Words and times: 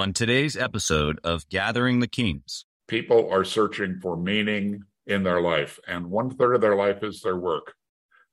On 0.00 0.14
today's 0.14 0.56
episode 0.56 1.20
of 1.24 1.46
Gathering 1.50 2.00
the 2.00 2.08
Kings, 2.08 2.64
people 2.88 3.30
are 3.30 3.44
searching 3.44 3.98
for 4.00 4.16
meaning 4.16 4.82
in 5.06 5.24
their 5.24 5.42
life, 5.42 5.78
and 5.86 6.10
one 6.10 6.30
third 6.30 6.54
of 6.54 6.62
their 6.62 6.74
life 6.74 7.02
is 7.02 7.20
their 7.20 7.36
work, 7.36 7.74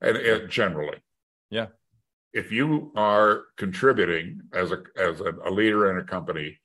and 0.00 0.16
it, 0.16 0.48
generally, 0.48 0.96
yeah. 1.50 1.66
If 2.32 2.50
you 2.50 2.90
are 2.96 3.42
contributing 3.58 4.40
as 4.54 4.72
a 4.72 4.82
as 4.96 5.20
a, 5.20 5.34
a 5.44 5.50
leader 5.50 5.90
in 5.90 5.98
a 5.98 6.04
company 6.04 6.58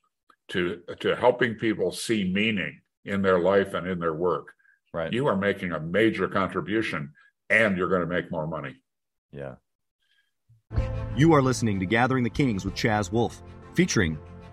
to 0.48 0.80
to 1.00 1.14
helping 1.14 1.56
people 1.56 1.92
see 1.92 2.24
meaning 2.24 2.80
in 3.04 3.20
their 3.20 3.38
life 3.38 3.74
and 3.74 3.86
in 3.86 3.98
their 3.98 4.14
work, 4.14 4.54
right? 4.94 5.12
You 5.12 5.26
are 5.26 5.36
making 5.36 5.72
a 5.72 5.80
major 5.80 6.28
contribution, 6.28 7.12
and 7.50 7.76
you're 7.76 7.90
going 7.90 8.00
to 8.00 8.06
make 8.06 8.30
more 8.30 8.46
money. 8.46 8.76
Yeah. 9.32 9.56
You 11.14 11.34
are 11.34 11.42
listening 11.42 11.78
to 11.80 11.84
Gathering 11.84 12.24
the 12.24 12.30
Kings 12.30 12.64
with 12.64 12.72
Chaz 12.74 13.12
Wolfe, 13.12 13.42
featuring 13.74 14.18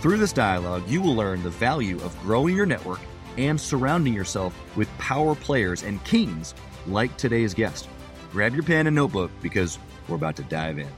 Through 0.00 0.16
this 0.16 0.32
dialogue, 0.32 0.88
you 0.88 1.02
will 1.02 1.14
learn 1.14 1.42
the 1.42 1.50
value 1.50 1.96
of 1.96 2.18
growing 2.22 2.56
your 2.56 2.64
network 2.64 3.00
and 3.36 3.60
surrounding 3.60 4.14
yourself 4.14 4.58
with 4.74 4.88
power 4.96 5.34
players 5.34 5.82
and 5.82 6.02
kings 6.04 6.54
like 6.86 7.14
today's 7.18 7.52
guest. 7.52 7.86
Grab 8.32 8.54
your 8.54 8.62
pen 8.62 8.86
and 8.86 8.96
notebook 8.96 9.30
because 9.42 9.78
we're 10.08 10.16
about 10.16 10.36
to 10.36 10.42
dive 10.44 10.78
in. 10.78 10.88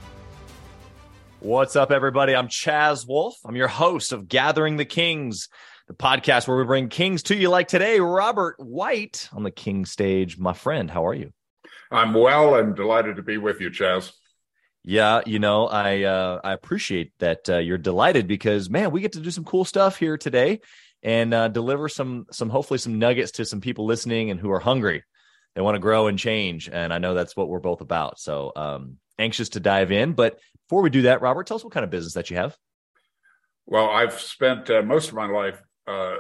What's 1.41 1.75
up, 1.75 1.91
everybody? 1.91 2.37
I'm 2.37 2.47
Chaz 2.47 3.05
Wolfe. 3.05 3.41
I'm 3.45 3.57
your 3.57 3.67
host 3.67 4.13
of 4.13 4.29
Gathering 4.29 4.77
the 4.77 4.85
Kings, 4.85 5.49
the 5.89 5.95
podcast 5.95 6.47
where 6.47 6.57
we 6.57 6.63
bring 6.63 6.89
kings 6.89 7.25
to 7.25 7.35
you 7.35 7.49
like 7.49 7.67
today. 7.67 7.99
Robert 7.99 8.55
White 8.61 9.29
on 9.33 9.43
the 9.43 9.51
King 9.51 9.85
stage. 9.85 10.39
My 10.39 10.53
friend, 10.53 10.89
how 10.89 11.05
are 11.09 11.15
you? 11.15 11.33
I'm 11.91 12.15
well 12.15 12.55
and 12.55 12.77
delighted 12.77 13.17
to 13.17 13.23
be 13.23 13.37
with 13.37 13.61
you, 13.61 13.69
Chaz. 13.71 14.13
Yeah, 14.85 15.21
you 15.27 15.39
know, 15.39 15.69
I 15.69 16.03
uh, 16.03 16.41
I 16.43 16.53
appreciate 16.53 17.13
that 17.21 17.49
uh, 17.49 17.59
you're 17.59 17.79
delighted 17.79 18.27
because 18.27 18.69
man, 18.69 18.91
we 18.91 19.01
get 19.01 19.13
to 19.13 19.21
do 19.21 19.31
some 19.31 19.45
cool 19.45 19.65
stuff 19.65 19.97
here 19.97 20.17
today 20.17 20.61
and 21.03 21.33
uh, 21.33 21.49
deliver 21.49 21.89
some 21.89 22.27
some 22.33 22.51
hopefully 22.51 22.79
some 22.79 22.99
nuggets 22.99 23.33
to 23.33 23.45
some 23.45 23.61
people 23.61 23.87
listening 23.87 24.31
and 24.31 24.41
who 24.41 24.51
are 24.51 24.61
hungry. 24.61 25.05
They 25.55 25.61
want 25.61 25.77
to 25.77 25.81
grow 25.81 26.07
and 26.09 26.19
change, 26.19 26.69
and 26.69 26.93
I 26.93 26.99
know 26.99 27.15
that's 27.15 27.37
what 27.37 27.49
we're 27.49 27.61
both 27.61 27.81
about. 27.81 28.19
So 28.19 28.53
um, 28.57 28.97
anxious 29.19 29.51
to 29.51 29.61
dive 29.61 29.93
in. 29.93 30.15
But 30.15 30.39
before 30.69 30.83
we 30.83 30.91
do 30.91 31.03
that, 31.03 31.21
Robert, 31.21 31.47
tell 31.47 31.57
us 31.57 31.65
what 31.65 31.73
kind 31.73 31.85
of 31.85 31.91
business 31.91 32.15
that 32.15 32.31
you 32.31 32.37
have. 32.37 32.57
Well, 33.67 33.91
I've 33.91 34.19
spent 34.19 34.71
uh, 34.71 34.83
most 34.83 35.09
of 35.11 35.15
my 35.15 35.27
life 35.27 35.63
uh, 35.87 36.17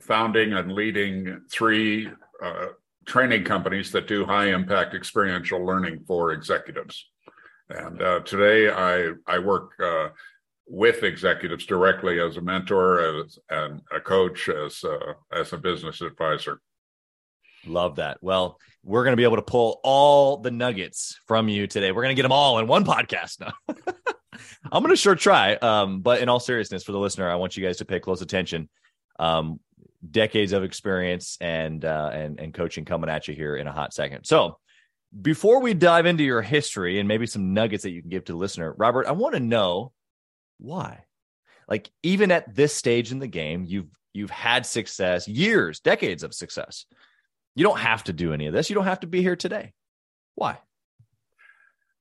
founding 0.00 0.54
and 0.54 0.72
leading 0.72 1.42
three 1.50 2.08
uh, 2.42 2.66
training 3.06 3.44
companies 3.44 3.90
that 3.92 4.06
do 4.06 4.24
high 4.24 4.54
impact 4.54 4.94
experiential 4.94 5.64
learning 5.64 6.04
for 6.06 6.32
executives. 6.32 7.06
And 7.70 8.00
uh, 8.00 8.20
today 8.20 8.70
I 8.70 9.12
I 9.26 9.38
work 9.38 9.72
uh, 9.82 10.08
with 10.66 11.02
executives 11.02 11.66
directly 11.66 12.20
as 12.20 12.36
a 12.36 12.40
mentor, 12.40 13.20
as 13.22 13.38
and 13.50 13.82
a 13.94 14.00
coach, 14.00 14.48
as 14.48 14.82
uh, 14.84 15.14
as 15.32 15.52
a 15.52 15.58
business 15.58 16.00
advisor. 16.00 16.60
Love 17.66 17.96
that. 17.96 18.18
Well, 18.22 18.58
we're 18.84 19.04
going 19.04 19.12
to 19.12 19.16
be 19.16 19.24
able 19.24 19.36
to 19.36 19.42
pull 19.42 19.80
all 19.82 20.38
the 20.38 20.50
nuggets 20.50 21.18
from 21.26 21.48
you 21.48 21.66
today. 21.66 21.92
We're 21.92 22.02
going 22.02 22.14
to 22.14 22.20
get 22.20 22.22
them 22.22 22.32
all 22.32 22.58
in 22.58 22.66
one 22.66 22.84
podcast 22.84 23.40
now. 23.40 23.52
I'm 24.70 24.82
going 24.82 24.90
to 24.90 24.96
sure 24.96 25.14
try. 25.14 25.54
Um, 25.54 26.00
but 26.00 26.22
in 26.22 26.28
all 26.28 26.40
seriousness, 26.40 26.84
for 26.84 26.92
the 26.92 26.98
listener, 26.98 27.28
I 27.28 27.34
want 27.34 27.56
you 27.56 27.64
guys 27.64 27.78
to 27.78 27.84
pay 27.84 28.00
close 28.00 28.22
attention. 28.22 28.68
Um, 29.18 29.60
decades 30.08 30.52
of 30.52 30.62
experience 30.62 31.36
and 31.40 31.84
uh, 31.84 32.10
and 32.12 32.38
and 32.38 32.54
coaching 32.54 32.84
coming 32.84 33.10
at 33.10 33.28
you 33.28 33.34
here 33.34 33.56
in 33.56 33.66
a 33.66 33.72
hot 33.72 33.92
second. 33.92 34.24
So 34.24 34.58
before 35.22 35.60
we 35.60 35.74
dive 35.74 36.06
into 36.06 36.24
your 36.24 36.42
history 36.42 36.98
and 36.98 37.08
maybe 37.08 37.26
some 37.26 37.54
nuggets 37.54 37.82
that 37.82 37.90
you 37.90 38.02
can 38.02 38.10
give 38.10 38.24
to 38.26 38.32
the 38.32 38.38
listener, 38.38 38.74
Robert, 38.76 39.06
I 39.06 39.12
want 39.12 39.34
to 39.34 39.40
know 39.40 39.92
why. 40.58 41.04
Like 41.68 41.90
even 42.02 42.30
at 42.30 42.54
this 42.54 42.74
stage 42.74 43.12
in 43.12 43.18
the 43.18 43.26
game, 43.26 43.64
you've 43.66 43.88
you've 44.12 44.30
had 44.30 44.66
success, 44.66 45.28
years, 45.28 45.80
decades 45.80 46.22
of 46.22 46.34
success. 46.34 46.86
You 47.54 47.64
don't 47.64 47.78
have 47.78 48.04
to 48.04 48.12
do 48.12 48.32
any 48.32 48.46
of 48.46 48.52
this. 48.52 48.70
You 48.70 48.74
don't 48.74 48.84
have 48.84 49.00
to 49.00 49.06
be 49.06 49.22
here 49.22 49.36
today. 49.36 49.72
Why? 50.34 50.58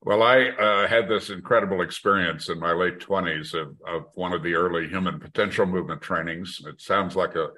Well, 0.02 0.24
I 0.24 0.50
uh, 0.50 0.88
had 0.88 1.10
this 1.10 1.30
incredible 1.30 1.82
experience 1.82 2.50
in 2.50 2.60
my 2.60 2.72
late 2.72 3.00
20s 3.00 3.54
of, 3.54 3.76
of 3.86 4.06
one 4.14 4.32
of 4.32 4.44
the 4.44 4.54
early 4.54 4.88
human 4.88 5.20
potential 5.20 5.66
movement 5.66 6.02
trainings. 6.02 6.62
It 6.66 6.80
sounds 6.80 7.16
like 7.16 7.36
a 7.36 7.50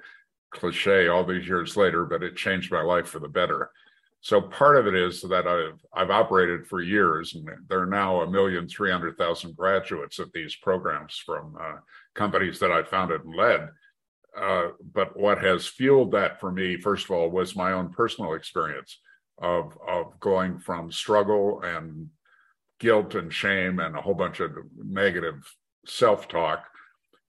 cliche 0.50 1.08
all 1.08 1.24
these 1.24 1.46
years 1.46 1.76
later, 1.76 2.06
but 2.06 2.22
it 2.22 2.36
changed 2.36 2.72
my 2.72 2.82
life 2.82 3.06
for 3.06 3.18
the 3.18 3.28
better. 3.28 3.70
So 4.22 4.40
part 4.40 4.76
of 4.76 4.86
it 4.86 4.94
is 4.94 5.22
that 5.22 5.46
I've 5.46 5.80
I've 5.94 6.10
operated 6.10 6.66
for 6.66 6.82
years, 6.82 7.34
and 7.34 7.48
there 7.68 7.80
are 7.80 7.86
now 7.86 8.20
a 8.20 8.30
million 8.30 8.68
three 8.68 8.90
hundred 8.90 9.16
thousand 9.16 9.56
graduates 9.56 10.20
at 10.20 10.32
these 10.32 10.56
programs 10.56 11.16
from 11.24 11.56
uh, 11.58 11.76
companies 12.14 12.58
that 12.58 12.70
I 12.70 12.82
founded 12.82 13.24
and 13.24 13.34
led. 13.34 13.68
Uh, 14.38 14.68
but 14.92 15.18
what 15.18 15.42
has 15.42 15.66
fueled 15.66 16.12
that 16.12 16.38
for 16.38 16.52
me, 16.52 16.76
first 16.76 17.06
of 17.06 17.12
all, 17.12 17.30
was 17.30 17.56
my 17.56 17.72
own 17.72 17.90
personal 17.92 18.34
experience 18.34 18.98
of 19.38 19.76
of 19.88 20.20
going 20.20 20.58
from 20.58 20.92
struggle 20.92 21.62
and 21.62 22.08
guilt 22.78 23.14
and 23.14 23.32
shame 23.32 23.78
and 23.78 23.96
a 23.96 24.02
whole 24.02 24.14
bunch 24.14 24.40
of 24.40 24.52
negative 24.76 25.50
self 25.86 26.28
talk 26.28 26.64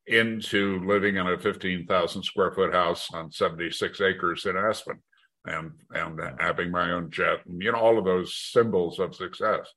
into 0.08 0.84
living 0.86 1.16
in 1.16 1.28
a 1.28 1.38
15,000 1.38 2.24
square 2.24 2.52
foot 2.52 2.74
house 2.74 3.08
on 3.14 3.32
76 3.32 4.02
acres 4.02 4.46
in 4.46 4.58
Aspen 4.58 5.00
and 5.46 5.72
and 5.92 6.20
having 6.40 6.72
my 6.72 6.92
own 6.92 7.10
jet 7.10 7.40
and 7.48 7.62
you 7.62 7.72
know 7.72 7.80
all 7.80 7.98
of 7.98 8.06
those 8.06 8.36
symbols 8.36 9.00
of 9.00 9.16
success. 9.16 9.68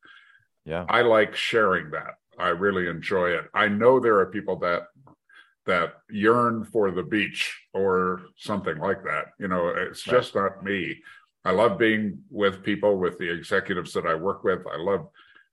Yeah. 0.65 0.87
I 0.89 1.03
like 1.03 1.35
sharing 1.35 1.91
that. 1.91 2.15
I 2.39 2.49
really 2.49 2.89
enjoy 2.89 3.31
it. 3.31 3.45
I 3.55 3.69
know 3.69 4.01
there 4.01 4.19
are 4.19 4.27
people 4.27 4.59
that 4.61 4.85
that 5.67 5.95
yearn 6.11 6.65
for 6.65 6.91
the 6.91 7.03
beach 7.03 7.59
or 7.73 8.23
something 8.37 8.79
like 8.79 9.03
that. 9.05 9.27
You 9.39 9.49
know 9.49 9.69
it's 9.69 10.07
right. 10.07 10.17
just 10.17 10.35
not 10.35 10.63
me. 10.63 11.01
I 11.47 11.51
love 11.51 11.79
being 11.79 12.21
with 12.31 12.63
people 12.63 12.99
with 12.99 13.19
the 13.19 13.31
executives 13.31 13.93
that 13.93 14.07
i 14.07 14.15
work 14.15 14.45
with. 14.45 14.67
I 14.67 14.79
love 14.79 15.09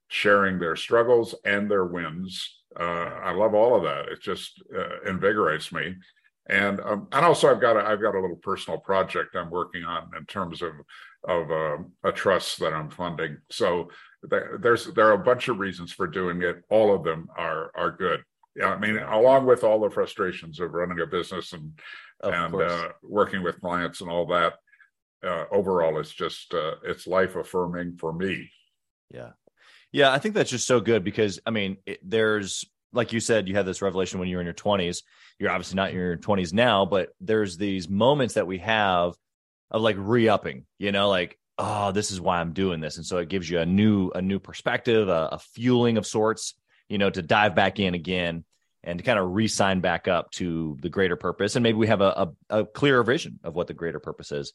sharing 0.08 0.58
their 0.58 0.76
struggles 0.76 1.34
and 1.44 1.70
their 1.70 1.84
wins. 1.84 2.58
Uh, 2.78 3.10
i 3.24 3.32
love 3.32 3.54
all 3.54 3.76
of 3.76 3.82
that. 3.84 4.08
It 4.08 4.20
just 4.20 4.62
uh, 4.76 5.08
invigorates 5.08 5.72
me 5.72 5.96
and 6.48 6.80
um, 6.80 7.08
and 7.12 7.24
also 7.24 7.50
I've 7.50 7.60
got 7.60 7.76
a, 7.76 7.80
I've 7.80 8.00
got 8.00 8.14
a 8.14 8.20
little 8.20 8.36
personal 8.36 8.78
project 8.78 9.36
I'm 9.36 9.50
working 9.50 9.84
on 9.84 10.10
in 10.16 10.24
terms 10.26 10.62
of 10.62 10.72
of 11.24 11.50
uh, 11.50 11.76
a 12.04 12.12
trust 12.12 12.58
that 12.60 12.72
I'm 12.72 12.90
funding. 12.90 13.38
So 13.50 13.90
th- 14.28 14.60
there's 14.60 14.86
there 14.94 15.08
are 15.08 15.12
a 15.12 15.24
bunch 15.24 15.48
of 15.48 15.58
reasons 15.58 15.92
for 15.92 16.06
doing 16.06 16.42
it. 16.42 16.62
All 16.68 16.94
of 16.94 17.04
them 17.04 17.28
are 17.36 17.70
are 17.74 17.92
good. 17.92 18.22
Yeah, 18.56 18.74
I 18.74 18.78
mean, 18.78 18.98
along 18.98 19.46
with 19.46 19.64
all 19.64 19.80
the 19.80 19.90
frustrations 19.90 20.60
of 20.60 20.72
running 20.72 21.00
a 21.00 21.06
business 21.06 21.52
and 21.52 21.78
of 22.20 22.34
and 22.34 22.54
uh, 22.62 22.88
working 23.02 23.42
with 23.42 23.60
clients 23.60 24.00
and 24.00 24.10
all 24.10 24.26
that, 24.26 24.54
uh, 25.24 25.44
overall, 25.50 25.98
it's 25.98 26.12
just 26.12 26.52
uh, 26.52 26.74
it's 26.84 27.06
life 27.06 27.36
affirming 27.36 27.96
for 27.96 28.12
me. 28.12 28.50
Yeah, 29.10 29.30
yeah, 29.92 30.12
I 30.12 30.18
think 30.18 30.34
that's 30.34 30.50
just 30.50 30.66
so 30.66 30.80
good 30.80 31.04
because 31.04 31.38
I 31.46 31.50
mean, 31.50 31.76
it, 31.86 32.00
there's 32.02 32.64
like 32.92 33.12
you 33.12 33.20
said, 33.20 33.48
you 33.48 33.54
had 33.54 33.66
this 33.66 33.82
revelation 33.82 34.18
when 34.18 34.28
you 34.28 34.36
were 34.36 34.42
in 34.42 34.46
your 34.46 34.54
20s. 34.54 35.02
You're 35.38 35.50
obviously 35.50 35.76
not 35.76 35.90
in 35.90 35.96
your 35.96 36.16
20s 36.16 36.52
now, 36.52 36.84
but 36.84 37.10
there's 37.20 37.56
these 37.56 37.88
moments 37.88 38.34
that 38.34 38.46
we 38.46 38.58
have 38.58 39.14
of 39.70 39.82
like 39.82 39.96
re-upping, 39.98 40.66
you 40.78 40.92
know, 40.92 41.08
like, 41.08 41.38
oh, 41.58 41.92
this 41.92 42.10
is 42.10 42.20
why 42.20 42.40
I'm 42.40 42.52
doing 42.52 42.80
this. 42.80 42.96
And 42.96 43.06
so 43.06 43.18
it 43.18 43.28
gives 43.28 43.48
you 43.48 43.60
a 43.60 43.66
new, 43.66 44.10
a 44.10 44.20
new 44.20 44.38
perspective, 44.38 45.08
a, 45.08 45.30
a 45.32 45.38
fueling 45.38 45.96
of 45.96 46.06
sorts, 46.06 46.54
you 46.88 46.98
know, 46.98 47.10
to 47.10 47.22
dive 47.22 47.54
back 47.54 47.78
in 47.80 47.94
again 47.94 48.44
and 48.84 48.98
to 48.98 49.04
kind 49.04 49.18
of 49.18 49.30
re-sign 49.32 49.80
back 49.80 50.08
up 50.08 50.30
to 50.32 50.76
the 50.80 50.88
greater 50.88 51.16
purpose. 51.16 51.56
And 51.56 51.62
maybe 51.62 51.78
we 51.78 51.86
have 51.86 52.00
a, 52.00 52.28
a, 52.50 52.60
a 52.60 52.66
clearer 52.66 53.04
vision 53.04 53.38
of 53.44 53.54
what 53.54 53.68
the 53.68 53.74
greater 53.74 54.00
purpose 54.00 54.32
is. 54.32 54.52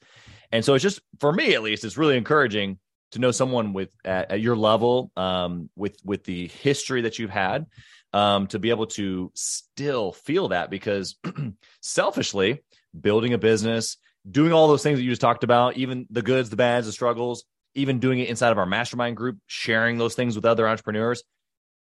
And 0.51 0.63
so 0.63 0.74
it's 0.74 0.83
just, 0.83 1.00
for 1.19 1.31
me 1.31 1.54
at 1.54 1.63
least, 1.63 1.86
it's 1.86 1.98
really 1.98 2.18
encouraging 2.18 2.78
to 3.12 3.19
know 3.19 3.31
someone 3.31 3.74
with 3.74 3.92
at, 4.04 4.31
at 4.31 4.42
your 4.42 4.56
level 4.56 5.12
um, 5.16 5.69
with 5.75 5.98
with 6.04 6.24
the 6.24 6.48
history 6.48 7.01
that 7.01 7.19
you've 7.19 7.30
had 7.30 7.66
um, 8.13 8.48
to 8.48 8.59
be 8.59 8.69
able 8.69 8.88
to 8.88 9.31
still 9.36 10.12
feel 10.12 10.50
that 10.50 10.69
because 10.69 11.15
selfishly 11.81 12.63
building 13.00 13.33
a 13.33 13.38
business 13.38 13.98
doing 14.30 14.51
all 14.51 14.68
those 14.68 14.83
things 14.83 14.98
that 14.98 15.04
you 15.04 15.09
just 15.09 15.21
talked 15.21 15.44
about 15.44 15.77
even 15.77 16.06
the 16.09 16.21
goods 16.21 16.50
the 16.50 16.56
bads 16.56 16.88
the 16.88 16.92
struggles 16.92 17.45
even 17.75 18.00
doing 18.00 18.19
it 18.19 18.30
inside 18.30 18.51
of 18.51 18.57
our 18.57 18.65
mastermind 18.65 19.15
group 19.15 19.38
sharing 19.45 19.98
those 19.98 20.15
things 20.15 20.36
with 20.36 20.45
other 20.45 20.68
entrepreneurs 20.68 21.24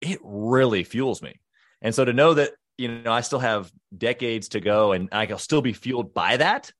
it 0.02 0.20
really 0.24 0.84
fuels 0.84 1.22
me 1.22 1.40
and 1.82 1.96
so 1.96 2.04
to 2.04 2.14
know 2.14 2.34
that 2.34 2.52
you 2.78 2.88
know, 2.88 3.12
I 3.12 3.22
still 3.22 3.40
have 3.40 3.72
decades 3.96 4.50
to 4.50 4.60
go 4.60 4.92
and 4.92 5.10
I'll 5.12 5.40
still 5.40 5.62
be 5.62 5.74
fueled 5.74 6.14
by 6.14 6.38
that. 6.38 6.72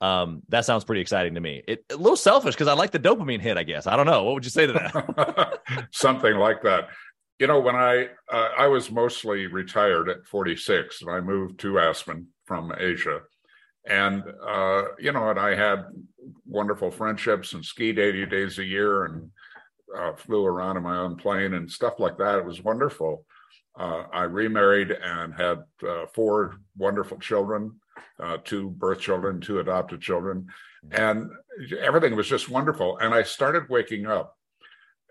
Um, 0.00 0.42
that 0.48 0.64
sounds 0.64 0.84
pretty 0.84 1.02
exciting 1.02 1.34
to 1.34 1.40
me. 1.40 1.62
It, 1.66 1.84
a 1.90 1.96
little 1.96 2.16
selfish 2.16 2.54
because 2.54 2.68
I 2.68 2.72
like 2.72 2.90
the 2.90 2.98
dopamine 2.98 3.40
hit, 3.40 3.58
I 3.58 3.64
guess. 3.64 3.86
I 3.86 3.96
don't 3.96 4.06
know. 4.06 4.24
What 4.24 4.34
would 4.34 4.44
you 4.44 4.50
say 4.50 4.66
to 4.66 4.72
that? 4.72 5.88
Something 5.92 6.36
like 6.36 6.62
that. 6.62 6.88
You 7.40 7.46
know, 7.46 7.58
when 7.58 7.74
I 7.74 8.08
uh, 8.30 8.50
I 8.58 8.66
was 8.66 8.90
mostly 8.90 9.46
retired 9.46 10.10
at 10.10 10.26
46 10.26 11.00
and 11.00 11.10
I 11.10 11.20
moved 11.20 11.58
to 11.60 11.78
Aspen 11.78 12.26
from 12.44 12.70
Asia. 12.78 13.20
And 13.88 14.22
uh, 14.46 14.82
you 14.98 15.12
know, 15.12 15.30
and 15.30 15.40
I 15.40 15.54
had 15.54 15.86
wonderful 16.44 16.90
friendships 16.90 17.54
and 17.54 17.64
skied 17.64 17.98
80 17.98 18.26
days 18.26 18.58
a 18.58 18.64
year 18.64 19.06
and 19.06 19.30
uh, 19.96 20.12
flew 20.16 20.44
around 20.44 20.76
in 20.76 20.82
my 20.82 20.98
own 20.98 21.16
plane 21.16 21.54
and 21.54 21.70
stuff 21.70 21.94
like 21.98 22.18
that. 22.18 22.38
It 22.38 22.44
was 22.44 22.62
wonderful. 22.62 23.24
Uh, 23.74 24.04
I 24.12 24.24
remarried 24.24 24.90
and 24.90 25.32
had 25.32 25.62
uh, 25.88 26.04
four 26.12 26.56
wonderful 26.76 27.18
children, 27.18 27.80
uh, 28.22 28.36
two 28.44 28.68
birth 28.68 29.00
children, 29.00 29.40
two 29.40 29.60
adopted 29.60 30.02
children, 30.02 30.46
and 30.90 31.30
everything 31.80 32.14
was 32.14 32.28
just 32.28 32.50
wonderful. 32.50 32.98
And 32.98 33.14
I 33.14 33.22
started 33.22 33.70
waking 33.70 34.04
up, 34.04 34.36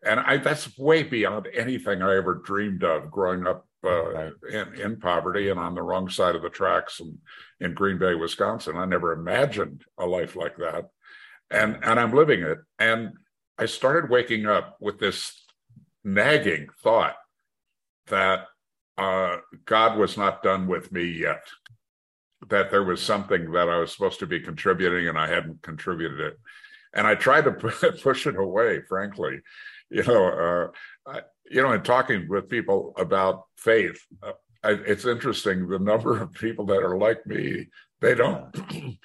and 0.06 0.19
I 0.19 0.38
that's 0.38 0.78
way 0.78 1.04
beyond 1.04 1.48
anything 1.54 2.01
I 2.01 2.16
ever 2.16 2.36
dreamed 2.36 2.84
of 2.84 3.12
growing 3.12 3.48
up 3.48 3.66
uh, 3.84 4.12
right. 4.12 4.34
in, 4.51 4.74
in 4.80 5.00
poverty 5.00 5.50
and 5.50 5.60
on 5.60 5.75
the 5.75 5.81
wrong 5.81 6.10
side 6.10 6.36
of 6.36 6.42
the 6.42 6.50
tracks 6.50 7.00
in, 7.00 7.18
in 7.62 7.74
Green 7.74 7.98
Bay, 7.98 8.13
Wisconsin. 8.13 8.75
I 8.75 8.86
never 8.86 9.13
imagined 9.13 9.86
a 9.98 10.06
life 10.06 10.36
like 10.36 10.57
that, 10.57 10.90
and 11.50 11.78
and 11.84 12.00
I'm 12.00 12.13
living 12.13 12.42
it. 12.42 12.60
And 12.78 13.13
I 13.57 13.66
started 13.66 14.10
waking 14.10 14.46
up 14.46 14.78
with 14.80 15.00
this 15.00 15.46
nagging 16.04 16.69
thought 16.81 17.16
that 18.07 18.48
uh, 18.98 19.38
God 19.66 19.98
was 19.98 20.18
not 20.18 20.44
done 20.44 20.68
with 20.68 20.92
me 20.92 21.06
yet. 21.06 21.44
That 22.50 22.72
there 22.72 22.84
was 22.84 23.02
something 23.02 23.52
that 23.52 23.69
I 23.69 23.78
was 23.78 23.92
supposed 23.92 24.19
to 24.19 24.28
be 24.28 24.40
contributing 24.40 25.07
and 25.07 25.18
I 25.18 25.28
hadn't 25.28 25.62
contributed 25.62 26.19
it. 26.19 26.40
And 26.94 27.06
I 27.06 27.16
tried 27.16 27.45
to 27.45 27.52
push 28.04 28.28
it 28.28 28.36
away, 28.36 28.81
frankly. 28.88 29.40
You 29.91 30.03
know, 30.03 30.71
uh, 31.07 31.12
I, 31.12 31.21
you 31.50 31.63
know, 31.63 31.71
in 31.71 31.81
talking 31.81 32.27
with 32.30 32.47
people 32.47 32.94
about 32.95 33.45
faith, 33.57 34.00
uh, 34.21 34.33
I, 34.63 34.71
it's 34.86 35.06
interesting 35.06 35.68
the 35.68 35.80
number 35.80 36.21
of 36.21 36.31
people 36.33 36.65
that 36.68 36.83
are 36.83 36.97
like 36.97 37.25
me. 37.25 37.68
They 38.01 38.13
don't 38.13 38.56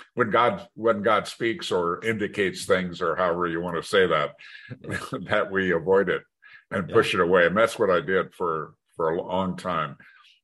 when 0.15 0.31
God 0.31 0.69
when 0.75 1.03
God 1.03 1.27
speaks 1.27 1.73
or 1.73 2.05
indicates 2.05 2.67
things 2.67 3.01
or 3.01 3.17
however 3.17 3.47
you 3.47 3.61
want 3.61 3.77
to 3.77 3.89
say 3.89 4.07
that 4.07 4.33
that 5.31 5.51
we 5.51 5.73
avoid 5.73 6.09
it 6.09 6.23
and 6.71 6.89
push 6.89 7.15
it 7.15 7.21
away. 7.21 7.47
And 7.47 7.57
that's 7.57 7.79
what 7.79 7.91
I 7.91 8.01
did 8.01 8.35
for 8.35 8.75
for 8.97 9.11
a 9.11 9.23
long 9.23 9.57
time. 9.57 9.97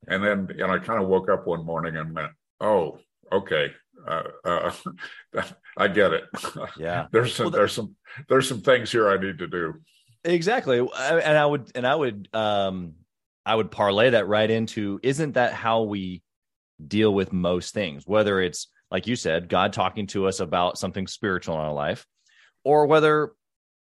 And 0.08 0.24
then, 0.24 0.48
you 0.50 0.66
know, 0.66 0.72
I 0.72 0.78
kind 0.78 1.02
of 1.02 1.08
woke 1.08 1.28
up 1.28 1.46
one 1.46 1.64
morning 1.64 1.96
and 1.96 2.14
went, 2.14 2.32
"Oh, 2.60 2.98
okay, 3.30 3.72
uh, 4.08 4.22
uh, 4.44 4.72
I 5.76 5.88
get 5.88 6.12
it. 6.12 6.24
Yeah, 6.78 7.06
there's 7.12 7.34
some, 7.34 7.44
well, 7.46 7.52
there's 7.52 7.72
some, 7.72 7.96
there's 8.28 8.48
some 8.48 8.62
things 8.62 8.90
here 8.90 9.08
I 9.08 9.18
need 9.18 9.38
to 9.38 9.46
do." 9.46 9.74
Exactly, 10.24 10.78
and 10.78 11.38
I 11.38 11.46
would, 11.46 11.70
and 11.74 11.86
I 11.86 11.94
would, 11.94 12.28
um, 12.34 12.94
I 13.46 13.54
would 13.54 13.70
parlay 13.70 14.10
that 14.10 14.28
right 14.28 14.50
into, 14.50 15.00
isn't 15.02 15.32
that 15.32 15.54
how 15.54 15.82
we 15.82 16.22
deal 16.86 17.12
with 17.12 17.32
most 17.32 17.72
things? 17.72 18.06
Whether 18.06 18.40
it's 18.40 18.68
like 18.90 19.06
you 19.06 19.16
said, 19.16 19.48
God 19.48 19.72
talking 19.72 20.06
to 20.08 20.26
us 20.26 20.40
about 20.40 20.78
something 20.78 21.06
spiritual 21.06 21.54
in 21.54 21.60
our 21.60 21.72
life, 21.72 22.06
or 22.64 22.86
whether 22.86 23.32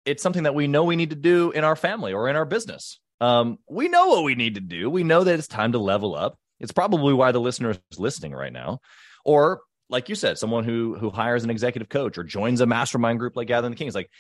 it's 0.05 0.23
something 0.23 0.45
that 0.45 0.55
we 0.55 0.69
know 0.69 0.85
we 0.85 0.97
need 0.97 1.11
to 1.11 1.17
do 1.17 1.51
in 1.51 1.65
our 1.65 1.77
family 1.77 2.13
or 2.13 2.29
in 2.29 2.37
our 2.37 2.45
business. 2.45 3.01
Um, 3.21 3.59
we 3.69 3.89
know 3.89 4.09
what 4.09 4.25
we 4.25 4.37
need 4.37 4.55
to 4.55 4.61
do. 4.61 4.89
We 4.89 5.03
know 5.03 5.25
that 5.25 5.39
it's 5.39 5.49
time 5.49 5.73
to 5.73 5.79
level 5.79 6.15
up. 6.15 6.39
It's 6.61 6.73
probably 6.73 7.15
why 7.15 7.33
the 7.33 7.41
listener 7.41 7.71
is 7.71 7.99
listening 7.99 8.33
right 8.33 8.53
now. 8.53 8.81
Or 9.25 9.61
like 9.91 10.09
you 10.09 10.15
said, 10.15 10.39
someone 10.39 10.65
who 10.65 10.97
who 10.99 11.11
hires 11.11 11.43
an 11.43 11.51
executive 11.51 11.89
coach 11.89 12.17
or 12.17 12.25
joins 12.25 12.61
a 12.61 12.67
mastermind 12.67 13.19
group 13.19 13.35
like 13.37 13.49
Gathering 13.49 13.73
the 13.73 13.77
Kings. 13.77 13.95
Like 13.95 14.11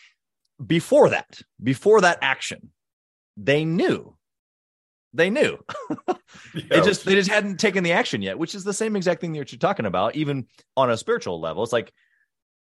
before 0.64 1.10
that, 1.10 1.40
before 1.62 2.00
that 2.00 2.18
action, 2.22 2.70
they 3.36 3.64
knew. 3.64 4.16
They 5.14 5.30
knew. 5.30 5.58
they 6.54 6.80
just 6.80 7.04
they 7.04 7.14
just 7.14 7.30
hadn't 7.30 7.58
taken 7.58 7.82
the 7.82 7.92
action 7.92 8.20
yet, 8.20 8.38
which 8.38 8.54
is 8.54 8.64
the 8.64 8.74
same 8.74 8.94
exact 8.94 9.20
thing 9.20 9.32
that 9.32 9.50
you're 9.50 9.58
talking 9.58 9.86
about, 9.86 10.16
even 10.16 10.46
on 10.76 10.90
a 10.90 10.96
spiritual 10.96 11.40
level. 11.40 11.62
It's 11.62 11.72
like 11.72 11.92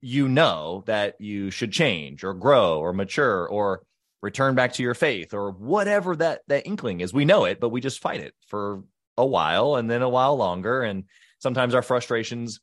you 0.00 0.28
know 0.28 0.84
that 0.87 1.20
you 1.20 1.50
should 1.50 1.72
change 1.72 2.22
or 2.22 2.34
grow 2.34 2.78
or 2.78 2.93
mature 2.93 3.48
or 3.48 3.82
return 4.22 4.54
back 4.54 4.72
to 4.75 4.82
your 4.82 4.94
faith 4.94 5.34
or 5.34 5.50
whatever 5.50 6.16
that 6.16 6.43
that 6.48 6.66
inkling 6.66 7.00
is 7.00 7.12
we 7.12 7.25
know 7.25 7.44
it 7.44 7.60
but 7.60 7.69
we 7.69 7.81
just 7.81 8.00
fight 8.00 8.20
it 8.20 8.34
for 8.46 8.82
a 9.16 9.26
while 9.26 9.76
and 9.76 9.90
then 9.90 10.02
a 10.02 10.08
while 10.08 10.37
longer 10.37 10.82
and 10.82 11.04
sometimes 11.38 11.75
our 11.75 11.82
frustrations 11.82 12.60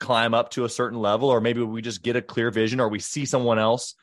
climb 0.00 0.34
up 0.34 0.50
to 0.50 0.64
a 0.64 0.68
certain 0.68 0.98
level 0.98 1.28
or 1.28 1.40
maybe 1.40 1.62
we 1.62 1.82
just 1.82 2.02
get 2.02 2.16
a 2.16 2.22
clear 2.22 2.50
vision 2.50 2.80
or 2.80 2.88
we 2.88 2.98
see 2.98 3.24
someone 3.24 3.58
else 3.58 3.94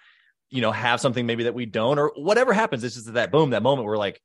you 0.49 0.61
know 0.61 0.71
have 0.71 0.99
something 0.99 1.25
maybe 1.25 1.43
that 1.43 1.53
we 1.53 1.65
don't 1.65 1.99
or 1.99 2.11
whatever 2.15 2.53
happens 2.53 2.83
it's 2.83 2.95
just 2.95 3.13
that 3.13 3.31
boom 3.31 3.51
that 3.51 3.63
moment 3.63 3.85
we're 3.85 3.97
like 3.97 4.21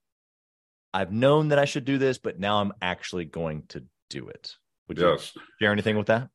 i've 0.92 1.12
known 1.12 1.48
that 1.48 1.58
i 1.58 1.64
should 1.64 1.84
do 1.84 1.98
this 1.98 2.18
but 2.18 2.38
now 2.38 2.60
i'm 2.60 2.72
actually 2.80 3.24
going 3.24 3.62
to 3.68 3.84
do 4.10 4.28
it 4.28 4.54
would 4.88 4.98
yes. 4.98 5.32
you 5.34 5.42
share 5.60 5.72
anything 5.72 5.96
with 5.96 6.06
that 6.06 6.28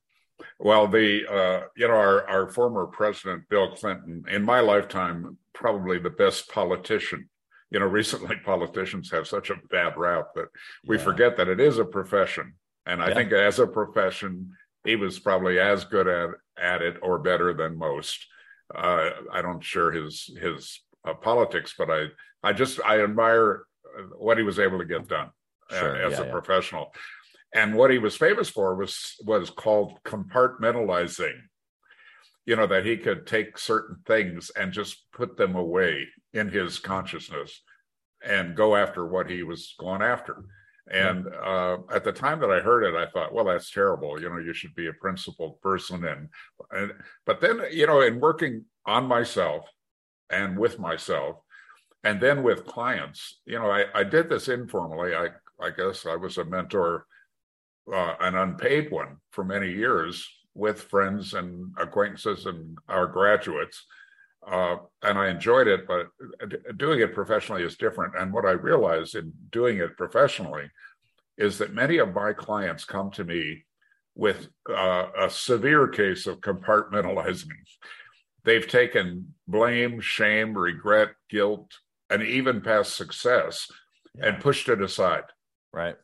well, 0.59 0.87
the 0.87 1.25
uh, 1.27 1.67
you 1.75 1.87
know 1.87 1.93
our 1.93 2.27
our 2.27 2.49
former 2.49 2.85
president 2.87 3.49
Bill 3.49 3.71
Clinton, 3.71 4.23
in 4.29 4.43
my 4.43 4.59
lifetime, 4.59 5.37
probably 5.53 5.99
the 5.99 6.09
best 6.09 6.49
politician. 6.49 7.29
You 7.71 7.79
know, 7.79 7.85
recently 8.01 8.35
politicians 8.43 9.11
have 9.11 9.27
such 9.27 9.49
a 9.49 9.59
bad 9.69 9.97
rap 9.97 10.29
that 10.35 10.47
we 10.85 10.97
yeah. 10.97 11.03
forget 11.03 11.37
that 11.37 11.47
it 11.47 11.59
is 11.59 11.79
a 11.79 11.85
profession, 11.85 12.53
and 12.85 13.01
I 13.01 13.09
yeah. 13.09 13.13
think 13.15 13.31
as 13.31 13.59
a 13.59 13.67
profession, 13.67 14.51
he 14.85 14.95
was 14.95 15.19
probably 15.19 15.59
as 15.59 15.83
good 15.85 16.07
at 16.07 16.29
at 16.57 16.81
it 16.81 16.97
or 17.01 17.19
better 17.19 17.53
than 17.53 17.77
most. 17.77 18.25
Uh, 18.73 19.09
I 19.31 19.41
don't 19.41 19.63
share 19.63 19.91
his 19.91 20.29
his 20.41 20.81
uh, 21.07 21.13
politics, 21.13 21.73
but 21.77 21.89
I 21.89 22.05
I 22.43 22.53
just 22.53 22.79
I 22.85 23.01
admire 23.01 23.63
what 24.17 24.37
he 24.37 24.43
was 24.43 24.59
able 24.59 24.77
to 24.79 24.85
get 24.85 25.07
done 25.07 25.29
uh, 25.71 25.79
sure. 25.79 25.95
as 25.95 26.19
yeah, 26.19 26.25
a 26.25 26.31
professional. 26.31 26.93
And 27.53 27.75
what 27.75 27.89
he 27.89 27.97
was 27.97 28.15
famous 28.15 28.49
for 28.49 28.75
was 28.75 29.15
was 29.25 29.49
called 29.49 29.99
compartmentalizing. 30.03 31.39
You 32.45 32.55
know, 32.55 32.67
that 32.67 32.85
he 32.85 32.97
could 32.97 33.27
take 33.27 33.57
certain 33.57 33.97
things 34.07 34.49
and 34.55 34.71
just 34.71 35.05
put 35.11 35.37
them 35.37 35.55
away 35.55 36.07
in 36.33 36.49
his 36.49 36.79
consciousness 36.79 37.61
and 38.25 38.55
go 38.55 38.75
after 38.75 39.05
what 39.05 39.29
he 39.29 39.43
was 39.43 39.75
going 39.79 40.01
after. 40.01 40.45
And 40.91 41.27
uh, 41.27 41.77
at 41.93 42.03
the 42.03 42.11
time 42.11 42.39
that 42.39 42.49
I 42.49 42.59
heard 42.59 42.83
it, 42.83 42.95
I 42.95 43.09
thought, 43.11 43.33
well, 43.33 43.45
that's 43.45 43.71
terrible. 43.71 44.19
You 44.19 44.29
know, 44.29 44.39
you 44.39 44.53
should 44.53 44.73
be 44.73 44.87
a 44.87 44.93
principled 44.93 45.61
person. 45.61 46.03
And, 46.03 46.29
and 46.71 46.93
but 47.25 47.41
then, 47.41 47.61
you 47.71 47.85
know, 47.85 48.01
in 48.01 48.19
working 48.19 48.65
on 48.85 49.05
myself 49.05 49.65
and 50.31 50.57
with 50.57 50.79
myself, 50.79 51.37
and 52.03 52.19
then 52.19 52.43
with 52.43 52.65
clients, 52.65 53.39
you 53.45 53.59
know, 53.59 53.69
I, 53.69 53.85
I 53.93 54.03
did 54.03 54.29
this 54.29 54.47
informally. 54.47 55.13
I 55.13 55.29
I 55.61 55.71
guess 55.71 56.05
I 56.05 56.15
was 56.15 56.37
a 56.37 56.45
mentor 56.45 57.05
uh, 57.93 58.15
an 58.19 58.35
unpaid 58.35 58.91
one 58.91 59.17
for 59.31 59.43
many 59.43 59.71
years 59.71 60.27
with 60.53 60.81
friends 60.81 61.33
and 61.33 61.73
acquaintances 61.77 62.45
and 62.45 62.77
our 62.87 63.07
graduates. 63.07 63.85
Uh, 64.45 64.77
and 65.03 65.17
I 65.17 65.29
enjoyed 65.29 65.67
it, 65.67 65.87
but 65.87 66.07
doing 66.77 67.01
it 67.01 67.13
professionally 67.13 67.63
is 67.63 67.77
different. 67.77 68.13
And 68.17 68.33
what 68.33 68.45
I 68.45 68.51
realized 68.51 69.15
in 69.15 69.33
doing 69.51 69.77
it 69.77 69.97
professionally 69.97 70.69
is 71.37 71.57
that 71.57 71.73
many 71.73 71.97
of 71.97 72.13
my 72.13 72.33
clients 72.33 72.85
come 72.85 73.11
to 73.11 73.23
me 73.23 73.65
with 74.15 74.49
uh, 74.69 75.07
a 75.17 75.29
severe 75.29 75.87
case 75.87 76.27
of 76.27 76.41
compartmentalizing. 76.41 77.47
They've 78.43 78.67
taken 78.67 79.33
blame, 79.47 80.01
shame, 80.01 80.57
regret, 80.57 81.09
guilt, 81.29 81.71
and 82.09 82.23
even 82.23 82.61
past 82.61 82.95
success 82.95 83.67
yeah. 84.15 84.27
and 84.27 84.41
pushed 84.41 84.69
it 84.69 84.81
aside. 84.81 85.23
Right. 85.71 85.95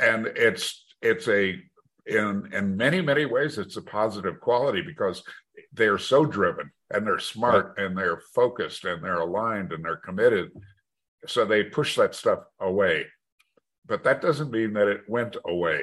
And 0.00 0.26
it's 0.26 0.84
it's 1.00 1.28
a 1.28 1.60
in 2.06 2.50
in 2.52 2.76
many 2.76 3.00
many 3.00 3.26
ways 3.26 3.58
it's 3.58 3.76
a 3.76 3.82
positive 3.82 4.40
quality 4.40 4.82
because 4.82 5.22
they're 5.72 5.98
so 5.98 6.24
driven 6.24 6.70
and 6.90 7.06
they're 7.06 7.18
smart 7.18 7.74
right. 7.76 7.86
and 7.86 7.96
they're 7.96 8.20
focused 8.34 8.84
and 8.84 9.02
they're 9.02 9.20
aligned 9.20 9.72
and 9.72 9.84
they're 9.84 9.96
committed 9.96 10.50
so 11.26 11.44
they 11.44 11.64
push 11.64 11.96
that 11.96 12.14
stuff 12.14 12.40
away 12.60 13.06
but 13.86 14.04
that 14.04 14.20
doesn't 14.20 14.50
mean 14.50 14.72
that 14.72 14.88
it 14.88 15.02
went 15.08 15.36
away 15.46 15.82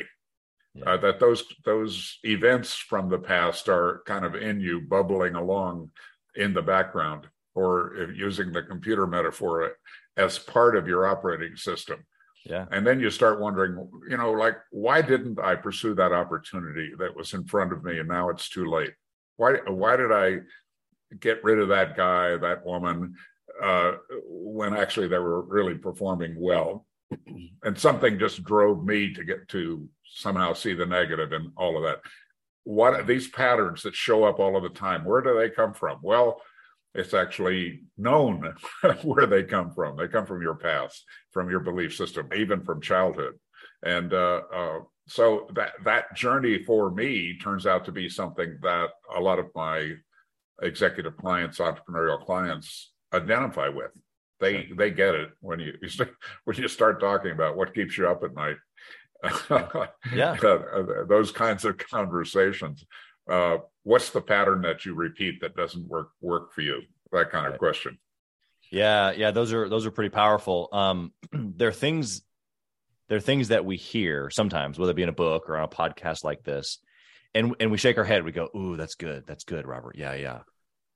yeah. 0.73 0.85
uh, 0.85 0.97
that 0.97 1.19
those 1.19 1.43
those 1.63 2.19
events 2.23 2.75
from 2.75 3.09
the 3.09 3.19
past 3.19 3.69
are 3.69 4.01
kind 4.05 4.25
of 4.25 4.35
in 4.35 4.59
you 4.59 4.81
bubbling 4.81 5.35
along 5.35 5.89
in 6.35 6.53
the 6.53 6.61
background 6.61 7.27
or 7.53 8.11
using 8.13 8.51
the 8.51 8.63
computer 8.63 9.07
metaphor 9.07 9.73
as 10.17 10.37
part 10.37 10.75
of 10.75 10.87
your 10.87 11.05
operating 11.05 11.55
system 11.55 12.05
yeah. 12.45 12.65
And 12.71 12.85
then 12.85 12.99
you 12.99 13.09
start 13.09 13.39
wondering, 13.39 13.89
you 14.07 14.17
know, 14.17 14.31
like, 14.31 14.57
why 14.69 15.01
didn't 15.01 15.39
I 15.39 15.55
pursue 15.55 15.95
that 15.95 16.11
opportunity 16.11 16.91
that 16.99 17.15
was 17.15 17.33
in 17.33 17.45
front 17.45 17.73
of 17.73 17.83
me 17.83 17.97
and 17.97 18.07
now 18.07 18.29
it's 18.29 18.49
too 18.49 18.69
late? 18.69 18.93
Why 19.37 19.55
why 19.67 19.95
did 19.95 20.11
I 20.11 20.39
get 21.19 21.43
rid 21.43 21.59
of 21.59 21.69
that 21.69 21.95
guy, 21.95 22.37
that 22.37 22.65
woman, 22.65 23.15
uh, 23.61 23.93
when 24.27 24.73
actually 24.75 25.07
they 25.07 25.19
were 25.19 25.41
really 25.41 25.75
performing 25.75 26.35
well? 26.39 26.85
and 27.63 27.77
something 27.77 28.19
just 28.19 28.43
drove 28.43 28.83
me 28.83 29.13
to 29.13 29.23
get 29.23 29.47
to 29.49 29.87
somehow 30.05 30.53
see 30.53 30.73
the 30.73 30.85
negative 30.85 31.33
in 31.33 31.51
all 31.57 31.77
of 31.77 31.83
that. 31.83 32.01
What 32.63 32.93
are 32.93 33.03
these 33.03 33.27
patterns 33.27 33.83
that 33.83 33.95
show 33.95 34.23
up 34.23 34.39
all 34.39 34.57
of 34.57 34.63
the 34.63 34.69
time? 34.69 35.05
Where 35.05 35.21
do 35.21 35.37
they 35.37 35.49
come 35.49 35.73
from? 35.73 35.99
Well, 36.01 36.41
it's 36.93 37.13
actually 37.13 37.83
known 37.97 38.55
where 39.03 39.27
they 39.27 39.43
come 39.43 39.71
from. 39.71 39.97
They 39.97 40.07
come 40.07 40.25
from 40.25 40.41
your 40.41 40.55
past, 40.55 41.03
from 41.31 41.49
your 41.49 41.59
belief 41.59 41.95
system, 41.95 42.29
even 42.35 42.63
from 42.63 42.81
childhood. 42.81 43.35
And 43.83 44.13
uh, 44.13 44.41
uh, 44.53 44.79
so 45.07 45.47
that 45.53 45.73
that 45.83 46.15
journey 46.15 46.63
for 46.63 46.89
me 46.89 47.37
turns 47.37 47.67
out 47.67 47.85
to 47.85 47.91
be 47.91 48.09
something 48.09 48.57
that 48.63 48.89
a 49.15 49.19
lot 49.19 49.39
of 49.39 49.47
my 49.55 49.93
executive 50.61 51.15
clients, 51.17 51.59
entrepreneurial 51.59 52.23
clients, 52.25 52.91
identify 53.13 53.69
with. 53.69 53.91
They 54.39 54.67
they 54.75 54.91
get 54.91 55.15
it 55.15 55.29
when 55.41 55.59
you, 55.59 55.73
you 55.81 55.89
start, 55.89 56.11
when 56.45 56.57
you 56.57 56.67
start 56.67 56.99
talking 56.99 57.31
about 57.31 57.55
what 57.55 57.73
keeps 57.73 57.97
you 57.97 58.07
up 58.07 58.23
at 58.23 58.33
night. 58.33 58.57
yeah, 60.13 60.35
those 61.07 61.31
kinds 61.31 61.65
of 61.65 61.77
conversations. 61.77 62.85
Uh, 63.29 63.57
what's 63.83 64.11
the 64.11 64.21
pattern 64.21 64.61
that 64.61 64.85
you 64.85 64.93
repeat 64.93 65.41
that 65.41 65.55
doesn't 65.55 65.87
work 65.87 66.09
work 66.21 66.53
for 66.53 66.61
you? 66.61 66.81
That 67.11 67.31
kind 67.31 67.51
of 67.51 67.59
question. 67.59 67.97
Yeah, 68.71 69.11
yeah, 69.11 69.31
those 69.31 69.53
are 69.53 69.69
those 69.69 69.85
are 69.85 69.91
pretty 69.91 70.09
powerful. 70.09 70.69
Um, 70.71 71.13
there 71.31 71.69
are 71.69 71.73
things 71.73 72.21
there 73.07 73.17
are 73.17 73.21
things 73.21 73.49
that 73.49 73.65
we 73.65 73.77
hear 73.77 74.29
sometimes, 74.29 74.79
whether 74.79 74.91
it 74.91 74.95
be 74.95 75.03
in 75.03 75.09
a 75.09 75.13
book 75.13 75.49
or 75.49 75.57
on 75.57 75.63
a 75.63 75.67
podcast 75.67 76.23
like 76.23 76.43
this, 76.43 76.79
and 77.33 77.55
and 77.59 77.71
we 77.71 77.77
shake 77.77 77.97
our 77.97 78.03
head. 78.03 78.23
We 78.23 78.31
go, 78.31 78.49
"Ooh, 78.55 78.77
that's 78.77 78.95
good. 78.95 79.25
That's 79.27 79.43
good, 79.43 79.67
Robert. 79.67 79.95
Yeah, 79.97 80.13
yeah." 80.15 80.39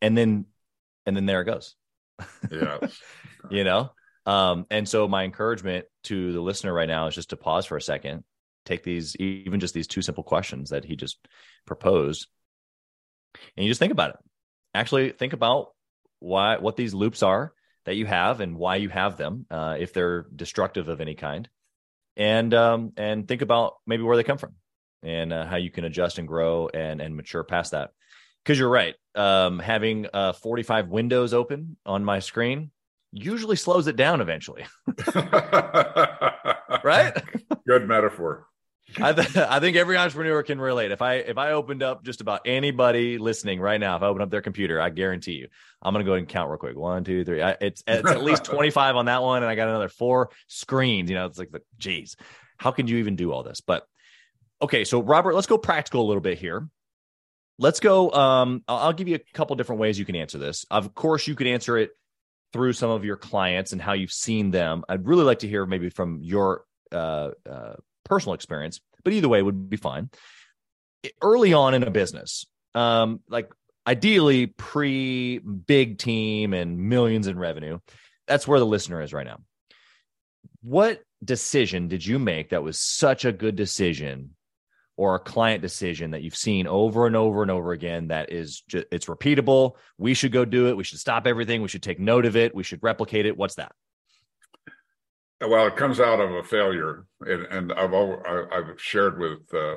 And 0.02 0.18
then 0.18 0.46
and 1.06 1.16
then 1.16 1.26
there 1.26 1.42
it 1.42 1.46
goes. 1.46 1.76
Yeah. 2.52 2.78
you 3.50 3.64
know? 3.64 3.92
Um, 4.26 4.66
and 4.70 4.88
so 4.88 5.08
my 5.08 5.24
encouragement 5.24 5.86
to 6.04 6.34
the 6.34 6.42
listener 6.42 6.74
right 6.74 6.88
now 6.88 7.08
is 7.08 7.16
just 7.16 7.32
to 7.32 7.38
pause 7.38 7.66
for 7.66 7.78
a 7.78 7.82
second, 7.82 8.24
take 8.66 8.84
these, 8.84 9.16
even 9.16 9.60
just 9.60 9.74
these 9.74 9.88
two 9.88 10.02
simple 10.02 10.24
questions 10.24 10.70
that 10.70 10.86
he 10.86 10.96
just 10.96 11.18
proposed, 11.66 12.28
and 13.56 13.66
you 13.66 13.72
just 13.72 13.80
think 13.80 13.92
about 13.92 14.12
it. 14.12 14.18
Actually, 14.76 15.12
think 15.12 15.34
about 15.34 15.70
why, 16.20 16.58
what 16.58 16.76
these 16.76 16.94
loops 16.94 17.24
are 17.24 17.54
that 17.86 17.96
you 17.96 18.06
have 18.06 18.40
and 18.40 18.56
why 18.56 18.76
you 18.76 18.90
have 18.90 19.18
them, 19.18 19.48
uh, 19.50 19.78
if 19.80 19.94
they're 19.94 20.28
destructive 20.36 20.90
of 20.90 21.02
any 21.02 21.16
kind, 21.16 21.50
and 22.20 22.54
um, 22.54 22.92
and 22.98 23.28
think 23.28 23.42
about 23.42 23.78
maybe 23.88 24.04
where 24.04 24.18
they 24.18 24.24
come 24.24 24.38
from 24.38 24.54
and 25.02 25.34
uh, 25.34 25.46
how 25.46 25.56
you 25.56 25.72
can 25.72 25.86
adjust 25.86 26.20
and 26.20 26.28
grow 26.28 26.70
and 26.72 27.02
and 27.02 27.16
mature 27.16 27.44
past 27.44 27.72
that 27.72 27.92
because 28.44 28.60
you're 28.60 28.70
right. 28.70 28.96
Um, 29.16 29.58
having 29.60 30.06
uh, 30.14 30.34
45 30.34 30.90
windows 30.90 31.34
open 31.34 31.78
on 31.86 32.04
my 32.04 32.20
screen 32.20 32.72
usually 33.12 33.56
slows 33.56 33.88
it 33.88 33.96
down 33.96 34.22
eventually. 34.22 34.66
right? 36.84 37.14
Good 37.66 37.88
metaphor. 37.88 38.49
I, 38.98 39.14
th- 39.14 39.38
I 39.38 39.60
think 39.60 39.78
every 39.78 39.98
entrepreneur 39.98 40.42
can 40.44 40.60
relate. 40.60 40.92
If 40.92 41.02
I 41.02 41.16
if 41.16 41.38
I 41.38 41.52
opened 41.52 41.84
up 41.84 42.04
just 42.04 42.22
about 42.22 42.42
anybody 42.46 43.18
listening 43.18 43.60
right 43.60 43.80
now, 43.80 43.96
if 43.96 44.04
I 44.04 44.08
open 44.08 44.22
up 44.22 44.30
their 44.30 44.42
computer, 44.42 44.82
I 44.82 44.90
guarantee 44.90 45.34
you, 45.34 45.48
I'm 45.82 45.94
gonna 45.94 46.04
go 46.04 46.12
ahead 46.12 46.20
and 46.20 46.28
count 46.28 46.50
real 46.50 46.58
quick. 46.58 46.78
One, 46.78 47.04
two, 47.04 47.24
three. 47.24 47.42
I, 47.42 47.58
it's 47.62 47.84
it's 47.88 48.10
at 48.10 48.24
least 48.24 48.44
25 48.46 48.96
on 48.96 49.06
that 49.06 49.22
one, 49.22 49.44
and 49.44 49.50
I 49.50 49.56
got 49.56 49.68
another 49.68 49.90
four 49.90 50.32
screens. 50.48 51.10
You 51.10 51.16
know, 51.16 51.26
it's 51.26 51.40
like 51.40 51.52
the 51.52 51.62
geez, 51.78 52.16
how 52.58 52.72
can 52.72 52.88
you 52.88 52.98
even 52.98 53.16
do 53.16 53.32
all 53.32 53.44
this? 53.44 53.62
But 53.62 53.86
okay, 54.62 54.84
so 54.84 55.02
Robert, 55.02 55.36
let's 55.36 55.48
go 55.48 55.58
practical 55.58 56.02
a 56.02 56.08
little 56.08 56.22
bit 56.22 56.38
here 56.38 56.68
let's 57.60 57.80
go. 57.82 58.10
Um, 58.12 58.64
I'll 58.68 58.94
give 58.94 59.08
you 59.08 59.16
a 59.16 59.34
couple 59.34 59.56
different 59.58 59.82
ways 59.82 60.00
you 60.00 60.06
can 60.06 60.16
answer 60.16 60.38
this. 60.38 60.66
Of 60.72 60.96
course, 60.96 61.28
you 61.28 61.36
could 61.36 61.46
answer 61.46 61.78
it 61.78 61.92
through 62.54 62.74
some 62.74 62.90
of 62.90 63.06
your 63.06 63.18
clients 63.18 63.74
and 63.74 63.82
how 63.82 63.94
you've 63.94 64.12
seen 64.12 64.50
them. 64.50 64.84
I'd 64.90 65.06
really 65.06 65.24
like 65.24 65.40
to 65.40 65.48
hear 65.48 65.66
maybe 65.66 65.90
from 65.90 66.20
your 66.24 66.64
uh, 66.92 67.32
uh, 67.48 67.74
personal 68.10 68.34
experience, 68.34 68.82
but 69.04 69.14
either 69.14 69.30
way 69.30 69.42
would 69.42 69.70
be 69.70 69.78
fine. 69.78 70.10
Early 71.22 71.54
on 71.54 71.74
in 71.74 71.84
a 71.84 71.92
business, 71.92 72.46
um, 72.76 73.22
like 73.30 73.50
ideally 73.88 74.48
pre 74.48 75.40
big 75.40 75.98
team 75.98 76.54
and 76.54 76.78
millions 76.78 77.28
in 77.28 77.40
revenue, 77.40 77.80
that's 78.28 78.48
where 78.48 78.60
the 78.60 78.66
listener 78.66 79.02
is 79.02 79.14
right 79.14 79.26
now. 79.26 79.40
What 80.62 81.02
decision 81.24 81.88
did 81.88 82.06
you 82.06 82.20
make 82.20 82.50
that 82.50 82.64
was 82.64 82.80
such 82.80 83.26
a 83.26 83.32
good 83.32 83.56
decision 83.56 84.36
or 84.98 85.16
a 85.16 85.20
client 85.20 85.62
decision 85.62 86.12
that 86.12 86.22
you've 86.22 86.36
seen 86.36 86.68
over 86.68 87.08
and 87.08 87.16
over 87.16 87.42
and 87.42 87.50
over 87.50 87.72
again 87.72 88.10
that 88.10 88.34
is 88.34 88.62
just, 88.68 88.86
it's 88.92 89.06
repeatable? 89.06 89.76
We 89.98 90.14
should 90.14 90.34
go 90.34 90.44
do 90.44 90.68
it. 90.68 90.76
We 90.76 90.84
should 90.84 91.00
stop 91.00 91.26
everything. 91.26 91.62
We 91.62 91.70
should 91.70 91.84
take 91.84 92.00
note 92.00 92.26
of 92.26 92.36
it. 92.36 92.54
We 92.54 92.64
should 92.64 92.84
replicate 92.84 93.26
it. 93.26 93.38
What's 93.38 93.56
that 93.56 93.72
well 95.42 95.68
it 95.68 95.76
comes 95.76 96.00
out 96.00 96.20
of 96.20 96.32
a 96.32 96.44
failure 96.44 97.06
and, 97.22 97.46
and 97.46 97.74
i've 97.74 97.94
i've 97.94 98.80
shared 98.80 99.20
with 99.20 99.40
uh, 99.54 99.76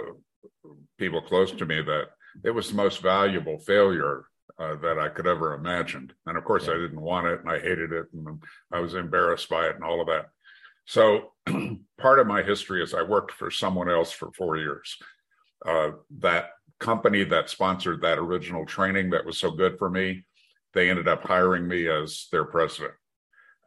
people 0.99 1.23
close 1.23 1.53
to 1.53 1.67
me 1.67 1.83
that 1.83 2.09
it 2.45 2.51
was 2.51 2.69
the 2.69 2.77
most 2.77 3.03
valuable 3.03 3.59
failure 3.59 4.25
uh, 4.59 4.77
that 4.77 4.99
I 4.99 5.09
could 5.09 5.27
ever 5.27 5.55
imagined. 5.55 6.13
And 6.27 6.37
of 6.37 6.45
course, 6.45 6.67
yeah. 6.67 6.75
I 6.75 6.77
didn't 6.77 7.01
want 7.01 7.27
it 7.27 7.41
and 7.41 7.51
I 7.51 7.59
hated 7.59 7.93
it 7.93 8.07
and 8.13 8.43
I 8.73 8.81
was 8.81 8.95
embarrassed 8.95 9.49
by 9.49 9.67
it 9.67 9.75
and 9.75 9.85
all 9.85 10.01
of 10.01 10.07
that. 10.09 10.27
So 10.87 11.33
part 11.99 12.19
of 12.19 12.27
my 12.27 12.43
history 12.43 12.83
is 12.83 12.95
I 12.95 13.03
worked 13.03 13.33
for 13.33 13.51
someone 13.51 13.91
else 13.91 14.13
for 14.13 14.31
four 14.33 14.57
years. 14.57 14.97
Uh, 15.67 15.93
that 16.19 16.51
company 16.81 17.25
that 17.25 17.51
sponsored 17.51 18.03
that 18.03 18.19
original 18.19 18.67
training 18.67 19.11
that 19.11 19.25
was 19.25 19.39
so 19.39 19.51
good 19.51 19.79
for 19.79 19.89
me, 19.89 20.25
they 20.75 20.91
ended 20.91 21.09
up 21.09 21.25
hiring 21.25 21.67
me 21.69 21.89
as 21.89 22.27
their 22.33 22.45
president. 22.45 22.95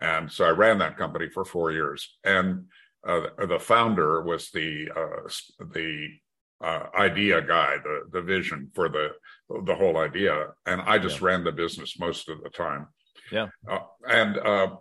And 0.02 0.32
so 0.32 0.46
I 0.46 0.50
ran 0.50 0.78
that 0.80 0.98
company 0.98 1.30
for 1.30 1.46
four 1.46 1.72
years. 1.72 2.18
And 2.24 2.66
uh, 3.08 3.28
the 3.48 3.60
founder 3.60 4.22
was 4.22 4.50
the 4.52 4.90
uh, 4.96 5.30
the 5.74 6.10
uh, 6.64 6.88
idea 6.98 7.42
guy, 7.42 7.78
the 7.84 8.02
the 8.12 8.22
vision 8.22 8.72
for 8.74 8.90
the 8.90 9.10
the 9.66 9.75
whole 9.75 9.98
idea, 9.98 10.48
and 10.66 10.82
I 10.82 10.98
just 10.98 11.22
yeah. 11.22 11.28
ran 11.28 11.44
the 11.44 11.52
business 11.52 12.00
most 12.00 12.30
of 12.30 12.42
the 12.42 12.50
time. 12.50 12.88
Yeah, 13.32 13.48
uh, 13.70 13.80
and 14.10 14.38
uh, 14.38 14.75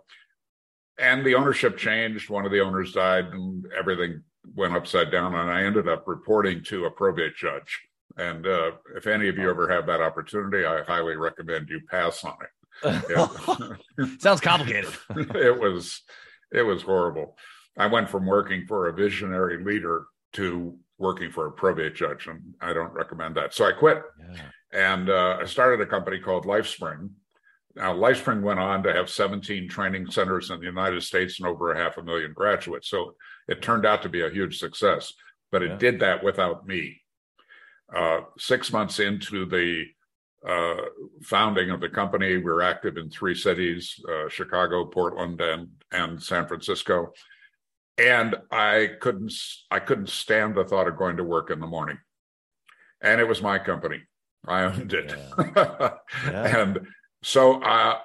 and 0.97 1.25
the 1.25 1.35
ownership 1.35 1.77
changed. 1.77 2.29
One 2.29 2.45
of 2.45 2.51
the 2.51 2.61
owners 2.61 2.93
died, 2.93 3.25
and 3.25 3.65
everything 3.77 4.23
went 4.55 4.75
upside 4.75 5.11
down. 5.11 5.35
And 5.35 5.49
I 5.49 5.63
ended 5.63 5.87
up 5.87 6.07
reporting 6.07 6.63
to 6.65 6.85
a 6.85 6.91
probate 6.91 7.35
judge. 7.35 7.79
And 8.17 8.47
uh, 8.47 8.71
if 8.95 9.07
any 9.07 9.27
of 9.27 9.37
you 9.37 9.49
ever 9.49 9.67
have 9.67 9.85
that 9.87 10.01
opportunity, 10.01 10.65
I 10.65 10.83
highly 10.83 11.15
recommend 11.15 11.69
you 11.69 11.81
pass 11.89 12.23
on 12.23 12.35
it. 12.41 12.49
It 12.83 14.21
Sounds 14.21 14.41
complicated. 14.41 14.93
it 15.15 15.59
was, 15.59 16.01
it 16.51 16.63
was 16.63 16.81
horrible. 16.81 17.37
I 17.77 17.87
went 17.87 18.09
from 18.09 18.25
working 18.25 18.65
for 18.67 18.87
a 18.87 18.93
visionary 18.93 19.63
leader 19.63 20.05
to 20.33 20.77
working 20.97 21.31
for 21.31 21.47
a 21.47 21.51
probate 21.51 21.95
judge, 21.95 22.27
and 22.27 22.41
I 22.61 22.73
don't 22.73 22.93
recommend 22.93 23.35
that. 23.35 23.53
So 23.53 23.65
I 23.65 23.73
quit, 23.73 24.01
yeah. 24.19 24.41
and 24.71 25.09
uh, 25.09 25.39
I 25.41 25.45
started 25.45 25.81
a 25.81 25.85
company 25.85 26.19
called 26.19 26.45
LifeSpring, 26.45 27.09
now, 27.75 27.93
LifeSpring 27.93 28.41
went 28.41 28.59
on 28.59 28.83
to 28.83 28.93
have 28.93 29.09
17 29.09 29.67
training 29.67 30.09
centers 30.09 30.49
in 30.49 30.59
the 30.59 30.65
United 30.65 31.03
States 31.03 31.39
and 31.39 31.47
over 31.47 31.73
a 31.73 31.77
half 31.77 31.97
a 31.97 32.03
million 32.03 32.31
graduates. 32.33 32.89
So 32.89 33.15
it 33.49 33.61
turned 33.61 33.85
out 33.85 34.01
to 34.03 34.09
be 34.09 34.21
a 34.21 34.29
huge 34.29 34.59
success, 34.59 35.13
but 35.51 35.61
it 35.61 35.71
yeah. 35.71 35.77
did 35.77 35.99
that 35.99 36.23
without 36.23 36.65
me. 36.65 37.01
Uh, 37.93 38.21
six 38.37 38.71
months 38.71 38.99
into 38.99 39.45
the 39.45 39.85
uh, 40.47 40.75
founding 41.23 41.71
of 41.71 41.81
the 41.81 41.89
company, 41.89 42.37
we 42.37 42.43
were 42.43 42.61
active 42.61 42.97
in 42.97 43.09
three 43.09 43.35
cities 43.35 43.99
uh, 44.09 44.29
Chicago, 44.29 44.85
Portland, 44.85 45.41
and, 45.41 45.69
and 45.91 46.21
San 46.21 46.47
Francisco. 46.47 47.11
And 47.97 48.35
I 48.51 48.91
couldn't, 48.99 49.33
I 49.71 49.79
couldn't 49.79 50.09
stand 50.09 50.55
the 50.55 50.65
thought 50.65 50.87
of 50.87 50.97
going 50.97 51.17
to 51.17 51.23
work 51.23 51.49
in 51.49 51.59
the 51.59 51.67
morning. 51.67 51.97
And 53.01 53.21
it 53.21 53.27
was 53.27 53.41
my 53.41 53.57
company. 53.57 54.01
I 54.47 54.63
owned 54.63 54.93
it. 54.93 55.13
Yeah. 55.37 55.91
Yeah. 56.29 56.61
and 56.61 56.87
so 57.23 57.61
uh, 57.61 57.97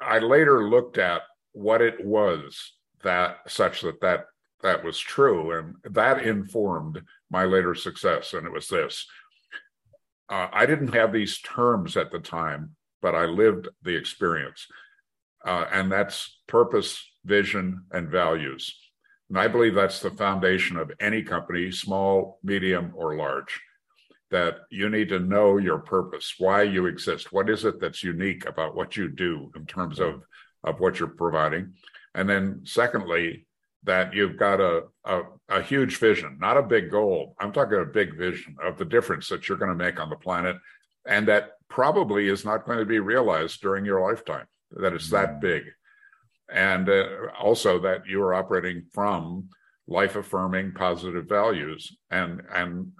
I 0.00 0.18
later 0.18 0.68
looked 0.68 0.98
at 0.98 1.22
what 1.52 1.80
it 1.80 2.04
was 2.04 2.74
that 3.02 3.38
such 3.46 3.80
that 3.82 4.00
that 4.00 4.26
that 4.62 4.84
was 4.84 4.98
true, 4.98 5.58
and 5.58 5.74
that 5.94 6.22
informed 6.22 7.00
my 7.30 7.44
later 7.44 7.74
success. 7.74 8.34
And 8.34 8.46
it 8.46 8.52
was 8.52 8.68
this: 8.68 9.06
uh, 10.30 10.48
I 10.52 10.64
didn't 10.66 10.94
have 10.94 11.12
these 11.12 11.40
terms 11.40 11.96
at 11.96 12.10
the 12.10 12.20
time, 12.20 12.76
but 13.02 13.14
I 13.14 13.24
lived 13.24 13.68
the 13.82 13.96
experience, 13.96 14.66
uh, 15.44 15.66
and 15.72 15.90
that's 15.90 16.38
purpose, 16.46 17.04
vision, 17.24 17.84
and 17.90 18.08
values. 18.08 18.72
And 19.28 19.38
I 19.38 19.48
believe 19.48 19.74
that's 19.74 20.00
the 20.00 20.10
foundation 20.10 20.76
of 20.76 20.92
any 21.00 21.22
company, 21.22 21.70
small, 21.70 22.38
medium, 22.42 22.92
or 22.94 23.16
large 23.16 23.60
that 24.30 24.58
you 24.70 24.88
need 24.88 25.08
to 25.08 25.18
know 25.18 25.56
your 25.56 25.78
purpose, 25.78 26.34
why 26.38 26.62
you 26.62 26.86
exist. 26.86 27.32
What 27.32 27.50
is 27.50 27.64
it 27.64 27.80
that's 27.80 28.04
unique 28.04 28.46
about 28.46 28.76
what 28.76 28.96
you 28.96 29.08
do 29.08 29.50
in 29.56 29.66
terms 29.66 29.98
of, 29.98 30.22
of 30.62 30.78
what 30.78 31.00
you're 31.00 31.08
providing? 31.08 31.74
And 32.14 32.28
then, 32.28 32.60
secondly, 32.64 33.46
that 33.84 34.14
you've 34.14 34.36
got 34.36 34.60
a, 34.60 34.84
a, 35.04 35.22
a 35.48 35.62
huge 35.62 35.96
vision, 35.98 36.36
not 36.40 36.56
a 36.56 36.62
big 36.62 36.90
goal. 36.90 37.34
I'm 37.40 37.52
talking 37.52 37.78
a 37.78 37.84
big 37.84 38.16
vision 38.16 38.56
of 38.62 38.76
the 38.76 38.84
difference 38.84 39.28
that 39.28 39.48
you're 39.48 39.58
going 39.58 39.70
to 39.70 39.84
make 39.84 39.98
on 39.98 40.10
the 40.10 40.16
planet, 40.16 40.56
and 41.06 41.26
that 41.28 41.52
probably 41.68 42.28
is 42.28 42.44
not 42.44 42.66
going 42.66 42.78
to 42.78 42.84
be 42.84 42.98
realized 42.98 43.60
during 43.60 43.84
your 43.84 44.00
lifetime, 44.00 44.46
that 44.72 44.92
it's 44.92 45.10
that 45.10 45.36
mm. 45.36 45.40
big. 45.40 45.62
and 46.52 46.88
uh, 46.88 47.06
also 47.38 47.78
that 47.78 48.06
you 48.06 48.22
are 48.22 48.34
operating 48.34 48.82
from 48.92 49.48
life 49.86 50.16
affirming 50.16 50.72
positive 50.72 51.28
values 51.28 51.96
and 52.10 52.42
and 52.54 52.92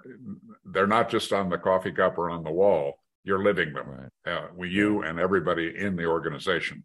they're 0.65 0.87
not 0.87 1.09
just 1.09 1.31
on 1.31 1.49
the 1.49 1.57
coffee 1.57 1.91
cup 1.91 2.17
or 2.17 2.29
on 2.29 2.43
the 2.43 2.51
wall 2.51 2.99
you're 3.23 3.43
living 3.43 3.71
them 3.73 3.87
right. 3.87 4.33
uh, 4.33 4.47
you 4.63 5.01
and 5.03 5.19
everybody 5.19 5.73
in 5.77 5.95
the 5.95 6.05
organization 6.05 6.83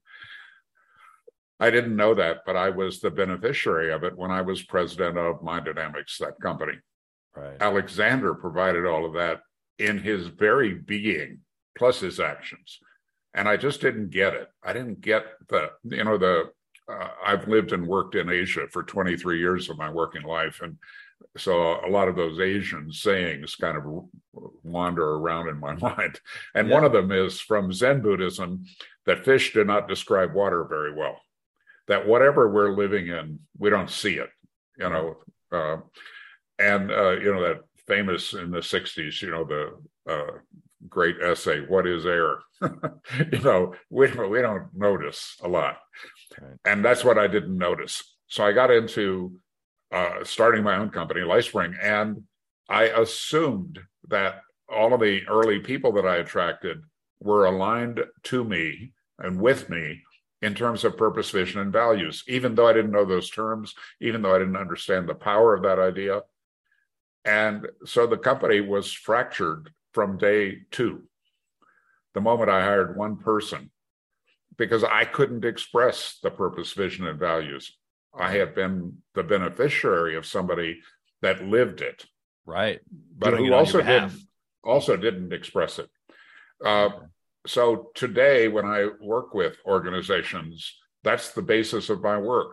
i 1.60 1.70
didn't 1.70 1.96
know 1.96 2.14
that 2.14 2.38
but 2.46 2.56
i 2.56 2.68
was 2.68 3.00
the 3.00 3.10
beneficiary 3.10 3.92
of 3.92 4.04
it 4.04 4.16
when 4.16 4.30
i 4.30 4.40
was 4.40 4.62
president 4.62 5.16
of 5.18 5.42
mind 5.42 5.64
dynamics 5.64 6.18
that 6.18 6.40
company 6.40 6.74
right. 7.34 7.56
alexander 7.60 8.34
provided 8.34 8.86
all 8.86 9.04
of 9.04 9.14
that 9.14 9.40
in 9.78 9.98
his 9.98 10.26
very 10.26 10.74
being 10.74 11.38
plus 11.76 12.00
his 12.00 12.20
actions 12.20 12.78
and 13.34 13.48
i 13.48 13.56
just 13.56 13.80
didn't 13.80 14.10
get 14.10 14.34
it 14.34 14.48
i 14.62 14.72
didn't 14.72 15.00
get 15.00 15.26
the 15.48 15.70
you 15.84 16.04
know 16.04 16.18
the 16.18 16.50
uh, 16.88 17.08
I've 17.24 17.48
lived 17.48 17.72
and 17.72 17.86
worked 17.86 18.14
in 18.14 18.30
Asia 18.30 18.66
for 18.70 18.82
23 18.82 19.38
years 19.38 19.68
of 19.68 19.78
my 19.78 19.90
working 19.90 20.22
life. 20.22 20.60
And 20.62 20.78
so 21.36 21.84
a 21.84 21.90
lot 21.90 22.08
of 22.08 22.16
those 22.16 22.40
Asian 22.40 22.92
sayings 22.92 23.56
kind 23.56 23.76
of 23.76 24.04
wander 24.62 25.14
around 25.14 25.48
in 25.48 25.58
my 25.58 25.74
mind. 25.76 26.20
And 26.54 26.68
yeah. 26.68 26.74
one 26.74 26.84
of 26.84 26.92
them 26.92 27.10
is 27.10 27.40
from 27.40 27.72
Zen 27.72 28.02
Buddhism 28.02 28.64
that 29.04 29.24
fish 29.24 29.52
do 29.52 29.64
not 29.64 29.88
describe 29.88 30.34
water 30.34 30.64
very 30.64 30.92
well, 30.92 31.20
that 31.88 32.06
whatever 32.06 32.50
we're 32.50 32.74
living 32.74 33.08
in, 33.08 33.38
we 33.58 33.70
don't 33.70 33.90
see 33.90 34.14
it, 34.14 34.30
you 34.78 34.88
know. 34.88 35.16
Uh, 35.52 35.76
and, 36.58 36.90
uh, 36.90 37.12
you 37.12 37.32
know, 37.32 37.42
that 37.42 37.60
famous 37.86 38.34
in 38.34 38.50
the 38.50 38.58
60s, 38.58 39.22
you 39.22 39.30
know, 39.30 39.44
the 39.44 40.12
uh, 40.12 40.38
great 40.88 41.16
essay, 41.22 41.60
What 41.60 41.86
is 41.86 42.06
Air? 42.06 42.38
you 42.60 43.40
know, 43.42 43.74
we, 43.90 44.10
we 44.10 44.40
don't 44.40 44.68
notice 44.74 45.36
a 45.42 45.48
lot. 45.48 45.78
Right. 46.40 46.56
And 46.64 46.84
that's 46.84 47.04
what 47.04 47.18
I 47.18 47.26
didn't 47.26 47.56
notice. 47.56 48.02
So 48.28 48.44
I 48.44 48.52
got 48.52 48.70
into 48.70 49.38
uh, 49.92 50.24
starting 50.24 50.64
my 50.64 50.76
own 50.76 50.90
company, 50.90 51.20
LifeSpring, 51.20 51.74
and 51.80 52.22
I 52.68 52.84
assumed 52.84 53.78
that 54.08 54.40
all 54.68 54.92
of 54.92 55.00
the 55.00 55.26
early 55.28 55.60
people 55.60 55.92
that 55.92 56.06
I 56.06 56.16
attracted 56.16 56.78
were 57.20 57.46
aligned 57.46 58.00
to 58.24 58.44
me 58.44 58.92
and 59.18 59.40
with 59.40 59.70
me 59.70 60.02
in 60.42 60.54
terms 60.54 60.84
of 60.84 60.96
purpose, 60.96 61.30
vision, 61.30 61.60
and 61.60 61.72
values, 61.72 62.22
even 62.28 62.54
though 62.54 62.66
I 62.66 62.72
didn't 62.72 62.92
know 62.92 63.04
those 63.04 63.30
terms, 63.30 63.74
even 64.00 64.22
though 64.22 64.34
I 64.34 64.38
didn't 64.38 64.56
understand 64.56 65.08
the 65.08 65.14
power 65.14 65.54
of 65.54 65.62
that 65.62 65.78
idea. 65.78 66.22
And 67.24 67.66
so 67.84 68.06
the 68.06 68.18
company 68.18 68.60
was 68.60 68.92
fractured 68.92 69.70
from 69.92 70.18
day 70.18 70.58
two. 70.70 71.04
The 72.14 72.20
moment 72.20 72.50
I 72.50 72.60
hired 72.60 72.96
one 72.96 73.16
person 73.16 73.70
because 74.56 74.84
I 74.84 75.04
couldn't 75.04 75.44
express 75.44 76.18
the 76.22 76.30
purpose, 76.30 76.72
vision, 76.72 77.06
and 77.06 77.18
values. 77.18 77.76
I 78.18 78.30
had 78.32 78.54
been 78.54 78.98
the 79.14 79.22
beneficiary 79.22 80.16
of 80.16 80.24
somebody 80.24 80.80
that 81.20 81.44
lived 81.44 81.80
it, 81.82 82.06
right? 82.46 82.80
But 83.18 83.30
Doing 83.30 83.46
who 83.46 83.52
also 83.52 83.82
didn't 83.82 84.12
also 84.64 84.96
didn't 84.96 85.32
express 85.32 85.78
it. 85.78 85.90
Uh, 86.64 86.90
so 87.46 87.90
today, 87.94 88.48
when 88.48 88.64
I 88.64 88.88
work 89.00 89.34
with 89.34 89.56
organizations, 89.66 90.74
that's 91.02 91.32
the 91.32 91.42
basis 91.42 91.88
of 91.88 92.02
my 92.02 92.18
work. 92.18 92.52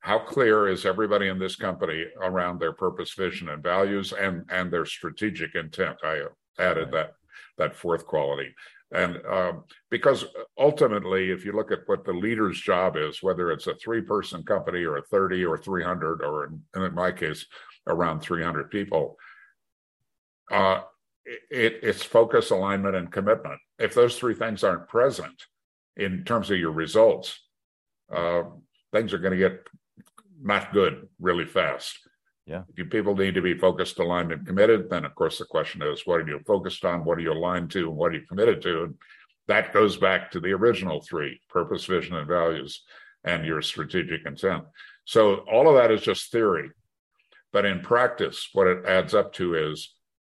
How 0.00 0.18
clear 0.18 0.68
is 0.68 0.84
everybody 0.84 1.28
in 1.28 1.38
this 1.38 1.56
company 1.56 2.04
around 2.20 2.58
their 2.58 2.72
purpose, 2.72 3.14
vision, 3.14 3.48
and 3.48 3.62
values, 3.62 4.12
and 4.12 4.44
and 4.50 4.70
their 4.70 4.84
strategic 4.84 5.54
intent? 5.54 5.96
I 6.02 6.22
added 6.58 6.92
that 6.92 7.12
that 7.58 7.74
fourth 7.74 8.06
quality. 8.06 8.54
And 8.92 9.20
um, 9.26 9.64
because 9.90 10.24
ultimately, 10.58 11.30
if 11.30 11.44
you 11.44 11.52
look 11.52 11.72
at 11.72 11.80
what 11.86 12.04
the 12.04 12.12
leader's 12.12 12.60
job 12.60 12.96
is, 12.96 13.22
whether 13.22 13.50
it's 13.50 13.66
a 13.66 13.74
three 13.74 14.02
person 14.02 14.42
company 14.44 14.84
or 14.84 14.98
a 14.98 15.02
30 15.02 15.44
or 15.44 15.58
300, 15.58 16.22
or 16.22 16.46
in, 16.46 16.62
in 16.82 16.94
my 16.94 17.10
case, 17.10 17.46
around 17.86 18.20
300 18.20 18.70
people, 18.70 19.16
uh, 20.52 20.82
it, 21.24 21.80
it's 21.82 22.02
focus, 22.02 22.50
alignment, 22.50 22.94
and 22.94 23.10
commitment. 23.10 23.60
If 23.78 23.94
those 23.94 24.18
three 24.18 24.34
things 24.34 24.62
aren't 24.62 24.88
present 24.88 25.44
in 25.96 26.24
terms 26.24 26.50
of 26.50 26.58
your 26.58 26.72
results, 26.72 27.40
uh, 28.12 28.42
things 28.92 29.12
are 29.12 29.18
going 29.18 29.32
to 29.32 29.38
get 29.38 29.66
not 30.40 30.72
good 30.72 31.08
really 31.20 31.46
fast. 31.46 31.98
Yeah. 32.46 32.62
If 32.76 32.90
people 32.90 33.16
need 33.16 33.34
to 33.34 33.42
be 33.42 33.56
focused, 33.56 33.98
aligned, 33.98 34.30
and 34.32 34.46
committed, 34.46 34.90
then 34.90 35.04
of 35.04 35.14
course 35.14 35.38
the 35.38 35.46
question 35.46 35.82
is, 35.82 36.02
what 36.04 36.20
are 36.20 36.28
you 36.28 36.40
focused 36.46 36.84
on? 36.84 37.04
What 37.04 37.18
are 37.18 37.22
you 37.22 37.32
aligned 37.32 37.70
to? 37.70 37.88
And 37.88 37.96
what 37.96 38.12
are 38.12 38.16
you 38.16 38.26
committed 38.28 38.60
to? 38.62 38.84
And 38.84 38.94
that 39.48 39.72
goes 39.72 39.96
back 39.96 40.30
to 40.30 40.40
the 40.40 40.52
original 40.52 41.00
three 41.00 41.40
purpose, 41.48 41.86
vision, 41.86 42.16
and 42.16 42.28
values, 42.28 42.82
and 43.24 43.46
your 43.46 43.62
strategic 43.62 44.26
intent. 44.26 44.64
So 45.06 45.36
all 45.50 45.68
of 45.68 45.76
that 45.76 45.90
is 45.90 46.02
just 46.02 46.30
theory. 46.30 46.70
But 47.52 47.64
in 47.64 47.80
practice, 47.80 48.48
what 48.52 48.66
it 48.66 48.84
adds 48.84 49.14
up 49.14 49.32
to 49.34 49.54
is 49.54 49.94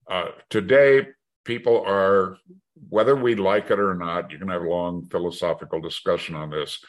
uh, 0.09 0.29
today, 0.49 1.07
people 1.43 1.83
are, 1.87 2.37
whether 2.89 3.15
we 3.15 3.35
like 3.35 3.71
it 3.71 3.79
or 3.79 3.95
not, 3.95 4.31
you 4.31 4.37
can 4.37 4.49
have 4.49 4.61
a 4.61 4.69
long 4.69 5.05
philosophical 5.05 5.79
discussion 5.79 6.35
on 6.35 6.49
this. 6.49 6.79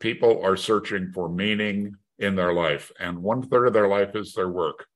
People 0.00 0.42
are 0.44 0.56
searching 0.56 1.12
for 1.12 1.28
meaning, 1.28 1.96
in 2.18 2.36
their 2.36 2.52
life, 2.52 2.92
and 3.00 3.20
one 3.20 3.42
third 3.42 3.66
of 3.66 3.72
their 3.72 3.88
life 3.88 4.14
is 4.14 4.32
their 4.32 4.48
work, 4.48 4.86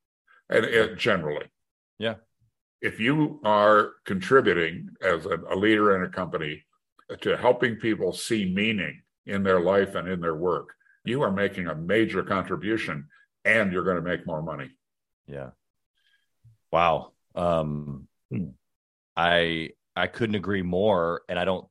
and 0.49 0.65
it, 0.65 0.97
generally, 0.97 1.47
yeah. 1.99 2.15
If 2.81 3.01
you 3.01 3.41
are 3.43 3.93
contributing 4.05 4.91
as 5.03 5.27
a, 5.27 5.39
a 5.51 5.57
leader 5.57 5.97
in 5.97 6.05
a 6.05 6.13
company 6.13 6.65
to 7.23 7.37
helping 7.37 7.77
people 7.77 8.13
see 8.13 8.45
meaning 8.55 9.03
in 9.25 9.43
their 9.43 9.61
life 9.61 9.97
and 9.97 10.07
in 10.07 10.21
their 10.21 10.37
work, 10.37 10.75
you 11.05 11.23
are 11.23 11.33
making 11.33 11.67
a 11.67 11.75
major 11.75 12.23
contribution, 12.23 13.09
and 13.45 13.73
you're 13.73 13.83
going 13.83 13.97
to 13.97 14.03
make 14.03 14.27
more 14.27 14.43
money. 14.43 14.71
Yeah. 15.27 15.51
Wow. 16.71 17.13
Um, 17.35 18.07
I 19.17 19.71
I 19.97 20.07
couldn't 20.07 20.37
agree 20.37 20.63
more, 20.63 21.23
and 21.29 21.39
I 21.39 21.45
don't. 21.45 21.67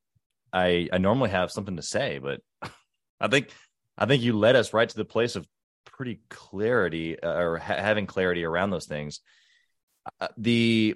I 0.52 0.90
I 0.92 0.98
normally 0.98 1.30
have 1.30 1.52
something 1.52 1.76
to 1.76 1.82
say, 1.82 2.20
but 2.20 2.42
I 3.20 3.28
think 3.28 3.50
I 3.98 4.06
think 4.06 4.24
you 4.24 4.34
led 4.34 4.56
us 4.56 4.74
right 4.74 4.90
to 4.90 4.96
the 4.96 5.06
place 5.06 5.36
of 5.36 5.48
pretty 5.86 6.22
clarity 6.30 7.18
uh, 7.22 7.32
or 7.32 7.58
ha- 7.58 7.76
having 7.76 8.08
clarity 8.08 8.44
around 8.44 8.72
those 8.72 8.88
things. 8.88 9.22
Uh, 10.20 10.28
the 10.38 10.96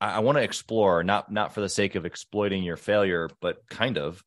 I, 0.00 0.16
I 0.16 0.18
want 0.20 0.36
to 0.36 0.42
explore 0.42 1.04
not 1.04 1.30
not 1.30 1.54
for 1.54 1.60
the 1.60 1.68
sake 1.68 1.94
of 1.94 2.04
exploiting 2.04 2.64
your 2.64 2.76
failure, 2.76 3.30
but 3.40 3.66
kind 3.68 3.96
of 3.96 4.22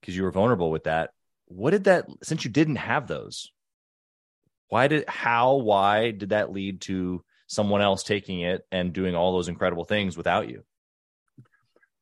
because 0.00 0.16
you 0.16 0.22
were 0.22 0.30
vulnerable 0.30 0.70
with 0.70 0.84
that. 0.84 1.10
What 1.46 1.70
did 1.70 1.84
that 1.84 2.06
since 2.22 2.44
you 2.44 2.50
didn't 2.50 2.76
have 2.76 3.06
those? 3.06 3.50
Why 4.68 4.88
did 4.88 5.08
how 5.08 5.56
why 5.56 6.10
did 6.10 6.30
that 6.30 6.52
lead 6.52 6.80
to 6.82 7.24
someone 7.46 7.82
else 7.82 8.02
taking 8.02 8.40
it 8.40 8.62
and 8.72 8.92
doing 8.92 9.14
all 9.14 9.32
those 9.32 9.48
incredible 9.48 9.84
things 9.84 10.16
without 10.16 10.48
you? 10.48 10.64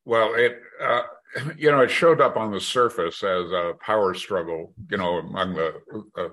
Well, 0.04 0.34
it 0.34 0.60
uh, 0.80 1.02
you 1.56 1.70
know, 1.70 1.80
it 1.80 1.90
showed 1.90 2.20
up 2.20 2.36
on 2.36 2.50
the 2.50 2.60
surface 2.60 3.22
as 3.22 3.50
a 3.50 3.74
power 3.80 4.14
struggle, 4.14 4.74
you 4.90 4.96
know, 4.96 5.18
among 5.18 5.54
the 5.54 5.80
uh, 6.18 6.28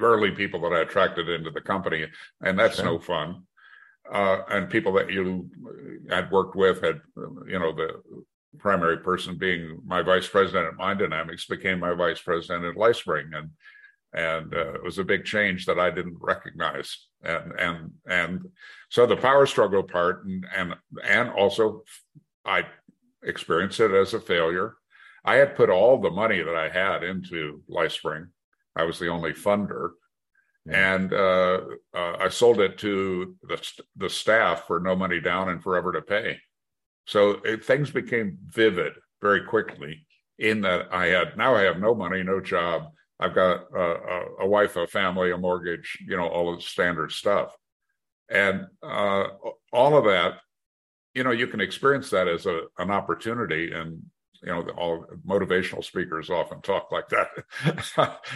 early 0.00 0.30
people 0.30 0.60
that 0.60 0.72
I 0.72 0.80
attracted 0.80 1.28
into 1.28 1.50
the 1.50 1.60
company, 1.60 2.06
and 2.42 2.58
that's 2.58 2.76
sure. 2.76 2.84
no 2.84 2.98
fun. 2.98 3.42
Uh, 4.12 4.42
and 4.50 4.68
people 4.68 4.92
that 4.92 5.10
you 5.10 5.48
had 6.10 6.30
worked 6.30 6.54
with 6.54 6.82
had, 6.82 7.00
you 7.16 7.58
know, 7.58 7.72
the 7.72 8.02
primary 8.58 8.98
person 8.98 9.38
being 9.38 9.80
my 9.84 10.02
vice 10.02 10.28
president 10.28 10.66
at 10.66 10.76
Mind 10.76 10.98
Dynamics 10.98 11.46
became 11.46 11.80
my 11.80 11.94
vice 11.94 12.20
president 12.20 12.64
at 12.64 12.76
LifeSpring, 12.76 13.34
and 13.34 13.50
and 14.12 14.54
uh, 14.54 14.74
it 14.74 14.82
was 14.82 14.98
a 14.98 15.04
big 15.04 15.24
change 15.24 15.66
that 15.66 15.78
I 15.78 15.90
didn't 15.90 16.18
recognize, 16.20 17.06
and 17.22 17.52
and 17.58 17.90
and 18.06 18.40
so 18.90 19.06
the 19.06 19.16
power 19.16 19.46
struggle 19.46 19.82
part, 19.82 20.24
and 20.26 20.46
and 20.54 20.74
and 21.02 21.30
also 21.30 21.82
I 22.44 22.66
experienced 23.24 23.80
it 23.80 23.92
as 23.92 24.14
a 24.14 24.20
failure. 24.20 24.76
I 25.24 25.36
had 25.36 25.56
put 25.56 25.70
all 25.70 26.00
the 26.00 26.10
money 26.10 26.42
that 26.42 26.54
I 26.54 26.68
had 26.68 27.02
into 27.02 27.62
LifeSpring. 27.70 28.28
I 28.76 28.82
was 28.84 28.98
the 28.98 29.08
only 29.08 29.32
funder, 29.32 29.90
and 30.70 31.12
uh, 31.12 31.60
uh, 31.94 32.16
I 32.18 32.28
sold 32.28 32.60
it 32.60 32.78
to 32.78 33.36
the 33.42 33.62
the 33.96 34.10
staff 34.10 34.66
for 34.66 34.80
no 34.80 34.96
money 34.96 35.20
down 35.20 35.48
and 35.48 35.62
forever 35.62 35.92
to 35.92 36.02
pay. 36.02 36.38
So 37.06 37.40
it, 37.44 37.64
things 37.64 37.90
became 37.90 38.38
vivid 38.48 38.94
very 39.20 39.44
quickly. 39.44 40.06
In 40.38 40.62
that 40.62 40.92
I 40.92 41.06
had 41.06 41.36
now 41.36 41.54
I 41.54 41.62
have 41.62 41.78
no 41.78 41.94
money, 41.94 42.22
no 42.22 42.40
job. 42.40 42.88
I've 43.20 43.34
got 43.34 43.66
a, 43.74 44.24
a 44.40 44.46
wife, 44.46 44.76
a 44.76 44.88
family, 44.88 45.30
a 45.30 45.38
mortgage, 45.38 45.98
you 46.06 46.16
know, 46.16 46.26
all 46.26 46.56
the 46.56 46.60
standard 46.60 47.12
stuff, 47.12 47.54
and 48.28 48.66
uh, 48.82 49.28
all 49.72 49.96
of 49.96 50.04
that 50.04 50.40
you 51.14 51.24
know 51.24 51.30
you 51.30 51.46
can 51.46 51.60
experience 51.60 52.10
that 52.10 52.28
as 52.28 52.46
a 52.46 52.62
an 52.78 52.90
opportunity 52.90 53.72
and 53.72 54.02
you 54.42 54.52
know 54.52 54.66
all 54.76 55.06
motivational 55.26 55.84
speakers 55.84 56.30
often 56.30 56.60
talk 56.60 56.90
like 56.92 57.08
that 57.08 57.28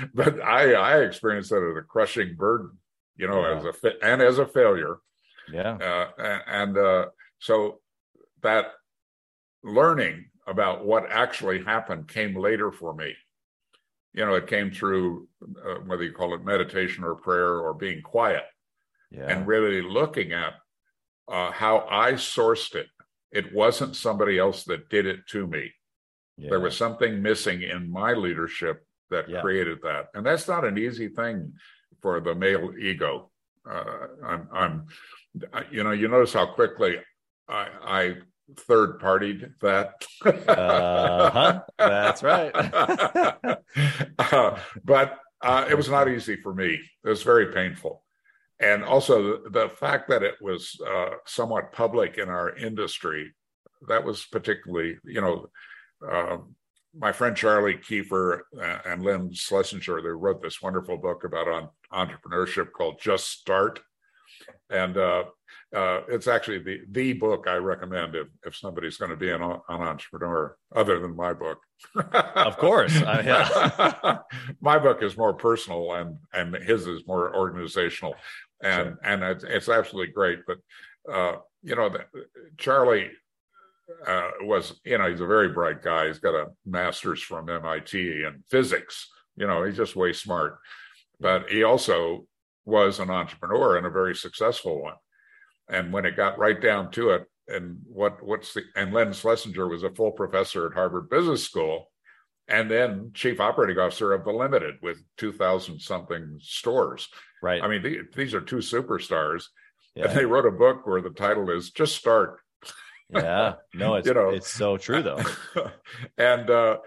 but 0.14 0.40
i 0.42 0.72
i 0.72 1.00
experienced 1.00 1.50
that 1.50 1.68
as 1.70 1.76
a 1.76 1.86
crushing 1.86 2.34
burden 2.34 2.70
you 3.16 3.26
know 3.26 3.40
yeah. 3.40 3.58
as 3.58 3.64
a 3.64 3.72
fit 3.72 3.98
and 4.02 4.22
as 4.22 4.38
a 4.38 4.46
failure 4.46 4.98
yeah 5.52 5.74
uh, 6.18 6.38
and 6.46 6.78
uh, 6.78 7.06
so 7.38 7.80
that 8.42 8.72
learning 9.64 10.26
about 10.46 10.84
what 10.84 11.10
actually 11.10 11.62
happened 11.62 12.08
came 12.08 12.36
later 12.36 12.70
for 12.72 12.94
me 12.94 13.14
you 14.18 14.24
know, 14.24 14.34
it 14.34 14.46
came 14.46 14.70
through 14.70 15.28
uh, 15.42 15.76
whether 15.86 16.02
you 16.02 16.12
call 16.12 16.34
it 16.34 16.44
meditation 16.44 17.04
or 17.04 17.14
prayer 17.14 17.58
or 17.58 17.74
being 17.74 18.02
quiet 18.02 18.44
Yeah. 19.10 19.26
and 19.28 19.46
really 19.46 19.80
looking 19.80 20.32
at 20.32 20.54
uh, 21.30 21.50
how 21.52 21.86
I 21.90 22.12
sourced 22.12 22.74
it. 22.74 22.86
It 23.32 23.54
wasn't 23.54 23.96
somebody 23.96 24.38
else 24.38 24.64
that 24.64 24.88
did 24.88 25.06
it 25.06 25.20
to 25.30 25.46
me. 25.46 25.70
yeah. 26.38 26.50
There 26.50 26.60
was 26.60 26.76
something 26.76 27.20
missing 27.22 27.62
in 27.62 27.90
my 27.90 28.12
leadership 28.14 28.84
that 29.10 29.28
Yeah. 29.28 29.40
created 29.40 29.78
that, 29.82 30.06
and 30.14 30.24
that's 30.24 30.48
not 30.48 30.64
an 30.64 30.78
easy 30.78 31.08
thing 31.08 31.54
for 32.02 32.20
the 32.20 32.34
male 32.34 32.72
ego. 32.78 33.30
Uh, 33.68 34.06
I'm, 34.24 34.48
I'm, 34.52 34.86
you 35.70 35.82
know, 35.84 35.90
you 35.90 36.08
notice 36.08 36.32
how 36.32 36.46
quickly 36.46 36.96
I, 37.48 37.68
I 37.82 38.14
third 38.66 38.98
partied 39.00 39.50
that. 39.60 39.92
Uh-huh. 40.24 41.60
That's 41.78 42.22
right. 42.22 42.52
Uh, 44.18 44.58
but 44.84 45.18
uh, 45.42 45.64
it 45.70 45.74
was 45.76 45.88
not 45.88 46.08
easy 46.08 46.36
for 46.36 46.52
me. 46.54 46.78
It 47.04 47.08
was 47.08 47.22
very 47.22 47.52
painful. 47.52 48.02
And 48.60 48.82
also 48.84 49.48
the, 49.48 49.68
fact 49.68 50.08
that 50.08 50.22
it 50.22 50.34
was 50.40 50.80
uh, 50.86 51.10
somewhat 51.26 51.72
public 51.72 52.18
in 52.18 52.28
our 52.28 52.56
industry, 52.56 53.32
that 53.86 54.04
was 54.04 54.24
particularly, 54.24 54.96
you 55.04 55.20
know, 55.20 55.48
um, 56.10 56.56
my 56.96 57.12
friend 57.12 57.36
Charlie 57.36 57.76
Kiefer 57.76 58.40
uh, 58.60 58.78
and 58.84 59.04
Len 59.04 59.32
Schlesinger, 59.32 60.02
they 60.02 60.08
wrote 60.08 60.42
this 60.42 60.60
wonderful 60.60 60.96
book 60.96 61.22
about 61.24 61.48
on, 61.48 61.68
entrepreneurship 61.92 62.72
called 62.72 63.00
Just 63.00 63.30
Start. 63.30 63.80
And 64.70 64.96
uh, 64.96 65.24
uh, 65.74 66.00
it's 66.08 66.28
actually 66.28 66.58
the 66.58 66.80
the 66.90 67.12
book 67.12 67.46
I 67.46 67.56
recommend 67.56 68.14
if, 68.14 68.28
if 68.44 68.56
somebody's 68.56 68.96
going 68.96 69.10
to 69.10 69.16
be 69.16 69.30
an, 69.30 69.42
an 69.42 69.60
entrepreneur, 69.68 70.56
other 70.74 70.98
than 71.00 71.14
my 71.16 71.32
book. 71.32 71.58
Of 72.12 72.56
course. 72.56 72.96
I- 73.02 73.20
yeah. 73.20 74.18
my 74.60 74.78
book 74.78 75.02
is 75.02 75.16
more 75.16 75.34
personal, 75.34 75.92
and 75.92 76.16
and 76.32 76.54
his 76.54 76.86
is 76.86 77.06
more 77.06 77.34
organizational, 77.34 78.14
and 78.62 78.88
Sure. 78.88 78.98
and 79.04 79.22
it's, 79.22 79.44
it's 79.44 79.68
absolutely 79.68 80.12
great. 80.12 80.40
But 80.46 80.58
uh, 81.12 81.38
you 81.62 81.74
know, 81.76 81.88
the, 81.88 82.04
Charlie 82.56 83.10
uh, 84.06 84.30
was 84.42 84.78
you 84.84 84.98
know 84.98 85.10
he's 85.10 85.20
a 85.20 85.26
very 85.26 85.48
bright 85.48 85.82
guy. 85.82 86.08
He's 86.08 86.18
got 86.18 86.34
a 86.34 86.48
master's 86.66 87.22
from 87.22 87.48
MIT 87.48 87.98
in 87.98 88.42
physics. 88.50 89.08
You 89.36 89.46
know, 89.46 89.64
he's 89.64 89.76
just 89.76 89.96
way 89.96 90.12
smart. 90.12 90.58
But 91.20 91.48
he 91.50 91.62
also 91.62 92.26
was 92.64 93.00
an 93.00 93.10
entrepreneur 93.10 93.76
and 93.76 93.86
a 93.86 93.90
very 93.90 94.14
successful 94.14 94.82
one. 94.82 94.94
And 95.70 95.92
when 95.92 96.04
it 96.04 96.16
got 96.16 96.38
right 96.38 96.60
down 96.60 96.90
to 96.92 97.10
it, 97.10 97.26
and 97.48 97.78
what 97.86 98.22
what's 98.22 98.52
the 98.54 98.62
and 98.76 98.92
Len 98.92 99.12
Schlesinger 99.12 99.68
was 99.68 99.82
a 99.82 99.90
full 99.90 100.12
professor 100.12 100.66
at 100.66 100.74
Harvard 100.74 101.08
Business 101.08 101.42
School, 101.42 101.87
and 102.48 102.70
then 102.70 103.10
chief 103.14 103.40
operating 103.40 103.78
officer 103.78 104.12
of 104.12 104.24
the 104.24 104.32
Limited 104.32 104.76
with 104.82 104.98
two 105.16 105.32
thousand 105.32 105.80
something 105.80 106.38
stores. 106.40 107.08
right. 107.42 107.62
I 107.62 107.68
mean, 107.68 107.82
the, 107.82 108.00
these 108.16 108.34
are 108.34 108.40
two 108.40 108.56
superstars, 108.56 109.44
yeah. 109.94 110.06
and 110.06 110.16
they 110.16 110.24
wrote 110.24 110.46
a 110.46 110.50
book 110.50 110.86
where 110.86 111.00
the 111.00 111.10
title 111.10 111.50
is 111.50 111.70
"Just 111.70 111.96
Start." 111.96 112.40
yeah. 113.10 113.54
No, 113.74 113.94
it's 113.96 114.08
you 114.08 114.14
know. 114.14 114.30
it's 114.30 114.50
so 114.50 114.76
true 114.76 115.02
though. 115.02 115.22
and 116.18 116.50
uh, 116.50 116.78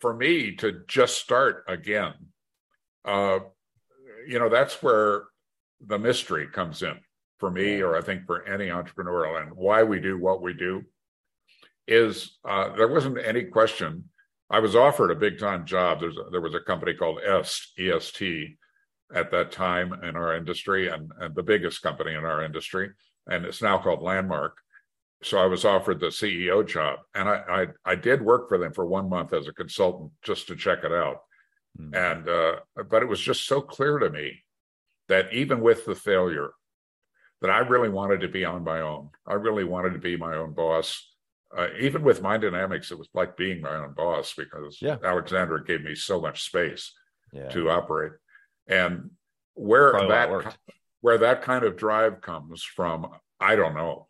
for 0.00 0.14
me 0.14 0.54
to 0.56 0.82
just 0.86 1.18
start 1.18 1.64
again, 1.68 2.14
uh, 3.04 3.40
you 4.26 4.38
know, 4.38 4.48
that's 4.48 4.82
where 4.82 5.24
the 5.84 5.98
mystery 5.98 6.46
comes 6.46 6.82
in 6.82 6.98
for 7.38 7.50
me, 7.50 7.80
or 7.80 7.96
I 7.96 8.02
think 8.02 8.26
for 8.26 8.46
any 8.46 8.68
entrepreneurial, 8.68 9.40
and 9.40 9.52
why 9.54 9.82
we 9.82 9.98
do 9.98 10.18
what 10.18 10.42
we 10.42 10.52
do 10.52 10.84
is 11.88 12.38
uh, 12.44 12.76
there 12.76 12.88
wasn't 12.88 13.18
any 13.24 13.44
question. 13.44 14.04
I 14.50 14.58
was 14.58 14.74
offered 14.74 15.10
a 15.10 15.16
big 15.16 15.38
time 15.38 15.64
job. 15.64 16.00
There's 16.00 16.16
a, 16.16 16.24
there 16.30 16.40
was 16.40 16.54
a 16.54 16.60
company 16.60 16.94
called 16.94 17.20
EST, 17.20 17.78
EST 17.78 18.56
at 19.14 19.30
that 19.30 19.52
time 19.52 19.92
in 20.04 20.16
our 20.16 20.36
industry, 20.36 20.88
and, 20.88 21.10
and 21.20 21.34
the 21.34 21.42
biggest 21.42 21.82
company 21.82 22.14
in 22.14 22.24
our 22.24 22.42
industry, 22.42 22.90
and 23.28 23.44
it's 23.44 23.62
now 23.62 23.78
called 23.78 24.02
Landmark 24.02 24.56
so 25.22 25.38
I 25.38 25.46
was 25.46 25.64
offered 25.64 26.00
the 26.00 26.06
CEO 26.06 26.66
job, 26.66 27.00
and 27.14 27.28
I, 27.28 27.66
I 27.84 27.92
I 27.92 27.94
did 27.94 28.22
work 28.22 28.48
for 28.48 28.58
them 28.58 28.72
for 28.72 28.86
one 28.86 29.08
month 29.08 29.32
as 29.32 29.48
a 29.48 29.52
consultant 29.52 30.12
just 30.22 30.46
to 30.48 30.56
check 30.56 30.82
it 30.82 30.92
out. 30.92 31.22
Hmm. 31.76 31.94
And 31.94 32.28
uh, 32.28 32.56
but 32.88 33.02
it 33.02 33.08
was 33.08 33.20
just 33.20 33.46
so 33.46 33.60
clear 33.60 33.98
to 33.98 34.10
me 34.10 34.42
that 35.08 35.32
even 35.32 35.60
with 35.60 35.84
the 35.84 35.94
failure, 35.94 36.50
that 37.42 37.50
I 37.50 37.58
really 37.58 37.90
wanted 37.90 38.20
to 38.20 38.28
be 38.28 38.44
on 38.44 38.64
my 38.64 38.80
own. 38.80 39.10
I 39.26 39.34
really 39.34 39.64
wanted 39.64 39.92
to 39.92 39.98
be 39.98 40.16
my 40.16 40.36
own 40.36 40.54
boss. 40.54 41.06
Uh, 41.56 41.68
even 41.80 42.02
with 42.02 42.22
Mind 42.22 42.42
Dynamics, 42.42 42.90
it 42.92 42.98
was 42.98 43.08
like 43.12 43.36
being 43.36 43.60
my 43.60 43.74
own 43.74 43.92
boss 43.94 44.34
because 44.34 44.78
Yeah. 44.80 44.98
Alexander 45.02 45.58
gave 45.58 45.82
me 45.82 45.94
so 45.94 46.20
much 46.20 46.44
space 46.44 46.92
Yeah. 47.32 47.48
to 47.48 47.70
operate. 47.70 48.12
And 48.68 49.10
where 49.54 49.90
Probably 49.90 50.08
that 50.10 50.56
where 51.00 51.18
that 51.18 51.42
kind 51.42 51.64
of 51.64 51.76
drive 51.76 52.20
comes 52.20 52.62
from, 52.62 53.10
I 53.40 53.56
don't 53.56 53.74
know. 53.74 54.06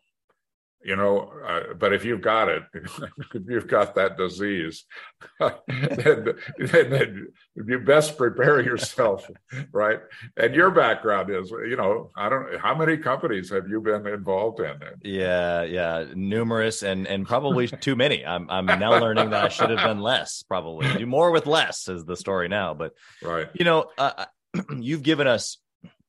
You 0.82 0.96
know, 0.96 1.30
uh, 1.46 1.74
but 1.74 1.92
if 1.92 2.06
you've 2.06 2.22
got 2.22 2.48
it, 2.48 2.62
if 2.72 3.42
you've 3.46 3.68
got 3.68 3.94
that 3.96 4.16
disease, 4.16 4.86
then, 5.38 6.34
then, 6.58 6.90
then 6.90 7.28
you 7.66 7.80
best 7.80 8.16
prepare 8.16 8.62
yourself, 8.62 9.28
right? 9.72 10.00
And 10.38 10.54
your 10.54 10.70
background 10.70 11.28
is, 11.28 11.50
you 11.50 11.76
know, 11.76 12.10
I 12.16 12.30
don't. 12.30 12.58
How 12.58 12.74
many 12.74 12.96
companies 12.96 13.50
have 13.50 13.68
you 13.68 13.82
been 13.82 14.06
involved 14.06 14.60
in? 14.60 14.78
Yeah, 15.02 15.64
yeah, 15.64 16.06
numerous 16.14 16.82
and 16.82 17.06
and 17.06 17.26
probably 17.26 17.68
too 17.68 17.94
many. 17.94 18.24
I'm 18.24 18.48
I'm 18.48 18.64
now 18.64 18.98
learning 18.98 19.30
that 19.30 19.44
I 19.44 19.48
should 19.48 19.68
have 19.68 19.80
done 19.80 20.00
less. 20.00 20.42
Probably 20.44 20.90
do 20.96 21.04
more 21.04 21.30
with 21.30 21.46
less 21.46 21.88
is 21.88 22.06
the 22.06 22.16
story 22.16 22.48
now. 22.48 22.72
But 22.72 22.94
Right. 23.22 23.48
you 23.52 23.66
know, 23.66 23.90
uh, 23.98 24.24
you've 24.78 25.02
given 25.02 25.26
us 25.26 25.58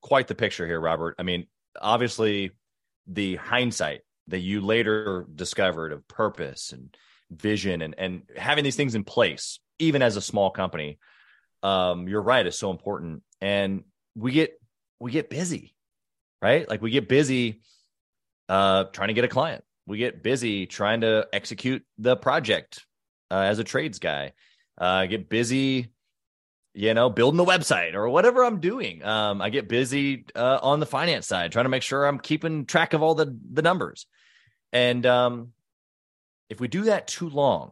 quite 0.01 0.29
the 0.29 0.35
picture 0.35 0.65
here, 0.65 0.79
Robert. 0.79 1.15
I 1.19 1.23
mean, 1.23 1.47
obviously, 1.79 2.51
the 3.07 3.35
hindsight 3.35 4.01
that 4.31 4.39
you 4.39 4.61
later 4.61 5.25
discovered 5.33 5.91
of 5.93 6.07
purpose 6.07 6.71
and 6.73 6.95
vision 7.29 7.81
and 7.81 7.95
and 7.97 8.23
having 8.35 8.63
these 8.63 8.75
things 8.75 8.95
in 8.95 9.03
place, 9.03 9.59
even 9.79 10.01
as 10.01 10.17
a 10.17 10.21
small 10.21 10.49
company, 10.49 10.99
um, 11.63 12.07
you're 12.07 12.21
right, 12.21 12.45
is 12.45 12.57
so 12.57 12.71
important. 12.71 13.23
And 13.39 13.83
we 14.15 14.31
get 14.31 14.53
we 14.99 15.11
get 15.11 15.29
busy, 15.29 15.75
right? 16.41 16.67
Like 16.67 16.81
we 16.81 16.91
get 16.91 17.07
busy 17.07 17.61
uh, 18.49 18.85
trying 18.85 19.07
to 19.07 19.13
get 19.13 19.23
a 19.23 19.29
client. 19.29 19.63
We 19.87 19.97
get 19.97 20.23
busy 20.23 20.65
trying 20.65 21.01
to 21.01 21.27
execute 21.33 21.83
the 21.97 22.15
project 22.15 22.85
uh, 23.31 23.39
as 23.39 23.59
a 23.59 23.63
trades 23.63 23.99
guy. 23.99 24.33
Uh, 24.77 25.05
get 25.05 25.29
busy, 25.29 25.91
you 26.73 26.93
know, 26.93 27.09
building 27.09 27.37
the 27.37 27.45
website 27.45 27.93
or 27.93 28.09
whatever 28.09 28.43
I'm 28.43 28.59
doing. 28.59 29.03
Um, 29.03 29.41
I 29.41 29.49
get 29.49 29.67
busy 29.67 30.25
uh, 30.35 30.59
on 30.61 30.79
the 30.79 30.85
finance 30.85 31.27
side, 31.27 31.51
trying 31.51 31.65
to 31.65 31.69
make 31.69 31.83
sure 31.83 32.05
I'm 32.05 32.19
keeping 32.19 32.65
track 32.65 32.93
of 32.93 33.01
all 33.01 33.15
the 33.15 33.37
the 33.51 33.61
numbers. 33.61 34.05
And 34.73 35.05
um, 35.05 35.53
if 36.49 36.59
we 36.59 36.67
do 36.67 36.83
that 36.83 37.07
too 37.07 37.29
long, 37.29 37.71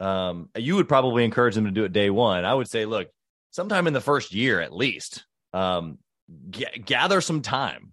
um, 0.00 0.48
you 0.56 0.76
would 0.76 0.88
probably 0.88 1.24
encourage 1.24 1.54
them 1.54 1.64
to 1.64 1.70
do 1.70 1.84
it 1.84 1.92
day 1.92 2.10
one. 2.10 2.44
I 2.44 2.54
would 2.54 2.68
say, 2.68 2.86
look, 2.86 3.08
sometime 3.50 3.86
in 3.86 3.92
the 3.92 4.00
first 4.00 4.32
year 4.32 4.60
at 4.60 4.74
least, 4.74 5.24
um, 5.52 5.98
g- 6.50 6.66
gather 6.84 7.20
some 7.20 7.42
time. 7.42 7.92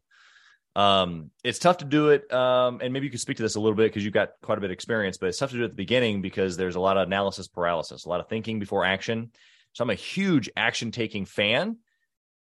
Um, 0.75 1.31
it's 1.43 1.59
tough 1.59 1.77
to 1.77 1.85
do 1.85 2.09
it, 2.09 2.31
um, 2.31 2.79
and 2.81 2.93
maybe 2.93 3.05
you 3.05 3.11
could 3.11 3.19
speak 3.19 3.37
to 3.37 3.43
this 3.43 3.55
a 3.55 3.59
little 3.59 3.75
bit 3.75 3.89
because 3.89 4.03
you've 4.03 4.13
got 4.13 4.29
quite 4.41 4.57
a 4.57 4.61
bit 4.61 4.69
of 4.69 4.73
experience. 4.73 5.17
But 5.17 5.27
it's 5.27 5.37
tough 5.37 5.51
to 5.51 5.57
do 5.57 5.63
at 5.63 5.71
the 5.71 5.75
beginning 5.75 6.21
because 6.21 6.57
there's 6.57 6.75
a 6.75 6.79
lot 6.79 6.97
of 6.97 7.07
analysis 7.07 7.47
paralysis, 7.47 8.05
a 8.05 8.09
lot 8.09 8.19
of 8.19 8.29
thinking 8.29 8.59
before 8.59 8.85
action. 8.85 9.31
So 9.73 9.83
I'm 9.83 9.89
a 9.89 9.95
huge 9.95 10.49
action 10.55 10.91
taking 10.91 11.25
fan. 11.25 11.77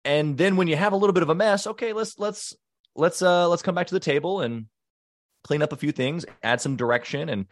And 0.04 0.36
then 0.36 0.56
when 0.56 0.68
you 0.68 0.76
have 0.76 0.92
a 0.92 0.96
little 0.96 1.14
bit 1.14 1.22
of 1.22 1.30
a 1.30 1.34
mess, 1.34 1.66
okay, 1.66 1.92
let's 1.92 2.18
let's 2.18 2.56
let's 2.94 3.22
uh 3.22 3.48
let's 3.48 3.62
come 3.62 3.74
back 3.74 3.86
to 3.88 3.94
the 3.94 4.00
table 4.00 4.40
and 4.40 4.66
clean 5.44 5.62
up 5.62 5.72
a 5.72 5.76
few 5.76 5.92
things, 5.92 6.24
add 6.42 6.60
some 6.60 6.76
direction 6.76 7.28
and 7.28 7.46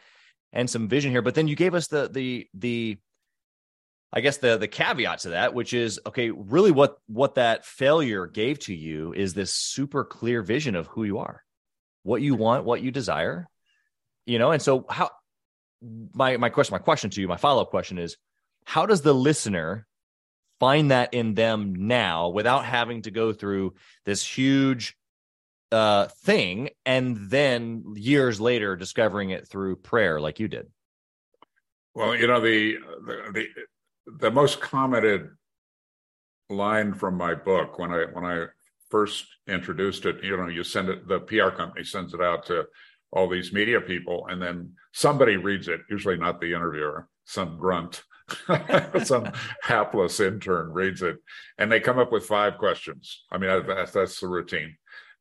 and 0.53 0.69
some 0.69 0.89
vision 0.89 1.11
here. 1.11 1.23
But 1.23 1.35
then 1.35 1.49
you 1.49 1.57
gave 1.57 1.75
us 1.75 1.87
the 1.87 2.09
the 2.09 2.49
the 2.55 2.99
I 4.13 4.21
guess 4.21 4.39
the 4.39 4.59
the 4.59 4.69
caveat 4.69 5.21
to 5.21 5.31
that, 5.31 5.55
which 5.55 5.73
is 5.73 6.01
okay, 6.07 6.31
really 6.31 6.71
what 6.71 6.97
what 7.07 7.37
that 7.37 7.65
failure 7.65 8.27
gave 8.27 8.59
to 8.61 8.75
you 8.75 9.13
is 9.13 9.35
this 9.35 9.53
super 9.53 10.05
clear 10.05 10.43
vision 10.43 10.75
of 10.75 10.87
who 10.89 11.05
you 11.05 11.19
are, 11.19 11.43
what 12.03 12.21
you 12.21 12.35
want, 12.35 12.65
what 12.65 12.83
you 12.83 12.91
desire, 12.91 13.49
you 14.27 14.39
know. 14.39 14.51
And 14.51 14.61
so 14.61 14.85
how 14.89 15.11
my 16.15 16.37
my 16.37 16.49
question, 16.49 16.75
my 16.75 16.79
question 16.79 17.11
to 17.11 17.21
you, 17.21 17.29
my 17.29 17.37
follow 17.37 17.63
up 17.63 17.71
question 17.71 17.99
is, 17.99 18.17
how 18.65 18.87
does 18.87 19.03
the 19.03 19.15
listener 19.15 19.87
find 20.61 20.91
that 20.91 21.13
in 21.15 21.35
them 21.35 21.75
now 21.75 22.29
without 22.29 22.65
having 22.65 23.03
to 23.03 23.11
go 23.11 23.33
through 23.33 23.75
this 24.05 24.25
huge 24.25 24.97
uh 25.73 26.07
thing 26.25 26.69
and 26.85 27.17
then 27.31 27.83
years 27.97 28.41
later 28.41 28.77
discovering 28.77 29.31
it 29.31 29.49
through 29.49 29.77
prayer 29.77 30.21
like 30.21 30.39
you 30.39 30.49
did 30.49 30.67
Well, 31.95 32.15
you 32.15 32.27
know 32.27 32.41
the 32.41 32.77
the 33.07 33.33
the, 33.33 33.47
the 34.19 34.31
most 34.31 34.61
commented 34.61 35.29
line 36.51 36.95
from 36.95 37.17
my 37.17 37.35
book 37.35 37.79
when 37.79 37.91
I 37.93 38.05
when 38.13 38.25
I 38.25 38.47
first 38.91 39.25
introduced 39.49 40.05
it, 40.05 40.23
you 40.23 40.37
know, 40.37 40.49
you 40.49 40.63
send 40.63 40.89
it 40.89 41.09
the 41.09 41.21
PR 41.21 41.49
company 41.49 41.85
sends 41.85 42.15
it 42.15 42.21
out 42.21 42.47
to 42.47 42.67
all 43.13 43.29
these 43.29 43.53
media 43.53 43.81
people 43.81 44.27
and 44.29 44.41
then 44.41 44.73
somebody 44.93 45.37
reads 45.37 45.69
it, 45.69 45.81
usually 45.91 46.17
not 46.17 46.41
the 46.41 46.53
interviewer, 46.53 47.09
some 47.25 47.57
grunt 47.59 48.03
some 49.05 49.31
hapless 49.63 50.21
intern 50.21 50.73
reads 50.73 51.03
it, 51.03 51.17
and 51.59 51.71
they 51.71 51.81
come 51.81 51.99
up 51.99 52.13
with 52.13 52.25
five 52.25 52.57
questions. 52.59 53.25
I 53.31 53.39
mean, 53.39 53.67
that's 53.67 53.93
that's 53.93 54.21
the 54.21 54.29
routine. 54.29 54.77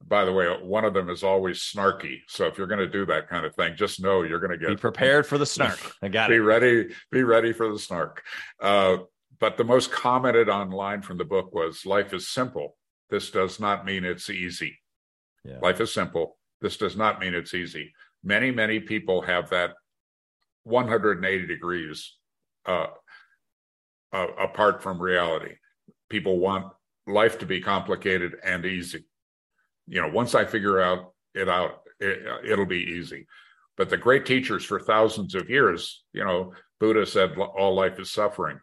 By 0.08 0.26
the 0.26 0.34
way, 0.34 0.48
one 0.62 0.86
of 0.86 0.94
them 0.94 1.10
is 1.10 1.24
always 1.24 1.60
snarky. 1.60 2.22
So 2.28 2.46
if 2.46 2.58
you're 2.58 2.68
going 2.68 2.80
to 2.80 2.90
do 2.90 3.06
that 3.06 3.30
kind 3.30 3.46
of 3.46 3.56
thing, 3.56 3.76
just 3.76 4.02
know 4.02 4.24
you're 4.24 4.40
going 4.40 4.52
to 4.52 4.58
get 4.58 4.70
be 4.70 4.76
prepared 4.76 5.26
for 5.26 5.38
the 5.38 5.46
snark. 5.46 5.80
I 6.02 6.08
got 6.10 6.30
be 6.30 6.36
it. 6.36 6.38
Be 6.38 6.40
ready. 6.40 6.90
Be 7.12 7.24
ready 7.24 7.54
for 7.54 7.72
the 7.72 7.80
snark. 7.80 8.24
Uh, 8.60 8.98
but 9.40 9.58
the 9.58 9.64
most 9.64 9.92
commented 9.92 10.50
on 10.50 10.70
line 10.70 11.02
from 11.02 11.18
the 11.18 11.26
book 11.26 11.54
was, 11.54 11.86
"Life 11.86 12.14
is 12.14 12.28
simple. 12.30 12.78
This 13.10 13.32
does 13.32 13.60
not 13.60 13.86
mean 13.86 14.04
it's 14.04 14.30
easy. 14.30 14.80
Yeah. 15.44 15.60
Life 15.62 15.82
is 15.82 15.94
simple. 15.94 16.38
This 16.62 16.78
does 16.78 16.96
not 16.96 17.20
mean 17.20 17.34
it's 17.34 17.54
easy." 17.54 17.94
Many, 18.24 18.52
many 18.52 18.80
people 18.80 19.22
have 19.24 19.50
that 19.50 19.72
180 20.64 21.48
degrees 21.48 22.16
uh, 22.68 22.88
uh, 24.14 24.28
apart 24.40 24.84
from 24.84 25.02
reality. 25.02 25.56
People 26.10 26.40
want 26.40 26.72
life 27.08 27.40
to 27.40 27.46
be 27.46 27.62
complicated 27.62 28.36
and 28.44 28.66
easy. 28.66 29.06
You 29.88 30.02
know, 30.02 30.10
once 30.10 30.36
I 30.36 30.46
figure 30.46 30.80
out 30.80 31.14
it 31.34 31.50
out, 31.50 31.82
it, 32.00 32.26
it'll 32.46 32.66
be 32.66 32.84
easy. 32.98 33.28
But 33.78 33.90
the 33.90 33.98
great 33.98 34.26
teachers 34.26 34.64
for 34.64 34.80
thousands 34.80 35.36
of 35.36 35.50
years, 35.50 36.04
you 36.14 36.24
know, 36.24 36.54
Buddha 36.80 37.06
said 37.06 37.38
all 37.38 37.74
life 37.74 38.00
is 38.00 38.12
suffering. 38.12 38.60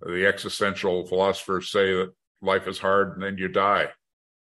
The 0.00 0.26
existential 0.26 1.06
philosophers 1.06 1.70
say 1.70 1.92
that 1.92 2.12
life 2.42 2.66
is 2.66 2.78
hard 2.78 3.14
and 3.14 3.22
then 3.22 3.38
you 3.38 3.48
die. 3.48 3.88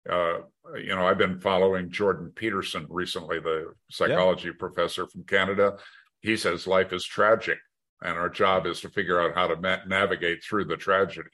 Uh, 0.09 0.39
you 0.77 0.95
know, 0.95 1.07
I've 1.07 1.19
been 1.19 1.41
following 1.41 1.91
Jordan 1.91 2.33
Peterson 2.35 2.87
recently, 2.89 3.39
the 3.39 3.73
psychology 3.91 4.49
yeah. 4.49 4.55
professor 4.59 5.07
from 5.07 5.25
Canada. 5.25 5.77
He 6.21 6.37
says 6.37 6.67
life 6.67 6.93
is 6.93 7.05
tragic, 7.05 7.59
and 8.03 8.17
our 8.17 8.29
job 8.29 8.67
is 8.67 8.81
to 8.81 8.89
figure 8.89 9.21
out 9.21 9.35
how 9.35 9.49
to 9.49 9.57
ma- 9.57 9.85
navigate 9.87 10.43
through 10.43 10.65
the 10.67 10.77
tragedy. 10.77 11.29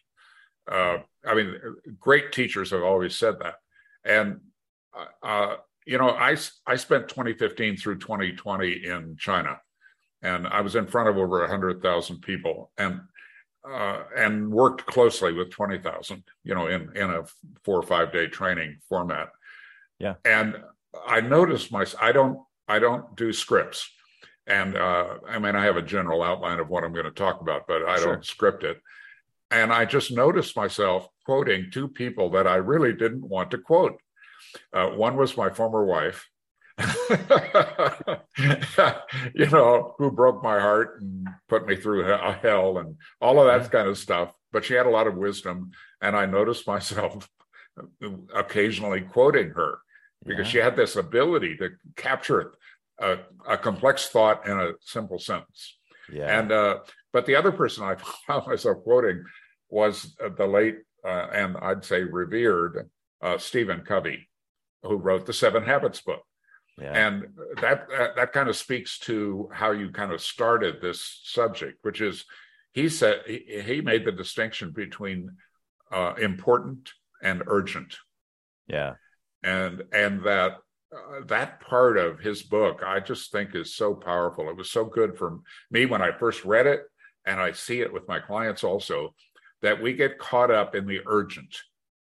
Uh, 0.70 0.98
I 1.26 1.35
mean, 1.35 1.55
great 1.98 2.33
teachers 2.33 2.70
have 2.70 2.83
always 2.83 3.16
said 3.16 3.37
that, 3.40 3.55
and 4.05 4.40
uh, 5.22 5.57
you 5.87 5.98
know, 5.98 6.11
I 6.11 6.37
I 6.66 6.76
spent 6.76 7.09
2015 7.09 7.76
through 7.76 7.98
2020 7.98 8.87
in 8.87 9.16
China, 9.18 9.61
and 10.22 10.46
I 10.46 10.61
was 10.61 10.76
in 10.76 10.87
front 10.87 11.09
of 11.09 11.16
over 11.16 11.46
hundred 11.46 11.83
thousand 11.83 12.20
people, 12.22 12.70
and 12.76 13.00
uh, 13.68 14.03
and 14.16 14.50
worked 14.50 14.87
closely 14.87 15.33
with 15.33 15.50
20,000, 15.50 16.22
you 16.44 16.55
know, 16.55 16.66
in, 16.66 16.90
in 16.96 17.11
a 17.11 17.24
four 17.64 17.79
or 17.79 17.83
five 17.83 18.12
day 18.12 18.26
training 18.26 18.79
format. 18.88 19.29
Yeah. 19.98 20.14
And 20.24 20.57
I 21.07 21.20
noticed 21.20 21.70
my, 21.70 21.85
I 22.00 22.12
don't, 22.12 22.38
I 22.68 22.79
don't 22.79 23.14
do 23.16 23.33
scripts. 23.33 23.90
And 24.46 24.76
uh, 24.76 25.18
I 25.29 25.38
mean, 25.38 25.55
I 25.55 25.64
have 25.64 25.76
a 25.76 25.83
general 25.83 26.22
outline 26.22 26.59
of 26.59 26.68
what 26.68 26.85
I'm 26.85 26.92
going 26.92 27.05
to 27.05 27.11
talk 27.11 27.40
about, 27.40 27.66
but 27.68 27.85
I 27.85 27.98
sure. 27.98 28.14
don't 28.14 28.24
script 28.24 28.64
it. 28.64 28.81
And 29.50 29.72
I 29.72 29.85
just 29.85 30.11
noticed 30.11 30.57
myself 30.57 31.09
quoting 31.26 31.70
two 31.70 31.88
people 31.88 32.31
that 32.31 32.46
I 32.46 32.57
really 32.57 32.92
didn't 32.92 33.29
want 33.29 33.50
to 33.50 33.59
quote. 33.59 34.00
Uh, 34.73 34.89
one 34.89 35.17
was 35.17 35.37
my 35.37 35.51
former 35.51 35.85
wife, 35.85 36.29
you 39.35 39.47
know, 39.51 39.95
who 39.99 40.11
broke 40.11 40.43
my 40.43 40.59
heart 40.59 41.01
and 41.01 41.29
put 41.49 41.67
me 41.67 41.77
through 41.77 42.05
hell 42.05 42.79
and 42.79 42.97
all 43.21 43.41
of 43.41 43.47
that 43.47 43.71
kind 43.71 43.89
of 43.89 43.99
stuff. 43.99 44.33
But 44.53 44.65
she 44.65 44.75
had 44.75 44.87
a 44.87 44.91
lot 44.91 45.07
of 45.07 45.17
wisdom. 45.17 45.73
And 46.01 46.17
I 46.17 46.27
noticed 46.27 46.67
myself 46.67 47.29
occasionally 48.35 49.03
quoting 49.03 49.51
her 49.51 49.79
because 50.25 50.47
yeah. 50.47 50.53
she 50.53 50.59
had 50.59 50.77
this 50.77 50.97
ability 50.97 51.57
to 51.59 51.71
capture 51.97 52.55
a, 52.99 53.19
a, 53.49 53.57
complex 53.57 54.09
thought 54.09 54.47
in 54.47 54.59
a 54.59 54.73
simple 54.81 55.19
sentence. 55.19 55.79
Yeah. 56.13 56.39
And, 56.39 56.53
uh, 56.53 56.79
but 57.13 57.27
the 57.27 57.37
other 57.37 57.53
person 57.53 57.85
I 57.85 57.97
found 58.27 58.47
myself 58.47 58.79
quoting 58.83 59.25
was 59.69 60.15
the 60.37 60.47
late 60.47 60.79
uh, 61.05 61.29
and 61.33 61.57
I'd 61.57 61.85
say 61.85 62.03
revered 62.03 62.89
uh, 63.23 63.39
Stephen 63.39 63.83
Covey, 63.83 64.29
who 64.83 64.97
wrote 64.97 65.27
the 65.27 65.33
Seven 65.33 65.64
Habits 65.64 66.01
book. 66.01 66.23
Yeah. 66.81 66.93
And 66.93 67.27
that, 67.61 67.88
that 67.90 68.16
that 68.16 68.33
kind 68.33 68.49
of 68.49 68.57
speaks 68.57 68.99
to 69.01 69.51
how 69.53 69.73
you 69.73 69.90
kind 69.90 70.12
of 70.12 70.23
started 70.23 70.81
this 70.81 71.21
subject, 71.25 71.79
which 71.83 72.01
is 72.01 72.25
he 72.73 72.88
said 72.88 73.23
he, 73.27 73.62
he 73.64 73.81
made 73.81 74.05
the 74.05 74.12
distinction 74.12 74.73
between 74.73 75.37
uh, 75.93 76.14
important 76.14 76.90
and 77.23 77.43
urgent. 77.47 77.97
Yeah. 78.66 78.95
And 79.43 79.83
and 79.93 80.25
that 80.25 80.59
uh, 80.95 81.25
that 81.27 81.61
part 81.61 81.99
of 81.99 82.21
his 82.21 82.43
book 82.43 82.83
I 82.85 83.01
just 83.01 83.31
think 83.31 83.55
is 83.55 83.75
so 83.75 83.95
powerful. 83.95 84.49
It 84.49 84.57
was 84.57 84.71
so 84.71 84.85
good 84.85 85.19
for 85.19 85.40
me 85.71 85.85
when 85.85 86.01
I 86.01 86.12
first 86.12 86.45
read 86.45 86.66
it 86.66 86.81
and 87.27 87.38
I 87.40 87.53
see 87.53 87.81
it 87.81 87.93
with 87.93 88.09
my 88.09 88.21
clients 88.21 88.64
also 88.64 89.14
that 89.62 89.83
we 89.83 89.93
get 89.93 90.19
caught 90.19 90.51
up 90.51 90.75
in 90.75 90.87
the 90.87 91.01
urgent, 91.07 91.55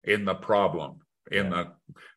in 0.05 0.27
the 0.27 0.35
problem, 0.35 0.99
in 1.31 1.51
yeah. 1.51 1.65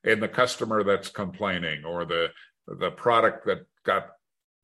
the 0.04 0.12
in 0.12 0.20
the 0.20 0.28
customer 0.28 0.84
that's 0.84 1.10
complaining 1.10 1.86
or 1.86 2.06
the 2.06 2.28
the 2.68 2.92
product 2.92 3.46
that 3.46 3.66
got 3.86 4.10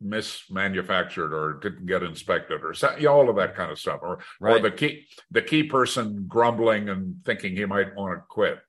mismanufactured 0.03 1.31
or 1.31 1.59
didn't 1.61 1.85
get 1.85 2.03
inspected 2.03 2.61
or 2.61 2.73
all 3.07 3.29
of 3.29 3.37
that 3.37 3.55
kind 3.55 3.71
of 3.71 3.79
stuff 3.79 3.99
or 4.03 4.19
right. 4.39 4.57
or 4.57 4.59
the 4.59 4.71
key 4.71 5.07
the 5.31 5.41
key 5.41 5.63
person 5.63 6.25
grumbling 6.27 6.89
and 6.89 7.15
thinking 7.23 7.55
he 7.55 7.65
might 7.65 7.95
want 7.95 8.17
to 8.17 8.23
quit 8.29 8.59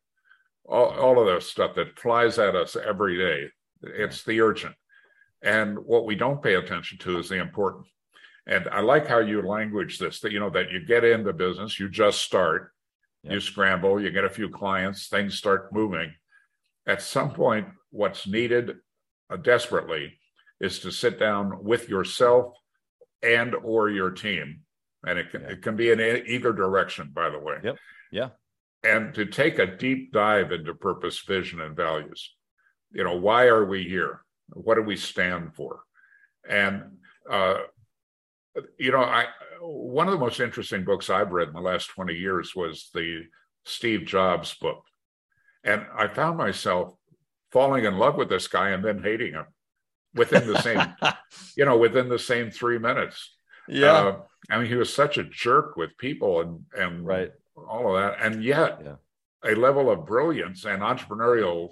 all, 0.65 0.91
all 0.91 1.21
of 1.21 1.27
this 1.27 1.51
stuff 1.51 1.75
that 1.75 1.99
flies 1.99 2.39
at 2.39 2.55
us 2.55 2.77
every 2.77 3.19
day 3.19 3.49
it's 3.83 4.23
the 4.23 4.41
urgent 4.41 4.75
and 5.43 5.77
what 5.79 6.07
we 6.07 6.15
don't 6.15 6.43
pay 6.43 6.55
attention 6.55 6.97
to 6.97 7.19
is 7.19 7.29
the 7.29 7.41
important 7.41 7.85
and 8.47 8.69
i 8.69 8.81
like 8.81 9.07
how 9.07 9.19
you 9.19 9.43
language 9.43 9.99
this 9.99 10.21
that 10.21 10.33
you 10.33 10.39
know 10.39 10.51
that 10.51 10.71
you 10.71 10.87
get 10.87 11.05
into 11.05 11.33
business 11.33 11.81
you 11.81 11.89
just 11.89 12.23
start 12.23 12.73
yep. 13.27 13.35
you 13.35 13.41
scramble 13.41 14.01
you 14.01 14.11
get 14.11 14.25
a 14.25 14.31
few 14.31 14.49
clients 14.49 15.09
things 15.09 15.37
start 15.37 15.73
moving. 15.73 16.12
At 16.87 17.03
some 17.03 17.31
point 17.31 17.69
what's 17.91 18.27
needed 18.27 18.77
uh, 19.31 19.37
desperately 19.37 20.19
is 20.61 20.79
to 20.81 20.91
sit 20.91 21.19
down 21.19 21.62
with 21.62 21.89
yourself 21.89 22.55
and 23.23 23.55
or 23.55 23.91
your 23.91 24.11
team. 24.11 24.61
And 25.07 25.19
it 25.19 25.31
can, 25.31 25.43
yeah. 25.43 25.49
it 25.51 25.62
can 25.62 25.77
be 25.77 25.91
in 25.91 26.01
either 26.01 26.53
direction 26.53 27.11
by 27.15 27.31
the 27.31 27.39
way. 27.39 27.57
Yep. 27.62 27.77
Yeah. 28.12 28.29
And 28.85 29.15
to 29.15 29.27
take 29.27 29.59
a 29.59 29.67
deep 29.67 30.12
dive 30.12 30.53
into 30.53 30.75
purpose 30.75 31.21
vision 31.21 31.61
and 31.61 31.77
values. 31.77 32.35
You 32.93 33.05
know 33.05 33.17
why 33.17 33.47
are 33.47 33.65
we 33.65 33.85
here? 33.85 34.21
What 34.51 34.77
do 34.77 34.83
we 34.83 34.97
stand 34.97 35.55
for? 35.55 35.81
And 36.49 36.99
uh, 37.31 37.57
you 38.79 38.90
know 38.90 39.03
i 39.03 39.27
one 39.61 40.07
of 40.07 40.12
the 40.12 40.21
most 40.21 40.40
interesting 40.40 40.85
books 40.85 41.11
i've 41.11 41.33
read 41.33 41.49
in 41.49 41.55
the 41.55 41.61
last 41.61 41.87
20 41.87 42.14
years 42.14 42.55
was 42.55 42.90
the 42.95 43.23
steve 43.64 44.05
jobs 44.05 44.55
book 44.55 44.83
and 45.64 45.85
i 45.97 46.07
found 46.07 46.37
myself 46.37 46.95
falling 47.51 47.85
in 47.85 47.99
love 47.99 48.16
with 48.16 48.29
this 48.29 48.49
guy 48.49 48.71
and 48.71 48.85
then 48.85 49.03
hating 49.03 49.33
him 49.33 49.47
within 50.16 50.47
the 50.47 50.61
same, 50.61 50.95
you 51.57 51.64
know, 51.64 51.77
within 51.77 52.09
the 52.09 52.19
same 52.19 52.51
three 52.51 52.79
minutes. 52.79 53.35
Yeah. 53.69 53.92
Uh, 53.92 54.16
I 54.51 54.59
mean, 54.59 54.66
he 54.66 54.75
was 54.75 54.92
such 54.92 55.19
a 55.19 55.25
jerk 55.25 55.77
with 55.77 55.97
people 55.99 56.40
and 56.40 56.64
and 56.77 57.07
right. 57.07 57.33
all 57.57 57.95
of 57.95 58.01
that, 58.01 58.19
and 58.25 58.42
yet 58.42 58.81
yeah. 58.85 58.95
a 59.45 59.55
level 59.55 59.90
of 59.90 60.07
brilliance 60.07 60.64
and 60.64 60.83
entrepreneurial 60.83 61.71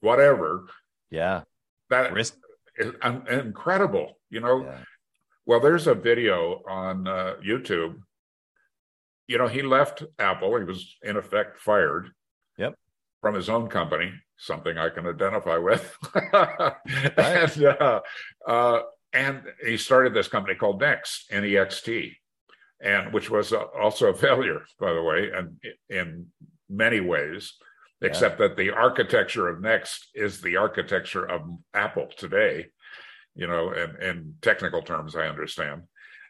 whatever. 0.00 0.66
Yeah. 1.10 1.42
That 1.90 2.12
Risk. 2.12 2.36
is 2.76 2.92
incredible. 3.28 4.18
You 4.30 4.40
know. 4.40 4.64
Yeah. 4.64 4.78
Well, 5.46 5.60
there's 5.60 5.86
a 5.86 5.94
video 5.94 6.62
on 6.68 7.08
uh, 7.08 7.34
YouTube. 7.44 7.96
You 9.26 9.38
know, 9.38 9.48
he 9.48 9.62
left 9.62 10.02
Apple. 10.18 10.56
He 10.58 10.64
was 10.64 10.96
in 11.02 11.16
effect 11.16 11.58
fired. 11.58 12.10
Yep. 12.58 12.74
From 13.20 13.34
his 13.34 13.48
own 13.48 13.68
company, 13.68 14.12
something 14.36 14.76
I 14.76 14.90
can 14.90 15.06
identify 15.06 15.56
with. 15.56 15.96
and, 17.16 17.64
uh, 17.64 18.00
uh, 18.46 18.80
and 19.12 19.42
he 19.64 19.76
started 19.76 20.14
this 20.14 20.28
company 20.28 20.56
called 20.56 20.80
Next, 20.80 21.26
N-E-X-T, 21.30 22.16
and 22.80 23.12
which 23.12 23.30
was 23.30 23.52
also 23.52 24.08
a 24.08 24.14
failure, 24.14 24.62
by 24.80 24.92
the 24.92 25.02
way, 25.02 25.30
and 25.34 25.56
in 25.88 26.26
many 26.68 27.00
ways, 27.00 27.54
except 28.00 28.40
yeah. 28.40 28.48
that 28.48 28.56
the 28.56 28.70
architecture 28.70 29.48
of 29.48 29.60
Next 29.60 30.08
is 30.14 30.40
the 30.40 30.56
architecture 30.56 31.24
of 31.24 31.42
Apple 31.74 32.08
today. 32.16 32.66
You 33.34 33.46
know, 33.46 33.72
in, 33.72 34.02
in 34.02 34.34
technical 34.42 34.82
terms, 34.82 35.16
I 35.16 35.26
understand. 35.26 35.82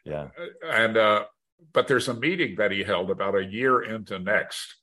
Yeah. 0.05 0.29
And 0.65 0.97
uh, 0.97 1.25
but 1.71 1.87
there's 1.87 2.07
a 2.07 2.13
meeting 2.13 2.55
that 2.57 2.71
he 2.71 2.83
held 2.83 3.09
about 3.09 3.35
a 3.35 3.43
year 3.43 3.81
into 3.83 4.19
Next 4.19 4.75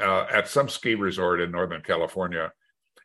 uh, 0.00 0.26
at 0.30 0.48
some 0.48 0.68
ski 0.68 0.94
resort 0.94 1.40
in 1.40 1.50
Northern 1.50 1.82
California. 1.82 2.52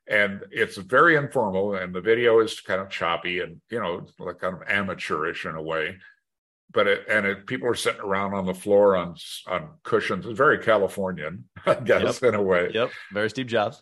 And 0.07 0.41
it's 0.51 0.77
very 0.77 1.15
informal, 1.15 1.75
and 1.75 1.93
the 1.93 2.01
video 2.01 2.39
is 2.39 2.59
kind 2.59 2.81
of 2.81 2.89
choppy 2.89 3.39
and 3.39 3.61
you 3.69 3.79
know, 3.79 4.05
like 4.19 4.39
kind 4.39 4.55
of 4.55 4.63
amateurish 4.67 5.45
in 5.45 5.55
a 5.55 5.61
way. 5.61 5.97
But 6.73 6.87
it, 6.87 7.05
and 7.09 7.25
it, 7.25 7.47
people 7.47 7.67
are 7.67 7.75
sitting 7.75 8.01
around 8.01 8.33
on 8.33 8.45
the 8.45 8.53
floor 8.53 8.95
on 8.95 9.15
on 9.47 9.69
cushions. 9.83 10.25
It's 10.25 10.37
very 10.37 10.57
Californian, 10.57 11.45
I 11.65 11.75
guess, 11.75 12.21
yep. 12.21 12.33
in 12.33 12.35
a 12.35 12.41
way. 12.41 12.71
Yep, 12.73 12.91
very 13.13 13.29
Steve 13.29 13.47
Jobs. 13.47 13.81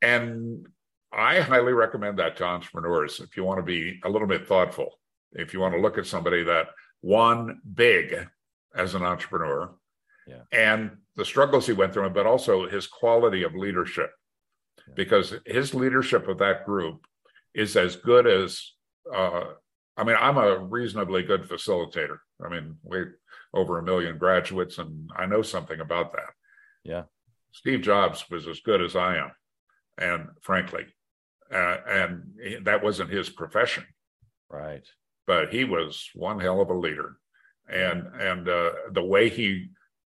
And 0.00 0.66
I 1.16 1.40
highly 1.40 1.72
recommend 1.72 2.18
that 2.18 2.36
to 2.36 2.44
entrepreneurs 2.44 3.20
if 3.20 3.36
you 3.36 3.44
want 3.44 3.58
to 3.58 3.62
be 3.64 3.98
a 4.04 4.08
little 4.08 4.28
bit 4.28 4.46
thoughtful. 4.46 4.98
If 5.32 5.52
you 5.54 5.60
want 5.60 5.74
to 5.74 5.80
look 5.80 5.96
at 5.98 6.06
somebody 6.06 6.44
that 6.44 6.68
won 7.02 7.60
big 7.74 8.28
as 8.74 8.94
an 8.94 9.02
entrepreneur 9.02 9.74
Yeah. 10.26 10.42
and 10.52 10.98
the 11.16 11.24
struggles 11.24 11.66
he 11.66 11.72
went 11.72 11.94
through, 11.94 12.10
but 12.10 12.26
also 12.26 12.68
his 12.68 12.86
quality 12.86 13.42
of 13.44 13.54
leadership. 13.54 14.10
Yeah. 14.86 14.94
Because 14.94 15.34
his 15.46 15.74
leadership 15.74 16.28
of 16.28 16.38
that 16.38 16.66
group 16.66 17.06
is 17.54 17.76
as 17.76 17.96
good 17.96 18.26
as 18.26 18.72
uh, 19.12 19.44
I 19.96 20.04
mean, 20.04 20.16
I'm 20.20 20.36
a 20.36 20.58
reasonably 20.58 21.22
good 21.22 21.44
facilitator. 21.48 22.18
I 22.44 22.48
mean, 22.50 22.76
we 22.82 23.04
over 23.54 23.78
a 23.78 23.82
million 23.82 24.18
graduates, 24.18 24.76
and 24.78 25.08
I 25.16 25.24
know 25.24 25.40
something 25.40 25.80
about 25.80 26.12
that. 26.12 26.30
Yeah. 26.84 27.04
Steve 27.52 27.80
Jobs 27.80 28.24
was 28.30 28.46
as 28.46 28.60
good 28.60 28.82
as 28.82 28.94
I 28.94 29.16
am, 29.16 29.30
and 29.96 30.28
frankly, 30.42 30.84
uh, 31.52 31.76
and 31.88 32.64
that 32.64 32.82
wasn't 32.82 33.10
his 33.10 33.28
profession, 33.28 33.84
Right. 34.50 34.86
but 35.26 35.50
he 35.50 35.64
was 35.64 36.08
one 36.14 36.40
hell 36.40 36.60
of 36.60 36.70
a 36.70 36.74
leader, 36.74 37.16
and 37.68 38.06
and 38.18 38.48
uh, 38.48 38.70
the 38.92 39.04
way 39.04 39.28
he 39.28 39.68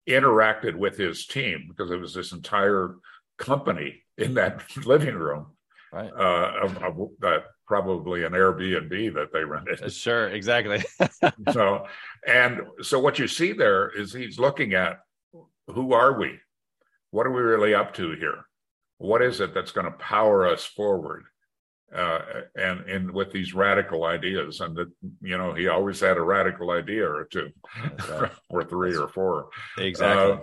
interacted 0.08 0.76
with 0.76 0.96
his 0.96 1.26
team 1.26 1.66
because 1.68 1.90
it 1.90 2.00
was 2.00 2.14
this 2.14 2.32
entire 2.32 2.94
company 3.38 4.02
in 4.16 4.34
that 4.34 4.62
living 4.86 5.14
room 5.16 5.46
Right. 5.92 6.10
uh, 6.12 6.52
of, 6.62 6.76
of 6.82 7.08
that 7.20 7.44
probably 7.66 8.22
an 8.24 8.32
Airbnb 8.32 9.14
that 9.14 9.32
they 9.32 9.42
rented. 9.44 9.82
Uh, 9.82 9.88
Sure. 9.88 10.28
Exactly. 10.28 10.82
so 11.52 11.86
and 12.26 12.60
so 12.82 13.00
what 13.00 13.18
you 13.18 13.26
see 13.26 13.52
there 13.52 13.88
is 13.90 14.12
he's 14.12 14.38
looking 14.38 14.74
at 14.74 15.00
who 15.68 15.92
are 15.92 16.18
we 16.18 16.38
what 17.10 17.26
are 17.26 17.32
we 17.32 17.42
really 17.42 17.74
up 17.74 17.92
to 17.94 18.12
here 18.12 18.44
what 18.98 19.22
is 19.22 19.40
it 19.40 19.54
that's 19.54 19.72
going 19.72 19.86
to 19.86 19.98
power 19.98 20.46
us 20.46 20.64
forward 20.64 21.24
uh, 21.94 22.20
and 22.56 22.80
and 22.80 23.10
with 23.10 23.30
these 23.32 23.54
radical 23.54 24.04
ideas 24.04 24.60
and 24.60 24.76
that 24.76 24.90
you 25.20 25.38
know 25.38 25.54
he 25.54 25.68
always 25.68 26.00
had 26.00 26.16
a 26.16 26.22
radical 26.22 26.70
idea 26.70 27.08
or 27.08 27.24
two 27.30 27.48
That's 27.82 28.08
right. 28.08 28.32
or 28.50 28.64
three 28.64 28.96
or 28.96 29.08
four 29.08 29.50
exactly. 29.78 30.32
uh, 30.32 30.38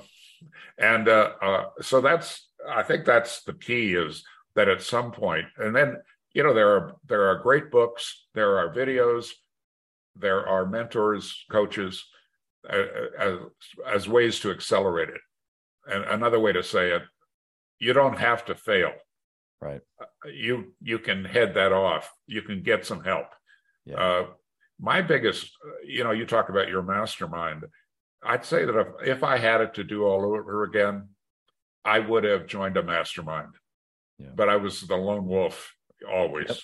and 0.77 1.07
uh, 1.07 1.31
uh, 1.41 1.65
so 1.81 2.01
that's 2.01 2.47
I 2.67 2.83
think 2.83 3.05
that's 3.05 3.43
the 3.43 3.53
key 3.53 3.93
is 3.93 4.23
that 4.55 4.69
at 4.69 4.81
some 4.81 5.11
point, 5.11 5.45
and 5.57 5.75
then 5.75 5.97
you 6.33 6.43
know 6.43 6.53
there 6.53 6.69
are 6.69 6.95
there 7.07 7.27
are 7.27 7.39
great 7.39 7.71
books, 7.71 8.25
there 8.33 8.57
are 8.57 8.73
videos, 8.73 9.29
there 10.15 10.47
are 10.47 10.65
mentors, 10.65 11.45
coaches, 11.51 12.05
uh, 12.69 12.83
as 13.19 13.37
as 13.87 14.07
ways 14.07 14.39
to 14.39 14.51
accelerate 14.51 15.09
it. 15.09 15.21
And 15.85 16.03
another 16.05 16.39
way 16.39 16.53
to 16.53 16.63
say 16.63 16.91
it, 16.91 17.03
you 17.85 17.93
don't 17.93 18.19
have 18.19 18.41
to 18.45 18.55
fail. 18.55 18.93
Right. 19.61 19.81
You 20.43 20.73
you 20.81 20.97
can 20.99 21.19
head 21.35 21.53
that 21.59 21.71
off. 21.71 22.05
You 22.27 22.41
can 22.41 22.63
get 22.63 22.85
some 22.85 23.01
help. 23.03 23.27
Yeah. 23.85 23.95
Uh, 24.03 24.25
my 24.79 25.01
biggest, 25.01 25.51
you 25.85 26.03
know, 26.03 26.11
you 26.19 26.25
talk 26.25 26.49
about 26.49 26.67
your 26.73 26.81
mastermind. 26.81 27.61
I'd 28.31 28.45
say 28.45 28.65
that 28.65 28.77
if, 28.83 28.87
if 29.17 29.23
I 29.23 29.37
had 29.37 29.61
it 29.61 29.73
to 29.75 29.83
do 29.83 30.03
all 30.05 30.23
over 30.25 30.63
again, 30.63 31.09
I 31.85 31.99
would 31.99 32.23
have 32.23 32.47
joined 32.47 32.77
a 32.77 32.83
mastermind. 32.83 33.53
Yeah. 34.19 34.29
But 34.35 34.49
I 34.49 34.57
was 34.57 34.81
the 34.81 34.95
lone 34.95 35.25
wolf 35.27 35.73
always, 36.09 36.47
Yep. 36.49 36.57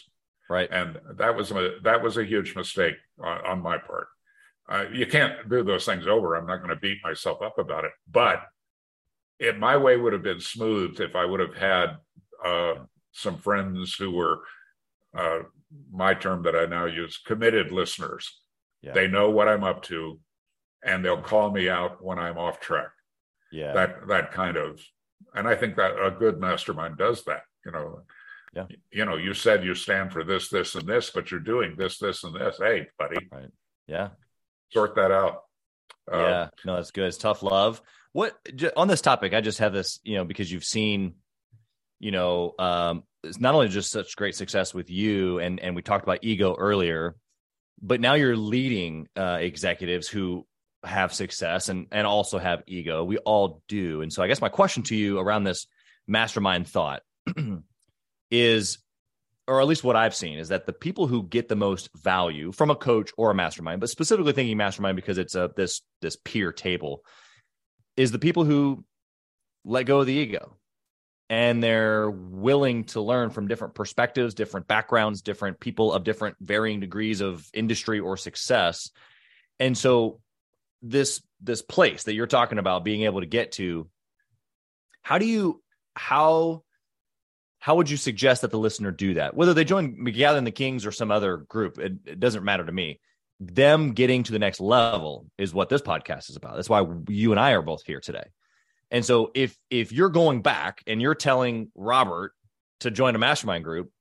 right. 0.49 0.69
and 0.71 0.99
that 1.17 1.35
was 1.35 1.51
a 1.51 1.77
that 1.83 2.01
was 2.03 2.17
a 2.17 2.23
huge 2.33 2.55
mistake 2.55 2.95
on, 3.29 3.37
on 3.45 3.61
my 3.61 3.77
part. 3.77 4.07
Uh, 4.71 4.85
you 4.99 5.05
can't 5.15 5.49
do 5.49 5.63
those 5.63 5.85
things 5.85 6.05
over. 6.07 6.35
I'm 6.35 6.45
not 6.51 6.57
going 6.57 6.69
to 6.75 6.75
beat 6.87 6.99
myself 7.03 7.41
up 7.41 7.57
about 7.57 7.85
it, 7.85 7.91
but 8.11 8.39
it 9.39 9.57
my 9.57 9.77
way 9.77 9.97
would 9.97 10.13
have 10.13 10.23
been 10.23 10.41
smooth 10.41 10.99
if 10.99 11.15
I 11.15 11.25
would 11.25 11.39
have 11.39 11.55
had 11.55 11.97
uh, 12.45 12.73
some 13.11 13.37
friends 13.37 13.95
who 13.95 14.11
were 14.11 14.41
uh, 15.17 15.39
my 15.91 16.13
term 16.13 16.43
that 16.43 16.55
I 16.55 16.65
now 16.65 16.85
use 16.85 17.19
committed 17.25 17.71
listeners. 17.71 18.41
Yeah. 18.81 18.93
They 18.93 19.07
know 19.07 19.29
what 19.29 19.47
I'm 19.47 19.63
up 19.63 19.81
to, 19.83 20.19
and 20.83 21.03
they'll 21.03 21.21
call 21.21 21.51
me 21.51 21.69
out 21.69 22.03
when 22.03 22.19
I'm 22.19 22.37
off 22.37 22.59
track. 22.59 22.91
yeah. 23.51 23.73
That 23.73 24.07
that 24.07 24.31
kind 24.31 24.57
of, 24.57 24.81
and 25.33 25.47
I 25.47 25.55
think 25.55 25.75
that 25.75 25.91
a 26.01 26.11
good 26.11 26.39
mastermind 26.39 26.97
does 26.97 27.23
that. 27.25 27.41
You 27.65 27.71
know, 27.71 28.01
Yeah. 28.53 28.65
You 28.91 29.05
know, 29.05 29.17
you 29.17 29.33
said 29.33 29.63
you 29.63 29.75
stand 29.75 30.11
for 30.11 30.23
this, 30.23 30.49
this, 30.49 30.75
and 30.75 30.87
this, 30.87 31.11
but 31.11 31.29
you're 31.29 31.39
doing 31.39 31.75
this, 31.77 31.97
this, 31.97 32.23
and 32.23 32.35
this. 32.35 32.57
Hey, 32.57 32.87
buddy, 32.97 33.17
yeah. 33.87 34.09
sort 34.71 34.95
that 34.95 35.11
out. 35.11 35.43
Uh, 36.11 36.17
yeah. 36.17 36.47
No, 36.65 36.75
that's 36.75 36.91
good. 36.91 37.07
It's 37.07 37.17
tough 37.17 37.43
love. 37.43 37.81
What 38.13 38.35
on 38.75 38.87
this 38.87 39.01
topic? 39.01 39.33
I 39.33 39.41
just 39.41 39.59
have 39.59 39.73
this, 39.73 39.99
you 40.03 40.17
know, 40.17 40.25
because 40.25 40.51
you've 40.51 40.63
seen, 40.63 41.15
you 41.99 42.11
know, 42.11 42.53
um, 42.57 43.03
it's 43.23 43.39
not 43.39 43.53
only 43.53 43.67
just 43.67 43.91
such 43.91 44.15
great 44.15 44.35
success 44.35 44.73
with 44.73 44.89
you, 44.89 45.39
and 45.39 45.59
and 45.59 45.75
we 45.75 45.81
talked 45.81 46.03
about 46.03 46.19
ego 46.23 46.55
earlier, 46.57 47.15
but 47.81 48.01
now 48.01 48.13
you're 48.13 48.37
leading 48.37 49.07
uh, 49.15 49.37
executives 49.39 50.07
who 50.07 50.45
have 50.83 51.13
success 51.13 51.69
and 51.69 51.87
and 51.91 52.07
also 52.07 52.39
have 52.39 52.63
ego. 52.65 53.03
We 53.03 53.17
all 53.19 53.61
do, 53.67 54.01
and 54.01 54.11
so 54.11 54.23
I 54.23 54.27
guess 54.27 54.41
my 54.41 54.49
question 54.49 54.83
to 54.83 54.95
you 54.95 55.19
around 55.19 55.43
this 55.43 55.67
mastermind 56.07 56.67
thought 56.67 57.03
is 58.31 58.79
or 59.49 59.59
at 59.61 59.67
least 59.67 59.83
what 59.83 59.95
I've 59.95 60.15
seen 60.15 60.37
is 60.37 60.49
that 60.49 60.67
the 60.67 60.73
people 60.73 61.07
who 61.07 61.23
get 61.23 61.49
the 61.49 61.55
most 61.55 61.89
value 61.95 62.51
from 62.51 62.69
a 62.69 62.75
coach 62.75 63.11
or 63.17 63.31
a 63.31 63.35
mastermind, 63.35 63.81
but 63.81 63.89
specifically 63.89 64.31
thinking 64.31 64.55
mastermind 64.55 64.95
because 64.95 65.17
it's 65.17 65.33
a 65.33 65.49
this 65.55 65.81
this 66.01 66.15
peer 66.15 66.51
table, 66.51 67.03
is 67.97 68.11
the 68.11 68.19
people 68.19 68.45
who 68.45 68.85
let 69.65 69.87
go 69.87 70.01
of 70.01 70.05
the 70.05 70.13
ego 70.13 70.55
and 71.31 71.63
they're 71.63 72.09
willing 72.09 72.83
to 72.85 73.01
learn 73.01 73.31
from 73.31 73.47
different 73.47 73.73
perspectives, 73.73 74.35
different 74.35 74.67
backgrounds, 74.67 75.23
different 75.23 75.59
people 75.59 75.93
of 75.93 76.03
different 76.03 76.37
varying 76.39 76.79
degrees 76.79 77.19
of 77.19 77.47
industry 77.53 77.99
or 77.99 78.17
success. 78.17 78.91
And 79.59 79.75
so 79.75 80.21
this 80.83 81.23
this 81.41 81.63
place 81.63 82.03
that 82.03 82.13
you're 82.13 82.27
talking 82.27 82.59
about 82.59 82.83
being 82.83 83.01
able 83.01 83.21
to 83.21 83.25
get 83.25 83.53
to, 83.53 83.89
how 85.01 85.17
do 85.17 85.25
you 85.25 85.63
how 85.95 86.63
how 87.59 87.75
would 87.75 87.89
you 87.89 87.97
suggest 87.97 88.41
that 88.41 88.51
the 88.51 88.59
listener 88.59 88.91
do 88.91 89.15
that? 89.15 89.35
Whether 89.35 89.53
they 89.53 89.65
join 89.65 90.03
Gathering 90.05 90.45
the 90.45 90.51
Kings 90.51 90.85
or 90.85 90.91
some 90.91 91.11
other 91.11 91.37
group, 91.37 91.77
it, 91.77 91.93
it 92.05 92.19
doesn't 92.19 92.43
matter 92.43 92.65
to 92.65 92.71
me. 92.71 92.99
Them 93.41 93.93
getting 93.93 94.23
to 94.23 94.31
the 94.31 94.39
next 94.39 94.59
level 94.59 95.27
is 95.37 95.53
what 95.53 95.69
this 95.69 95.81
podcast 95.81 96.29
is 96.29 96.35
about. 96.35 96.55
That's 96.55 96.69
why 96.69 96.85
you 97.09 97.31
and 97.31 97.39
I 97.39 97.51
are 97.51 97.61
both 97.61 97.85
here 97.85 97.99
today. 97.99 98.25
And 98.91 99.05
so 99.05 99.31
if 99.35 99.55
if 99.69 99.91
you're 99.91 100.09
going 100.09 100.41
back 100.41 100.81
and 100.87 101.01
you're 101.01 101.15
telling 101.15 101.71
Robert 101.75 102.33
to 102.81 102.91
join 102.91 103.15
a 103.15 103.19
mastermind 103.19 103.63
group, 103.63 103.91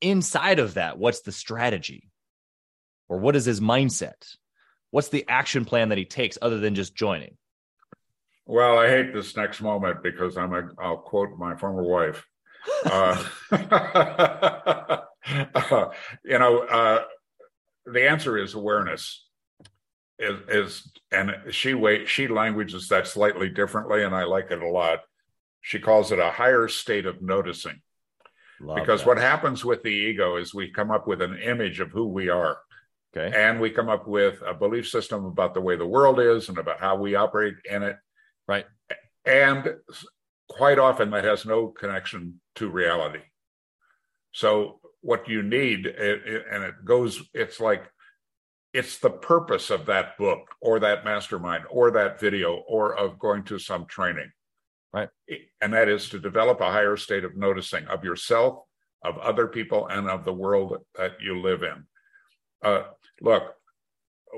inside 0.00 0.58
of 0.58 0.74
that, 0.74 0.98
what's 0.98 1.20
the 1.20 1.32
strategy? 1.32 2.10
Or 3.08 3.18
what 3.18 3.36
is 3.36 3.44
his 3.44 3.60
mindset? 3.60 4.36
What's 4.90 5.08
the 5.08 5.24
action 5.28 5.64
plan 5.64 5.90
that 5.90 5.98
he 5.98 6.04
takes 6.04 6.38
other 6.40 6.58
than 6.58 6.74
just 6.74 6.94
joining? 6.94 7.36
Well, 8.46 8.78
I 8.78 8.88
hate 8.88 9.12
this 9.12 9.36
next 9.36 9.60
moment 9.60 10.02
because 10.02 10.38
I'm 10.38 10.54
a, 10.54 10.68
I'll 10.80 10.96
quote 10.96 11.36
my 11.38 11.54
former 11.56 11.82
wife. 11.82 12.26
Uh, 12.84 13.24
uh, 15.54 15.90
you 16.24 16.38
know, 16.38 16.60
uh, 16.60 17.04
the 17.86 18.08
answer 18.08 18.38
is 18.38 18.54
awareness. 18.54 19.24
Is, 20.18 20.40
is 20.48 20.92
and 21.12 21.30
she 21.50 21.74
wait 21.74 22.08
she 22.08 22.26
languages 22.26 22.88
that 22.88 23.06
slightly 23.06 23.48
differently, 23.48 24.02
and 24.02 24.14
I 24.14 24.24
like 24.24 24.50
it 24.50 24.62
a 24.62 24.68
lot. 24.68 25.00
She 25.60 25.78
calls 25.78 26.10
it 26.10 26.18
a 26.18 26.30
higher 26.30 26.66
state 26.66 27.06
of 27.06 27.22
noticing. 27.22 27.80
Love 28.60 28.76
because 28.76 29.00
that. 29.00 29.06
what 29.06 29.18
happens 29.18 29.64
with 29.64 29.82
the 29.82 29.90
ego 29.90 30.36
is 30.36 30.52
we 30.52 30.70
come 30.70 30.90
up 30.90 31.06
with 31.06 31.22
an 31.22 31.38
image 31.38 31.78
of 31.80 31.90
who 31.90 32.06
we 32.08 32.28
are 32.28 32.58
okay. 33.16 33.36
and 33.36 33.60
we 33.60 33.70
come 33.70 33.88
up 33.88 34.08
with 34.08 34.42
a 34.46 34.54
belief 34.54 34.88
system 34.88 35.24
about 35.24 35.54
the 35.54 35.60
way 35.60 35.76
the 35.76 35.86
world 35.86 36.20
is 36.20 36.48
and 36.48 36.58
about 36.58 36.80
how 36.80 36.96
we 36.96 37.14
operate 37.14 37.54
in 37.70 37.82
it 37.82 37.96
Right. 38.46 38.66
and 39.24 39.76
quite 40.48 40.78
often 40.78 41.10
that 41.10 41.24
has 41.24 41.44
no 41.44 41.68
connection 41.68 42.40
to 42.58 42.68
reality. 42.68 43.22
So 44.32 44.80
what 45.00 45.28
you 45.28 45.42
need 45.42 45.86
and 45.86 46.64
it 46.64 46.74
goes 46.84 47.22
it's 47.32 47.60
like 47.60 47.84
it's 48.74 48.98
the 48.98 49.10
purpose 49.10 49.70
of 49.70 49.86
that 49.86 50.18
book 50.18 50.40
or 50.60 50.80
that 50.80 51.04
mastermind 51.04 51.64
or 51.70 51.90
that 51.92 52.20
video 52.20 52.62
or 52.68 52.94
of 52.94 53.18
going 53.18 53.44
to 53.44 53.58
some 53.58 53.86
training. 53.86 54.30
Right. 54.90 55.10
and 55.60 55.74
that 55.74 55.88
is 55.88 56.08
to 56.08 56.18
develop 56.18 56.62
a 56.62 56.72
higher 56.72 56.96
state 56.96 57.22
of 57.22 57.36
noticing 57.36 57.86
of 57.88 58.04
yourself 58.04 58.64
of 59.04 59.18
other 59.18 59.46
people 59.46 59.86
and 59.86 60.08
of 60.08 60.24
the 60.24 60.32
world 60.32 60.78
that 60.96 61.12
you 61.20 61.40
live 61.40 61.62
in. 61.62 61.84
Uh, 62.64 62.84
look 63.20 63.54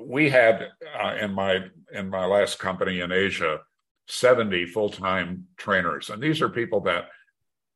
we 0.06 0.28
had 0.28 0.68
uh, 1.02 1.14
in 1.20 1.32
my 1.32 1.60
in 1.92 2.10
my 2.10 2.26
last 2.26 2.58
company 2.58 3.00
in 3.00 3.10
asia 3.10 3.60
70 4.10 4.66
full-time 4.66 5.44
trainers. 5.56 6.10
And 6.10 6.22
these 6.22 6.42
are 6.42 6.48
people 6.48 6.80
that 6.82 7.08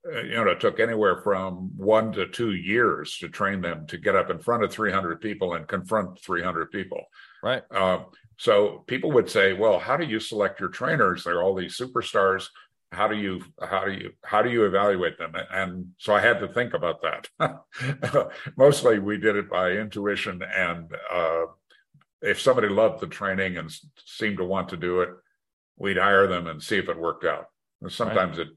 you 0.05 0.34
know 0.34 0.48
it 0.48 0.61
took 0.61 0.80
anywhere 0.80 1.20
from 1.22 1.70
one 1.76 2.12
to 2.12 2.26
two 2.26 2.52
years 2.52 3.16
to 3.18 3.28
train 3.28 3.61
them 3.61 3.86
to 3.86 3.96
get 3.96 4.14
up 4.14 4.30
in 4.30 4.38
front 4.38 4.62
of 4.62 4.70
300 4.72 5.20
people 5.20 5.55
and 5.55 5.66
confront 5.68 6.20
300 6.20 6.70
people 6.70 7.02
Right. 7.42 7.62
uh, 7.70 8.00
so 8.36 8.84
people 8.86 9.12
would 9.12 9.30
say 9.30 9.52
well 9.52 9.78
how 9.78 9.96
do 9.96 10.05
you 10.05 10.20
select 10.20 10.61
your 10.61 10.68
trainers 10.68 11.24
they're 11.24 11.42
all 11.42 11.55
these 11.55 11.76
superstars 11.76 12.48
how 12.92 13.09
do 13.09 13.16
you 13.16 13.42
how 13.61 13.84
do 13.84 13.92
you 13.92 14.11
how 14.24 14.42
do 14.42 14.50
you 14.50 14.64
evaluate 14.66 15.18
them 15.18 15.32
and 15.50 15.88
so 15.98 16.14
i 16.14 16.20
had 16.20 16.38
to 16.40 16.48
think 16.48 16.74
about 16.74 17.00
that 17.02 18.30
mostly 18.57 18.98
we 18.98 19.16
did 19.16 19.36
it 19.36 19.50
by 19.50 19.72
intuition 19.72 20.42
and 20.42 20.94
uh, 21.12 21.44
if 22.24 22.40
somebody 22.40 22.68
loved 22.68 23.00
the 23.00 23.07
training 23.07 23.59
and 23.59 23.70
seemed 24.05 24.38
to 24.38 24.44
want 24.44 24.70
to 24.70 24.76
do 24.78 25.02
it, 25.02 25.11
we'd 25.76 25.98
hire 25.98 26.26
them 26.26 26.46
and 26.46 26.62
see 26.62 26.78
if 26.78 26.88
it 26.88 26.98
worked 26.98 27.24
out. 27.24 27.46
And 27.82 27.92
sometimes 27.92 28.38
right. 28.38 28.46
it 28.46 28.52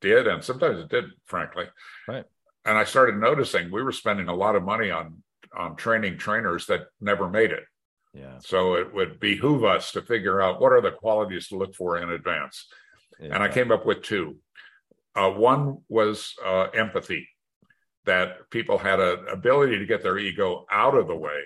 did, 0.00 0.26
and 0.26 0.42
sometimes 0.42 0.78
it 0.78 0.88
did, 0.88 1.04
frankly. 1.26 1.66
Right. 2.06 2.24
And 2.64 2.76
I 2.76 2.84
started 2.84 3.16
noticing 3.16 3.70
we 3.70 3.82
were 3.82 3.92
spending 3.92 4.28
a 4.28 4.34
lot 4.34 4.56
of 4.56 4.62
money 4.62 4.90
on 4.90 5.22
on 5.56 5.76
training 5.76 6.18
trainers 6.18 6.66
that 6.66 6.86
never 7.00 7.28
made 7.28 7.50
it. 7.50 7.64
Yeah. 8.12 8.38
So 8.40 8.74
it 8.74 8.92
would 8.92 9.20
behoove 9.20 9.64
us 9.64 9.92
to 9.92 10.02
figure 10.02 10.40
out 10.40 10.60
what 10.60 10.72
are 10.72 10.80
the 10.80 10.90
qualities 10.90 11.48
to 11.48 11.56
look 11.56 11.74
for 11.74 11.98
in 11.98 12.10
advance. 12.10 12.66
Yeah. 13.20 13.34
And 13.34 13.42
I 13.42 13.48
came 13.48 13.70
up 13.70 13.86
with 13.86 14.02
two. 14.02 14.36
Uh, 15.14 15.30
one 15.30 15.78
was 15.88 16.34
uh, 16.44 16.64
empathy, 16.74 17.28
that 18.06 18.50
people 18.50 18.78
had 18.78 19.00
an 19.00 19.26
ability 19.30 19.78
to 19.78 19.86
get 19.86 20.02
their 20.02 20.18
ego 20.18 20.64
out 20.70 20.96
of 20.96 21.08
the 21.08 21.14
way 21.14 21.40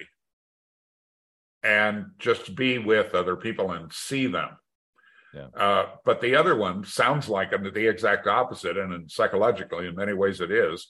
and 1.62 2.06
just 2.18 2.54
be 2.54 2.78
with 2.78 3.14
other 3.14 3.36
people 3.36 3.72
and 3.72 3.92
see 3.92 4.26
them. 4.26 4.50
Yeah. 5.34 5.46
Uh, 5.56 5.86
but 6.04 6.20
the 6.20 6.34
other 6.34 6.56
one 6.56 6.84
sounds 6.84 7.28
like 7.28 7.50
the 7.50 7.88
exact 7.88 8.26
opposite, 8.26 8.76
and 8.76 8.92
in 8.92 9.08
psychologically, 9.08 9.86
in 9.86 9.94
many 9.94 10.12
ways, 10.12 10.40
it 10.40 10.50
is. 10.50 10.88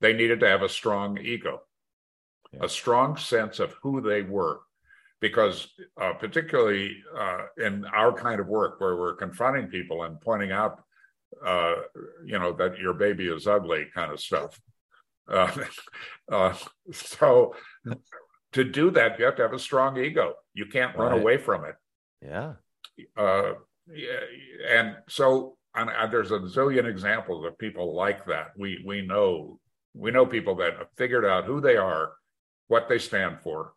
They 0.00 0.12
needed 0.12 0.40
to 0.40 0.48
have 0.48 0.62
a 0.62 0.68
strong 0.68 1.18
ego, 1.18 1.60
yeah. 2.52 2.60
a 2.64 2.68
strong 2.68 3.16
sense 3.16 3.60
of 3.60 3.74
who 3.82 4.00
they 4.00 4.22
were, 4.22 4.60
because 5.20 5.68
uh, 6.00 6.14
particularly 6.14 6.96
uh, 7.16 7.42
in 7.58 7.84
our 7.84 8.12
kind 8.12 8.40
of 8.40 8.48
work, 8.48 8.80
where 8.80 8.96
we're 8.96 9.14
confronting 9.14 9.68
people 9.68 10.02
and 10.02 10.20
pointing 10.20 10.50
out, 10.50 10.80
uh, 11.46 11.74
you 12.24 12.38
know, 12.38 12.52
that 12.54 12.78
your 12.78 12.94
baby 12.94 13.28
is 13.28 13.46
ugly, 13.46 13.86
kind 13.94 14.10
of 14.10 14.20
stuff. 14.20 14.58
Uh, 15.28 15.50
uh, 16.32 16.54
so 16.92 17.54
to 18.52 18.64
do 18.64 18.90
that, 18.90 19.18
you 19.18 19.26
have 19.26 19.36
to 19.36 19.42
have 19.42 19.52
a 19.52 19.58
strong 19.58 19.96
ego. 19.98 20.34
You 20.54 20.66
can't 20.66 20.96
run 20.96 21.12
right. 21.12 21.20
away 21.20 21.36
from 21.36 21.64
it. 21.64 21.76
Yeah. 22.22 22.54
Uh, 23.16 23.52
and 24.68 24.96
so 25.08 25.56
and, 25.74 25.90
and 25.90 26.12
there's 26.12 26.30
a 26.30 26.38
zillion 26.38 26.86
examples 26.86 27.44
of 27.44 27.58
people 27.58 27.94
like 27.94 28.24
that. 28.26 28.52
We 28.56 28.82
we 28.86 29.02
know 29.02 29.58
we 29.94 30.10
know 30.10 30.26
people 30.26 30.54
that 30.56 30.76
have 30.78 30.88
figured 30.96 31.24
out 31.24 31.44
who 31.44 31.60
they 31.60 31.76
are, 31.76 32.12
what 32.68 32.88
they 32.88 32.98
stand 32.98 33.40
for, 33.42 33.72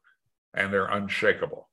and 0.53 0.71
they're 0.71 0.85
unshakable. 0.85 1.69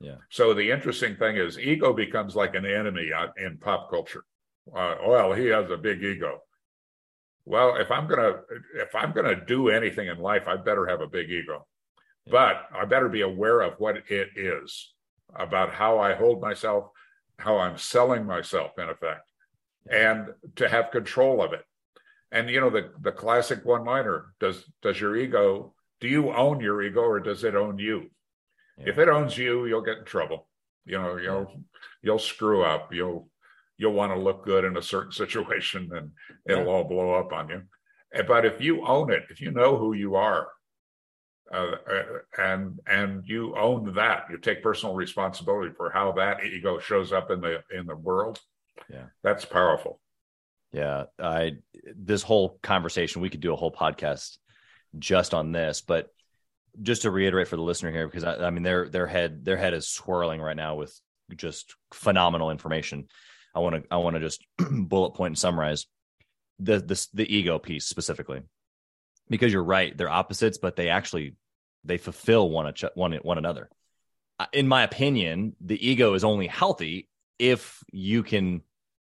Yeah. 0.00 0.16
So 0.30 0.54
the 0.54 0.70
interesting 0.70 1.16
thing 1.16 1.36
is, 1.36 1.58
ego 1.58 1.92
becomes 1.92 2.34
like 2.34 2.54
an 2.54 2.64
enemy 2.64 3.10
in 3.36 3.58
pop 3.58 3.90
culture. 3.90 4.24
Uh, 4.74 4.94
well, 5.06 5.32
he 5.32 5.46
has 5.46 5.70
a 5.70 5.76
big 5.76 6.02
ego. 6.02 6.40
Well, 7.44 7.76
if 7.76 7.90
I'm 7.90 8.06
gonna 8.06 8.40
if 8.74 8.94
I'm 8.94 9.12
gonna 9.12 9.44
do 9.44 9.68
anything 9.68 10.08
in 10.08 10.18
life, 10.18 10.46
I 10.46 10.56
better 10.56 10.86
have 10.86 11.00
a 11.00 11.08
big 11.08 11.30
ego 11.30 11.66
but 12.30 12.68
I 12.74 12.84
better 12.84 13.08
be 13.08 13.22
aware 13.22 13.60
of 13.60 13.74
what 13.78 13.96
it 14.08 14.28
is 14.36 14.92
about 15.36 15.72
how 15.72 15.98
I 15.98 16.14
hold 16.14 16.40
myself, 16.40 16.90
how 17.38 17.58
I'm 17.58 17.78
selling 17.78 18.26
myself, 18.26 18.72
in 18.78 18.88
effect, 18.88 19.30
and 19.90 20.28
to 20.56 20.68
have 20.68 20.90
control 20.90 21.42
of 21.42 21.52
it. 21.52 21.64
And 22.32 22.48
you 22.48 22.60
know 22.60 22.70
the 22.70 22.92
the 23.00 23.12
classic 23.12 23.64
one 23.64 23.84
liner: 23.84 24.34
Does 24.38 24.64
does 24.82 25.00
your 25.00 25.16
ego? 25.16 25.74
Do 26.00 26.08
you 26.08 26.32
own 26.32 26.60
your 26.60 26.82
ego, 26.82 27.00
or 27.00 27.20
does 27.20 27.44
it 27.44 27.54
own 27.54 27.78
you? 27.78 28.10
Yeah. 28.78 28.90
If 28.90 28.98
it 28.98 29.08
owns 29.08 29.36
you, 29.36 29.66
you'll 29.66 29.82
get 29.82 29.98
in 29.98 30.04
trouble. 30.04 30.48
You 30.84 30.98
know, 30.98 31.16
you'll 31.16 31.46
yeah. 31.50 31.60
you'll 32.02 32.18
screw 32.18 32.62
up. 32.62 32.92
You'll 32.92 33.28
you'll 33.76 33.94
want 33.94 34.12
to 34.12 34.18
look 34.18 34.44
good 34.44 34.64
in 34.64 34.76
a 34.76 34.82
certain 34.82 35.12
situation, 35.24 35.90
and 35.92 36.10
it'll 36.48 36.64
yeah. 36.64 36.70
all 36.70 36.84
blow 36.84 37.14
up 37.14 37.32
on 37.32 37.48
you. 37.48 37.62
Eh, 38.14 38.22
but 38.22 38.44
if 38.44 38.60
you 38.60 38.86
own 38.86 39.12
it, 39.12 39.24
if 39.30 39.40
you 39.40 39.50
know 39.50 39.76
who 39.76 39.94
you 39.94 40.14
are, 40.14 40.48
uh, 41.52 41.76
uh, 41.90 42.02
and 42.38 42.78
and 42.86 43.24
you 43.26 43.56
own 43.56 43.94
that. 43.94 44.24
You 44.30 44.38
take 44.38 44.62
personal 44.62 44.94
responsibility 44.94 45.72
for 45.76 45.90
how 45.90 46.12
that 46.12 46.44
ego 46.44 46.78
shows 46.78 47.12
up 47.12 47.30
in 47.30 47.40
the 47.40 47.62
in 47.76 47.86
the 47.86 47.96
world. 47.96 48.40
Yeah, 48.88 49.06
that's 49.22 49.44
powerful. 49.44 50.00
Yeah, 50.72 51.04
I 51.18 51.56
this 51.96 52.22
whole 52.22 52.58
conversation 52.62 53.22
we 53.22 53.30
could 53.30 53.40
do 53.40 53.52
a 53.52 53.56
whole 53.56 53.72
podcast 53.72 54.38
just 54.98 55.34
on 55.34 55.52
this, 55.52 55.80
but 55.80 56.08
just 56.82 57.02
to 57.02 57.10
reiterate 57.10 57.48
for 57.48 57.56
the 57.56 57.62
listener 57.62 57.90
here, 57.90 58.06
because 58.06 58.24
I, 58.24 58.36
I 58.36 58.50
mean 58.50 58.62
their 58.62 58.88
their 58.88 59.06
head 59.06 59.44
their 59.44 59.56
head 59.56 59.74
is 59.74 59.88
swirling 59.88 60.40
right 60.40 60.56
now 60.56 60.76
with 60.76 60.98
just 61.34 61.74
phenomenal 61.92 62.50
information. 62.50 63.08
I 63.54 63.58
want 63.58 63.74
to 63.74 63.82
I 63.90 63.96
want 63.96 64.14
to 64.14 64.20
just 64.20 64.44
bullet 64.70 65.14
point 65.14 65.32
and 65.32 65.38
summarize 65.38 65.86
the 66.60 66.78
the 66.78 67.06
the 67.14 67.34
ego 67.34 67.58
piece 67.58 67.86
specifically 67.86 68.42
because 69.30 69.52
you're 69.52 69.64
right 69.64 69.96
they're 69.96 70.10
opposites 70.10 70.58
but 70.58 70.76
they 70.76 70.90
actually 70.90 71.34
they 71.84 71.98
fulfill 71.98 72.48
one 72.50 72.72
one 72.94 73.12
one 73.22 73.38
another 73.38 73.68
uh, 74.38 74.46
in 74.52 74.68
my 74.68 74.82
opinion 74.82 75.54
the 75.60 75.88
ego 75.88 76.14
is 76.14 76.24
only 76.24 76.46
healthy 76.46 77.08
if 77.38 77.82
you 77.92 78.22
can 78.22 78.62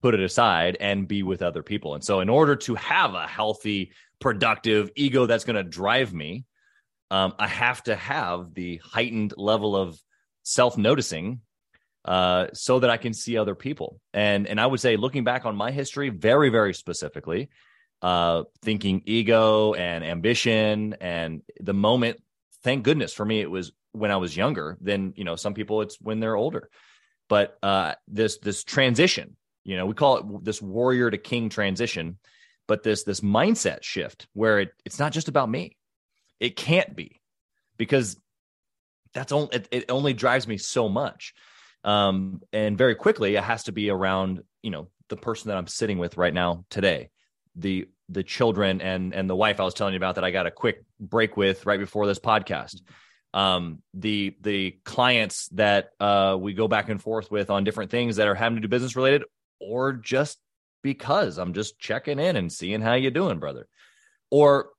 put 0.02 0.14
it 0.14 0.20
aside 0.20 0.78
and 0.80 1.08
be 1.08 1.24
with 1.24 1.42
other 1.42 1.64
people 1.64 1.96
and 1.96 2.04
so 2.04 2.20
in 2.20 2.30
order 2.30 2.56
to 2.56 2.76
have 2.76 3.14
a 3.14 3.28
healthy 3.28 3.92
productive 4.20 4.90
ego 4.96 5.26
that's 5.26 5.44
going 5.44 5.56
to 5.56 5.64
drive 5.64 6.14
me 6.14 6.46
um, 7.12 7.34
i 7.40 7.48
have 7.48 7.82
to 7.84 7.96
have 7.96 8.54
the 8.54 8.80
heightened 8.84 9.34
level 9.38 9.76
of 9.76 10.00
self-noticing 10.44 11.42
uh, 12.06 12.48
so 12.54 12.80
that 12.80 12.90
i 12.90 12.98
can 12.98 13.14
see 13.14 13.38
other 13.38 13.56
people 13.56 14.00
and 14.14 14.48
and 14.48 14.60
i 14.62 14.66
would 14.66 14.80
say 14.80 14.98
looking 14.98 15.24
back 15.24 15.46
on 15.46 15.56
my 15.56 15.72
history 15.72 16.10
very 16.10 16.50
very 16.50 16.74
specifically 16.74 17.50
uh, 18.02 18.44
thinking 18.62 19.02
ego 19.06 19.74
and 19.74 20.04
ambition 20.04 20.96
and 21.02 21.42
the 21.60 21.74
moment. 21.74 22.22
Thank 22.64 22.84
goodness 22.84 23.14
for 23.14 23.26
me, 23.26 23.42
it 23.42 23.52
was 23.52 23.72
when 23.92 24.12
I 24.12 24.18
was 24.18 24.36
younger. 24.36 24.78
Then 24.82 25.14
you 25.16 25.24
know, 25.24 25.36
some 25.36 25.54
people 25.54 25.82
it's 25.82 26.00
when 26.02 26.20
they're 26.20 26.36
older. 26.36 26.70
But 27.30 27.58
uh, 27.62 27.96
this 28.08 28.38
this 28.40 28.64
transition, 28.64 29.36
you 29.64 29.78
know, 29.78 29.86
we 29.86 29.94
call 29.94 30.18
it 30.18 30.44
this 30.44 30.62
warrior 30.62 31.10
to 31.10 31.18
king 31.18 31.50
transition. 31.50 32.18
But 32.68 32.84
this 32.84 33.04
this 33.04 33.22
mindset 33.22 33.84
shift 33.84 34.28
where 34.34 34.60
it, 34.60 34.70
it's 34.86 35.00
not 35.00 35.14
just 35.14 35.30
about 35.30 35.50
me. 35.50 35.78
It 36.40 36.56
can't 36.56 36.96
be 36.96 37.22
because 37.78 38.18
that's 39.14 39.32
only 39.32 39.56
it, 39.56 39.68
it 39.72 39.86
only 39.90 40.14
drives 40.14 40.48
me 40.48 40.58
so 40.58 40.90
much. 40.90 41.34
Um, 41.84 42.42
and 42.52 42.78
very 42.78 42.96
quickly, 42.96 43.36
it 43.36 43.44
has 43.44 43.64
to 43.66 43.72
be 43.72 43.90
around 43.90 44.44
you 44.62 44.72
know 44.72 44.90
the 45.10 45.16
person 45.18 45.50
that 45.50 45.58
I'm 45.58 45.68
sitting 45.68 45.98
with 45.98 46.18
right 46.18 46.34
now 46.34 46.66
today 46.70 47.10
the 47.58 47.88
the 48.10 48.24
children 48.24 48.82
and 48.82 49.14
and 49.14 49.30
the 49.30 49.36
wife 49.36 49.60
I 49.60 49.64
was 49.64 49.74
telling 49.74 49.94
you 49.94 49.98
about 49.98 50.16
that 50.16 50.24
I 50.24 50.32
got 50.32 50.46
a 50.46 50.52
quick 50.52 50.84
break 51.00 51.38
with 51.38 51.66
right 51.66 51.80
before 51.80 52.08
this 52.08 52.20
podcast. 52.20 52.82
Um, 53.34 53.82
the 53.94 54.36
the 54.42 54.78
clients 54.84 55.48
that 55.50 55.90
uh, 56.00 56.38
we 56.40 56.54
go 56.54 56.68
back 56.68 56.90
and 56.90 57.02
forth 57.02 57.30
with 57.30 57.50
on 57.50 57.64
different 57.64 57.92
things 57.92 58.16
that 58.16 58.28
are 58.28 58.36
having 58.36 58.56
to 58.58 58.62
do 58.62 58.68
business 58.68 58.96
related, 58.96 59.24
or 59.60 59.94
just 59.94 60.40
because 60.82 61.38
I'm 61.38 61.54
just 61.54 61.78
checking 61.78 62.20
in 62.20 62.36
and 62.36 62.52
seeing 62.52 62.82
how 62.82 62.94
you're 62.94 63.12
doing, 63.12 63.40
brother, 63.40 63.68
or 64.32 64.70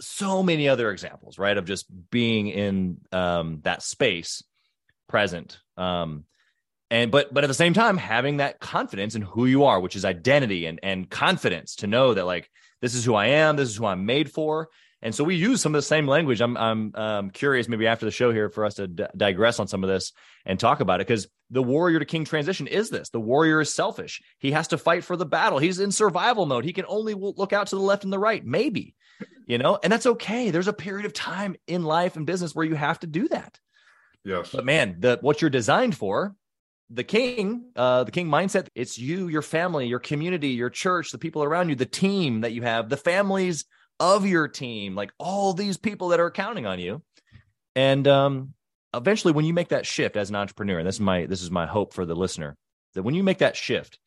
so 0.00 0.42
many 0.42 0.68
other 0.68 0.90
examples, 0.90 1.38
right, 1.38 1.56
of 1.56 1.64
just 1.64 1.86
being 2.10 2.48
in 2.48 2.98
um, 3.10 3.60
that 3.64 3.82
space, 3.82 4.44
present. 5.08 5.58
Um, 5.76 6.24
and 6.90 7.10
but 7.10 7.32
but 7.32 7.44
at 7.44 7.48
the 7.48 7.54
same 7.54 7.74
time 7.74 7.96
having 7.96 8.38
that 8.38 8.60
confidence 8.60 9.14
in 9.14 9.22
who 9.22 9.44
you 9.44 9.64
are 9.64 9.78
which 9.78 9.96
is 9.96 10.04
identity 10.04 10.64
and 10.66 10.80
and 10.82 11.10
confidence 11.10 11.76
to 11.76 11.86
know 11.86 12.14
that 12.14 12.24
like 12.24 12.50
this 12.80 12.94
is 12.94 13.04
who 13.04 13.14
i 13.14 13.26
am. 13.26 13.56
This 13.56 13.68
is 13.68 13.76
who 13.76 13.86
i'm 13.86 14.06
made 14.06 14.30
for. 14.30 14.68
And 15.00 15.14
so 15.14 15.22
we 15.22 15.36
use 15.36 15.62
some 15.62 15.72
of 15.74 15.78
the 15.78 15.82
same 15.82 16.06
language. 16.06 16.40
I'm 16.40 16.56
i'm 16.56 16.92
um, 16.94 17.30
curious 17.30 17.68
maybe 17.68 17.86
after 17.86 18.06
the 18.06 18.12
show 18.12 18.32
here 18.32 18.48
for 18.48 18.64
us 18.64 18.74
to 18.74 18.88
d- 18.88 19.04
digress 19.16 19.60
on 19.60 19.68
some 19.68 19.84
of 19.84 19.88
this 19.88 20.12
and 20.44 20.58
talk 20.58 20.80
about 20.80 21.00
it 21.00 21.06
because 21.06 21.28
the 21.50 21.62
warrior 21.62 21.98
to 21.98 22.04
king 22.04 22.24
transition 22.24 22.66
is 22.66 22.90
this. 22.90 23.10
The 23.10 23.20
warrior 23.20 23.60
is 23.60 23.72
selfish. 23.72 24.20
He 24.38 24.52
has 24.52 24.68
to 24.68 24.78
fight 24.78 25.04
for 25.04 25.16
the 25.16 25.26
battle. 25.26 25.58
He's 25.58 25.78
in 25.78 25.92
survival 25.92 26.46
mode. 26.46 26.64
He 26.64 26.72
can 26.72 26.84
only 26.88 27.14
look 27.14 27.52
out 27.52 27.68
to 27.68 27.76
the 27.76 27.82
left 27.82 28.04
and 28.04 28.12
the 28.12 28.18
right 28.18 28.44
maybe 28.44 28.94
you 29.46 29.58
know? 29.58 29.78
And 29.82 29.92
that's 29.92 30.06
okay. 30.06 30.50
There's 30.50 30.68
a 30.68 30.72
period 30.72 31.06
of 31.06 31.12
time 31.12 31.56
in 31.66 31.82
life 31.82 32.16
and 32.16 32.26
business 32.26 32.54
where 32.54 32.66
you 32.66 32.76
have 32.76 33.00
to 33.00 33.06
do 33.06 33.26
that. 33.28 33.58
Yes. 34.24 34.50
But 34.52 34.64
man 34.64 34.96
the 34.98 35.18
what 35.20 35.40
you're 35.40 35.50
designed 35.50 35.96
for 35.96 36.34
the 36.90 37.04
king, 37.04 37.66
uh, 37.76 38.04
the 38.04 38.10
king 38.10 38.28
mindset, 38.28 38.68
it's 38.74 38.98
you, 38.98 39.28
your 39.28 39.42
family, 39.42 39.86
your 39.86 39.98
community, 39.98 40.48
your 40.48 40.70
church, 40.70 41.10
the 41.10 41.18
people 41.18 41.44
around 41.44 41.68
you, 41.68 41.74
the 41.74 41.86
team 41.86 42.40
that 42.40 42.52
you 42.52 42.62
have, 42.62 42.88
the 42.88 42.96
families 42.96 43.66
of 44.00 44.26
your 44.26 44.48
team, 44.48 44.94
like 44.94 45.10
all 45.18 45.52
these 45.52 45.76
people 45.76 46.08
that 46.08 46.20
are 46.20 46.30
counting 46.30 46.66
on 46.66 46.78
you. 46.78 47.02
And 47.76 48.08
um, 48.08 48.54
eventually 48.94 49.32
when 49.32 49.44
you 49.44 49.52
make 49.52 49.68
that 49.68 49.86
shift 49.86 50.16
as 50.16 50.30
an 50.30 50.36
entrepreneur, 50.36 50.78
and 50.78 50.88
this 50.88 50.96
is 50.96 51.00
my 51.00 51.26
this 51.26 51.42
is 51.42 51.50
my 51.50 51.66
hope 51.66 51.92
for 51.92 52.06
the 52.06 52.14
listener, 52.14 52.56
that 52.94 53.02
when 53.02 53.14
you 53.14 53.22
make 53.22 53.38
that 53.38 53.56
shift, 53.56 53.98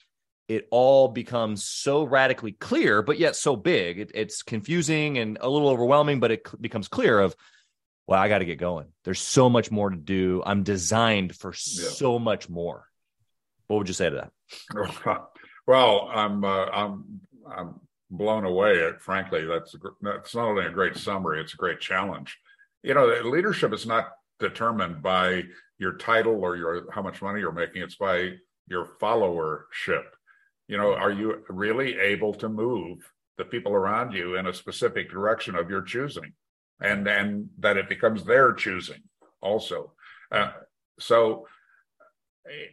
it 0.47 0.67
all 0.71 1.07
becomes 1.07 1.63
so 1.63 2.03
radically 2.03 2.51
clear, 2.51 3.01
but 3.01 3.19
yet 3.19 3.35
so 3.35 3.55
big. 3.55 3.99
It, 3.99 4.11
it's 4.13 4.43
confusing 4.43 5.17
and 5.17 5.37
a 5.39 5.49
little 5.49 5.69
overwhelming, 5.69 6.19
but 6.19 6.31
it 6.31 6.61
becomes 6.61 6.87
clear 6.87 7.19
of 7.19 7.35
well, 8.07 8.19
I 8.19 8.27
got 8.27 8.39
to 8.39 8.45
get 8.45 8.57
going. 8.57 8.87
There's 9.03 9.21
so 9.21 9.49
much 9.49 9.71
more 9.71 9.89
to 9.89 9.95
do. 9.95 10.43
I'm 10.45 10.63
designed 10.63 11.35
for 11.35 11.49
yeah. 11.49 11.89
so 11.89 12.19
much 12.19 12.49
more. 12.49 12.85
What 13.67 13.77
would 13.77 13.87
you 13.87 13.93
say 13.93 14.09
to 14.09 14.29
that? 14.73 15.27
Well, 15.67 16.09
I'm 16.13 16.43
uh, 16.43 16.65
I'm 16.65 17.21
I'm 17.49 17.79
blown 18.09 18.45
away. 18.45 18.91
Frankly, 18.99 19.45
that's 19.45 19.75
that's 20.01 20.35
not 20.35 20.49
only 20.49 20.65
a 20.65 20.71
great 20.71 20.97
summary; 20.97 21.39
it's 21.39 21.53
a 21.53 21.57
great 21.57 21.79
challenge. 21.79 22.37
You 22.83 22.93
know, 22.93 23.05
leadership 23.23 23.73
is 23.73 23.85
not 23.85 24.09
determined 24.39 25.01
by 25.01 25.43
your 25.77 25.93
title 25.93 26.43
or 26.43 26.55
your 26.55 26.91
how 26.91 27.01
much 27.01 27.21
money 27.21 27.39
you're 27.39 27.51
making. 27.51 27.83
It's 27.83 27.95
by 27.95 28.31
your 28.67 28.85
followership. 28.99 30.05
You 30.67 30.77
know, 30.77 30.93
are 30.93 31.11
you 31.11 31.43
really 31.47 31.97
able 31.99 32.33
to 32.35 32.49
move 32.49 33.09
the 33.37 33.45
people 33.45 33.73
around 33.73 34.13
you 34.13 34.35
in 34.35 34.47
a 34.47 34.53
specific 34.53 35.09
direction 35.09 35.55
of 35.55 35.69
your 35.69 35.81
choosing, 35.81 36.33
and 36.81 37.07
and 37.07 37.49
that 37.59 37.77
it 37.77 37.87
becomes 37.89 38.23
their 38.23 38.53
choosing 38.53 39.01
also. 39.41 39.93
Uh, 40.31 40.51
so 40.99 41.47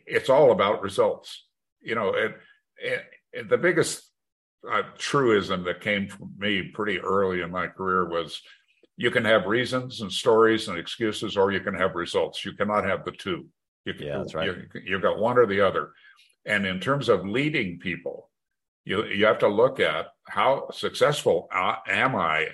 it's 0.07 0.31
all 0.31 0.53
about 0.53 0.83
results. 0.83 1.45
You 1.81 1.95
know, 1.95 2.09
it, 2.15 2.37
it, 2.79 3.05
it 3.33 3.49
the 3.49 3.59
biggest 3.59 4.11
uh, 4.71 4.83
truism 4.97 5.65
that 5.65 5.81
came 5.81 6.09
from 6.09 6.33
me 6.39 6.63
pretty 6.63 6.99
early 6.99 7.43
in 7.43 7.51
my 7.51 7.69
career 7.69 8.09
was 8.09 8.41
you 8.97 9.11
can 9.11 9.25
have 9.25 9.47
reasons 9.47 10.01
and 10.01 10.13
stories 10.13 10.69
and 10.69 10.79
excuses, 10.79 11.37
or 11.37 11.53
you 11.53 11.61
can 11.61 11.75
have 11.75 11.95
results. 11.95 12.45
You 12.45 12.53
cannot 12.55 12.85
have 12.85 13.05
the 13.05 13.13
two. 13.13 13.47
You 13.85 13.95
can, 13.95 14.07
yeah, 14.07 14.19
that's 14.19 14.35
right. 14.35 14.47
You, 14.47 14.81
you've 14.85 15.03
got 15.03 15.19
one 15.19 15.39
or 15.39 15.47
the 15.47 15.61
other. 15.61 15.93
And 16.45 16.67
in 16.67 16.81
terms 16.81 17.09
of 17.09 17.27
leading 17.27 17.79
people, 17.79 18.31
you 18.85 19.05
you 19.05 19.27
have 19.27 19.39
to 19.41 19.49
look 19.49 19.81
at 19.81 20.07
how 20.27 20.71
successful 20.73 21.49
uh, 21.53 21.77
am 21.87 22.17
I 22.17 22.49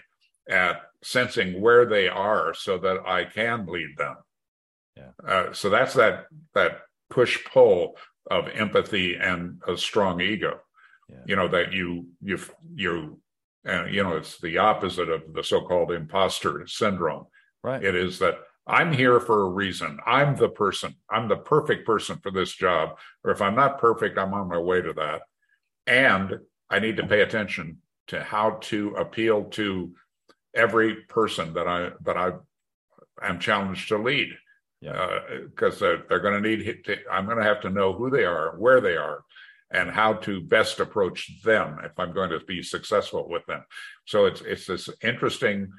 at 0.48 0.82
sensing 1.04 1.60
where 1.60 1.86
they 1.86 2.08
are 2.08 2.54
so 2.54 2.78
that 2.78 3.06
I 3.06 3.24
can 3.24 3.66
lead 3.66 3.96
them. 3.96 4.16
Yeah. 4.96 5.10
Uh, 5.26 5.52
so 5.52 5.70
that's 5.70 5.94
that 5.94 6.26
that 6.54 6.82
push 7.10 7.44
pull 7.52 7.96
of 8.30 8.48
empathy 8.48 9.16
and 9.16 9.60
a 9.68 9.76
strong 9.76 10.20
ego 10.20 10.60
yeah. 11.08 11.16
you 11.26 11.36
know 11.36 11.48
that 11.48 11.72
you 11.72 12.06
you 12.22 12.38
you 12.74 13.18
and 13.64 13.94
you 13.94 14.02
know 14.02 14.16
it's 14.16 14.38
the 14.40 14.58
opposite 14.58 15.08
of 15.08 15.22
the 15.32 15.44
so-called 15.44 15.92
imposter 15.92 16.66
syndrome 16.66 17.26
right 17.62 17.84
it 17.84 17.94
is 17.94 18.18
that 18.18 18.38
i'm 18.66 18.92
here 18.92 19.20
for 19.20 19.42
a 19.42 19.50
reason 19.50 19.98
i'm 20.06 20.36
the 20.36 20.48
person 20.48 20.94
i'm 21.10 21.28
the 21.28 21.36
perfect 21.36 21.86
person 21.86 22.18
for 22.22 22.30
this 22.30 22.52
job 22.52 22.96
or 23.24 23.30
if 23.30 23.42
i'm 23.42 23.54
not 23.54 23.78
perfect 23.78 24.18
i'm 24.18 24.34
on 24.34 24.48
my 24.48 24.58
way 24.58 24.80
to 24.80 24.92
that 24.92 25.22
and 25.86 26.38
i 26.70 26.78
need 26.78 26.96
to 26.96 27.06
pay 27.06 27.20
attention 27.20 27.78
to 28.06 28.22
how 28.22 28.50
to 28.60 28.94
appeal 28.96 29.44
to 29.44 29.94
every 30.54 30.96
person 31.08 31.54
that 31.54 31.66
i 31.66 31.90
that 32.02 32.16
i 32.16 32.32
am 33.22 33.38
challenged 33.38 33.88
to 33.88 33.98
lead 33.98 34.28
because 34.80 35.80
yeah. 35.80 35.88
uh, 35.88 35.96
they're 36.08 36.20
going 36.20 36.42
to 36.42 36.48
need 36.48 36.84
to, 36.84 36.96
i'm 37.10 37.26
going 37.26 37.38
to 37.38 37.44
have 37.44 37.60
to 37.60 37.70
know 37.70 37.92
who 37.92 38.10
they 38.10 38.24
are 38.24 38.54
where 38.58 38.80
they 38.80 38.96
are 38.96 39.24
and 39.74 39.90
how 39.90 40.14
to 40.14 40.40
best 40.40 40.78
approach 40.78 41.42
them 41.42 41.78
if 41.84 41.98
I'm 41.98 42.12
going 42.12 42.30
to 42.30 42.40
be 42.40 42.62
successful 42.62 43.28
with 43.28 43.44
them. 43.46 43.64
So 44.06 44.26
it's 44.26 44.40
it's 44.40 44.66
this 44.66 44.88
interesting 45.02 45.72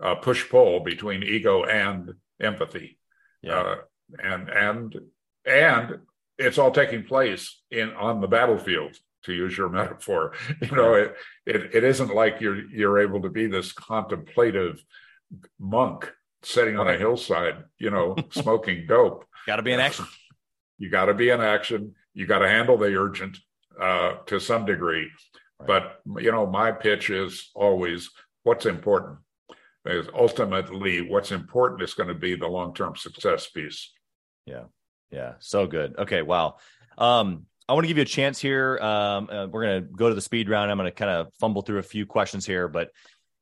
uh, 0.00 0.16
push 0.16 0.48
pull 0.48 0.80
between 0.80 1.22
ego 1.22 1.64
and 1.64 2.14
empathy, 2.40 2.98
yeah. 3.42 3.60
uh, 3.60 3.76
and 4.22 4.48
and 4.48 5.00
and 5.44 5.98
it's 6.38 6.58
all 6.58 6.70
taking 6.70 7.04
place 7.04 7.60
in 7.70 7.90
on 7.90 8.20
the 8.20 8.26
battlefield. 8.26 8.96
To 9.24 9.32
use 9.32 9.56
your 9.56 9.68
metaphor, 9.80 10.32
you 10.60 10.76
know, 10.76 10.94
it, 10.94 11.14
it 11.46 11.74
it 11.74 11.84
isn't 11.84 12.14
like 12.14 12.40
you're 12.40 12.68
you're 12.70 12.98
able 12.98 13.22
to 13.22 13.30
be 13.30 13.46
this 13.46 13.72
contemplative 13.72 14.82
monk 15.58 16.12
sitting 16.42 16.78
on 16.78 16.88
a 16.88 16.96
hillside, 16.96 17.64
you 17.78 17.90
know, 17.90 18.16
smoking 18.30 18.86
dope. 18.86 19.24
Got 19.46 19.56
to 19.56 19.62
be 19.62 19.72
in 19.72 19.80
action. 19.80 20.06
You 20.78 20.90
got 20.90 21.06
to 21.06 21.14
be 21.14 21.30
in 21.30 21.40
action 21.40 21.94
you 22.14 22.26
got 22.26 22.40
to 22.40 22.48
handle 22.48 22.76
the 22.76 22.94
urgent 22.94 23.38
uh, 23.80 24.16
to 24.26 24.38
some 24.38 24.64
degree. 24.64 25.10
Right. 25.58 25.66
But 25.66 26.00
you 26.22 26.32
know, 26.32 26.46
my 26.46 26.72
pitch 26.72 27.10
is 27.10 27.50
always 27.54 28.10
what's 28.42 28.66
important. 28.66 29.18
Is 29.84 30.06
ultimately 30.14 31.00
what's 31.00 31.32
important 31.32 31.82
is 31.82 31.94
going 31.94 32.08
to 32.08 32.14
be 32.14 32.36
the 32.36 32.46
long 32.46 32.72
term 32.74 32.94
success 32.94 33.48
piece. 33.48 33.90
Yeah, 34.46 34.64
yeah, 35.10 35.34
so 35.40 35.66
good. 35.66 35.96
Okay, 35.98 36.22
wow. 36.22 36.56
Um, 36.98 37.46
I 37.72 37.74
want 37.74 37.84
to 37.84 37.88
give 37.88 37.96
you 37.96 38.02
a 38.02 38.04
chance 38.04 38.38
here. 38.38 38.78
Um, 38.82 39.30
uh, 39.30 39.46
we're 39.46 39.62
going 39.62 39.82
to 39.82 39.88
go 39.88 40.10
to 40.10 40.14
the 40.14 40.20
speed 40.20 40.50
round. 40.50 40.70
I'm 40.70 40.76
going 40.76 40.90
to 40.90 40.94
kind 40.94 41.10
of 41.10 41.32
fumble 41.40 41.62
through 41.62 41.78
a 41.78 41.82
few 41.82 42.04
questions 42.04 42.44
here, 42.44 42.68
but 42.68 42.90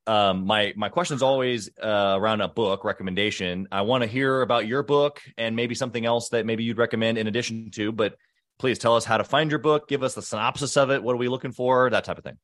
um, 0.07 0.47
my 0.47 0.72
my 0.76 0.89
question 0.89 1.16
is 1.16 1.22
always 1.24 1.68
uh, 1.83 2.14
around 2.16 2.41
a 2.41 2.47
book 2.47 2.85
recommendation. 2.85 3.66
I 3.72 3.83
want 3.83 4.05
to 4.05 4.07
hear 4.09 4.43
about 4.43 4.68
your 4.68 4.85
book 4.85 5.20
and 5.37 5.57
maybe 5.57 5.74
something 5.74 6.07
else 6.07 6.28
that 6.28 6.47
maybe 6.47 6.62
you'd 6.62 6.78
recommend 6.78 7.18
in 7.18 7.26
addition 7.26 7.72
to. 7.72 7.91
But 7.91 8.14
please 8.61 8.78
tell 8.78 8.95
us 8.95 9.05
how 9.05 9.16
to 9.16 9.24
find 9.24 9.51
your 9.51 9.59
book, 9.59 9.89
give 9.89 10.05
us 10.05 10.14
the 10.14 10.22
synopsis 10.22 10.76
of 10.76 10.93
it. 10.93 11.03
What 11.03 11.14
are 11.14 11.18
we 11.18 11.26
looking 11.26 11.51
for? 11.51 11.91
That 11.91 12.05
type 12.05 12.18
of 12.18 12.22
thing. 12.22 12.39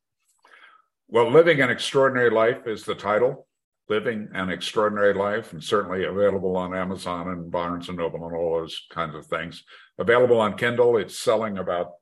Well, 1.06 1.30
Living 1.30 1.60
an 1.60 1.70
Extraordinary 1.70 2.30
Life 2.30 2.66
is 2.66 2.82
the 2.82 2.96
title. 2.96 3.46
Living 3.88 4.28
an 4.34 4.50
Extraordinary 4.50 5.14
Life, 5.14 5.52
and 5.52 5.62
certainly 5.62 6.04
available 6.04 6.56
on 6.56 6.74
Amazon 6.74 7.28
and 7.28 7.50
Barnes 7.50 7.88
and 7.88 7.98
Noble 7.98 8.26
and 8.26 8.34
all 8.34 8.58
those 8.58 8.86
kinds 8.90 9.14
of 9.14 9.26
things. 9.26 9.62
Available 9.98 10.40
on 10.40 10.56
Kindle. 10.56 10.96
It's 10.96 11.18
selling 11.18 11.58
about 11.58 11.92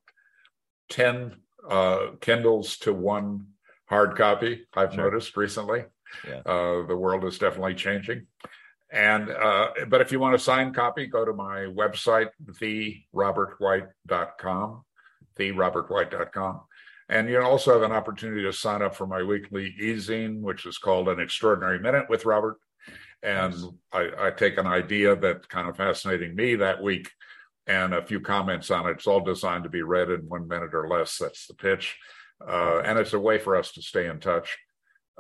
10 0.91 1.35
uh, 1.69 2.07
Kindles 2.21 2.77
to 2.79 2.93
one 2.93 3.49
hard 3.87 4.17
copy, 4.17 4.67
I've 4.75 4.95
sure. 4.95 5.05
noticed 5.05 5.37
recently. 5.37 5.85
Yeah. 6.27 6.41
Uh, 6.47 6.87
the 6.87 6.97
world 6.97 7.25
is 7.25 7.39
definitely 7.39 7.75
changing. 7.75 8.27
And 8.91 9.31
uh, 9.31 9.69
but 9.89 10.01
if 10.01 10.11
you 10.13 10.21
want 10.21 10.37
a 10.37 10.39
signed 10.39 10.77
copy, 10.77 11.07
go 11.07 11.25
to 11.25 11.33
my 11.33 11.67
website, 11.67 12.29
therobertwhite.com, 12.47 14.85
therobertwhite.com. 15.37 16.61
And 17.09 17.29
you 17.29 17.41
also 17.41 17.73
have 17.73 17.83
an 17.83 17.97
opportunity 17.97 18.43
to 18.43 18.53
sign 18.53 18.83
up 18.83 18.95
for 18.95 19.07
my 19.07 19.23
weekly 19.23 19.75
e-zine, 19.79 20.41
which 20.41 20.65
is 20.67 20.79
called 20.79 21.09
An 21.09 21.21
Extraordinary 21.21 21.79
Minute 21.79 22.07
with 22.09 22.25
Robert. 22.25 22.57
And 23.23 23.53
nice. 23.53 23.71
I, 23.93 24.27
I, 24.27 24.31
take 24.31 24.59
an 24.59 24.67
idea 24.67 25.17
that 25.17 25.49
kind 25.49 25.69
of 25.69 25.77
fascinating 25.77 26.35
me 26.35 26.57
that 26.57 26.83
week 26.83 27.11
and 27.67 27.95
a 27.95 28.05
few 28.05 28.21
comments 28.21 28.71
on 28.71 28.87
it. 28.87 28.93
It's 28.93 29.07
all 29.07 29.21
designed 29.21 29.65
to 29.65 29.71
be 29.71 29.83
read 29.83 30.11
in 30.11 30.29
one 30.29 30.47
minute 30.47 30.75
or 30.75 30.89
less. 30.89 31.17
That's 31.19 31.47
the 31.47 31.55
pitch. 31.55 31.97
Uh, 32.47 32.83
and 32.85 32.99
it's 32.99 33.15
a 33.15 33.19
way 33.19 33.39
for 33.39 33.57
us 33.57 33.73
to 33.73 33.83
stay 33.83 34.07
in 34.07 34.21
touch. 34.21 34.57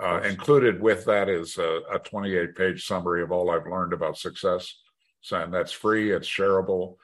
Uh, 0.02 0.20
included 0.22 0.80
with 0.80 1.04
that 1.04 1.28
is 1.28 1.56
a, 1.56 1.80
a 1.92 1.98
28 1.98 2.54
page 2.56 2.86
summary 2.86 3.22
of 3.22 3.30
all 3.30 3.50
I've 3.50 3.66
learned 3.66 3.92
about 3.92 4.18
success. 4.18 4.74
So, 5.20 5.40
and 5.40 5.54
that's 5.54 5.72
free, 5.72 6.10
it's 6.12 6.28
shareable. 6.28 6.96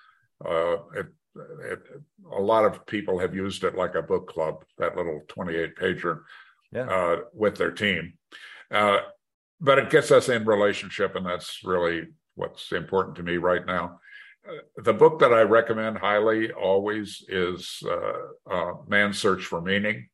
Uh, 0.44 0.76
it, 0.94 1.06
a 1.36 2.40
lot 2.40 2.64
of 2.64 2.84
people 2.86 3.18
have 3.18 3.34
used 3.34 3.64
it 3.64 3.76
like 3.76 3.94
a 3.94 4.02
book 4.02 4.28
club, 4.28 4.64
that 4.78 4.96
little 4.96 5.20
28 5.28 5.76
pager 5.76 6.20
yeah. 6.72 6.82
uh, 6.82 7.16
with 7.32 7.56
their 7.56 7.70
team. 7.70 8.14
Uh, 8.70 8.98
but 9.60 9.78
it 9.78 9.90
gets 9.90 10.10
us 10.10 10.28
in 10.28 10.44
relationship, 10.44 11.14
and 11.16 11.26
that's 11.26 11.60
really 11.64 12.08
what's 12.34 12.72
important 12.72 13.16
to 13.16 13.22
me 13.22 13.36
right 13.36 13.66
now. 13.66 14.00
Uh, 14.48 14.82
the 14.82 14.94
book 14.94 15.18
that 15.20 15.32
I 15.32 15.42
recommend 15.42 15.98
highly 15.98 16.50
always 16.52 17.24
is 17.28 17.82
uh, 18.50 18.72
Man's 18.88 19.18
Search 19.18 19.44
for 19.44 19.60
Meaning 19.60 20.08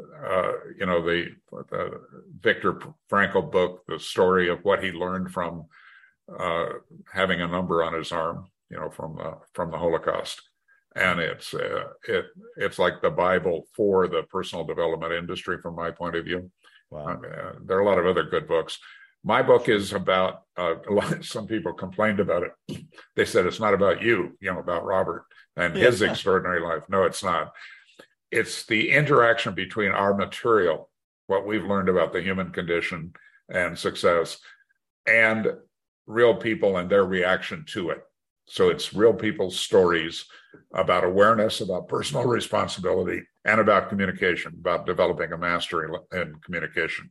uh, 0.00 0.52
you 0.78 0.86
know, 0.86 1.02
the, 1.02 1.28
the 1.70 2.00
Viktor 2.40 2.80
Frankl 3.10 3.50
book, 3.50 3.84
the 3.88 3.98
story 3.98 4.48
of 4.48 4.60
what 4.64 4.82
he 4.82 4.90
learned 4.90 5.32
from 5.32 5.66
uh, 6.38 6.66
having 7.12 7.40
a 7.40 7.48
number 7.48 7.82
on 7.82 7.94
his 7.94 8.12
arm, 8.12 8.48
you 8.70 8.78
know, 8.78 8.90
from 8.90 9.16
the 9.16 9.38
from 9.54 9.70
the 9.70 9.78
Holocaust, 9.78 10.42
and 10.94 11.20
it's 11.20 11.54
uh, 11.54 11.84
it 12.08 12.26
it's 12.56 12.78
like 12.78 13.00
the 13.02 13.10
Bible 13.10 13.64
for 13.74 14.08
the 14.08 14.22
personal 14.24 14.64
development 14.64 15.12
industry, 15.12 15.58
from 15.60 15.74
my 15.74 15.90
point 15.90 16.16
of 16.16 16.24
view. 16.24 16.50
Wow. 16.90 17.06
I 17.06 17.16
mean, 17.16 17.32
uh, 17.32 17.52
there 17.64 17.76
are 17.76 17.82
a 17.82 17.88
lot 17.88 17.98
of 17.98 18.06
other 18.06 18.24
good 18.24 18.48
books. 18.48 18.78
My 19.24 19.42
book 19.42 19.68
is 19.68 19.92
about 19.92 20.42
uh, 20.56 20.76
a 20.88 20.92
lot. 20.92 21.24
Some 21.24 21.46
people 21.46 21.72
complained 21.72 22.20
about 22.20 22.44
it. 22.44 22.86
They 23.16 23.24
said 23.24 23.46
it's 23.46 23.58
not 23.58 23.74
about 23.74 24.00
you, 24.00 24.38
you 24.40 24.52
know, 24.52 24.60
about 24.60 24.84
Robert 24.84 25.26
and 25.56 25.74
yeah. 25.74 25.86
his 25.86 26.02
extraordinary 26.08 26.60
life. 26.60 26.84
No, 26.88 27.02
it's 27.02 27.24
not 27.24 27.52
it's 28.30 28.66
the 28.66 28.90
interaction 28.90 29.54
between 29.54 29.90
our 29.90 30.14
material, 30.14 30.90
what 31.26 31.46
we've 31.46 31.64
learned 31.64 31.88
about 31.88 32.12
the 32.12 32.20
human 32.20 32.50
condition 32.50 33.12
and 33.48 33.78
success, 33.78 34.38
and 35.06 35.48
real 36.06 36.34
people 36.34 36.76
and 36.76 36.90
their 36.90 37.04
reaction 37.04 37.64
to 37.68 37.90
it. 37.90 38.02
So 38.48 38.70
it's 38.70 38.94
real 38.94 39.12
people's 39.12 39.58
stories 39.58 40.24
about 40.72 41.04
awareness, 41.04 41.60
about 41.60 41.88
personal 41.88 42.24
responsibility, 42.24 43.22
and 43.44 43.60
about 43.60 43.88
communication, 43.88 44.54
about 44.58 44.86
developing 44.86 45.32
a 45.32 45.38
mastery 45.38 45.88
in 46.12 46.34
communication. 46.44 47.10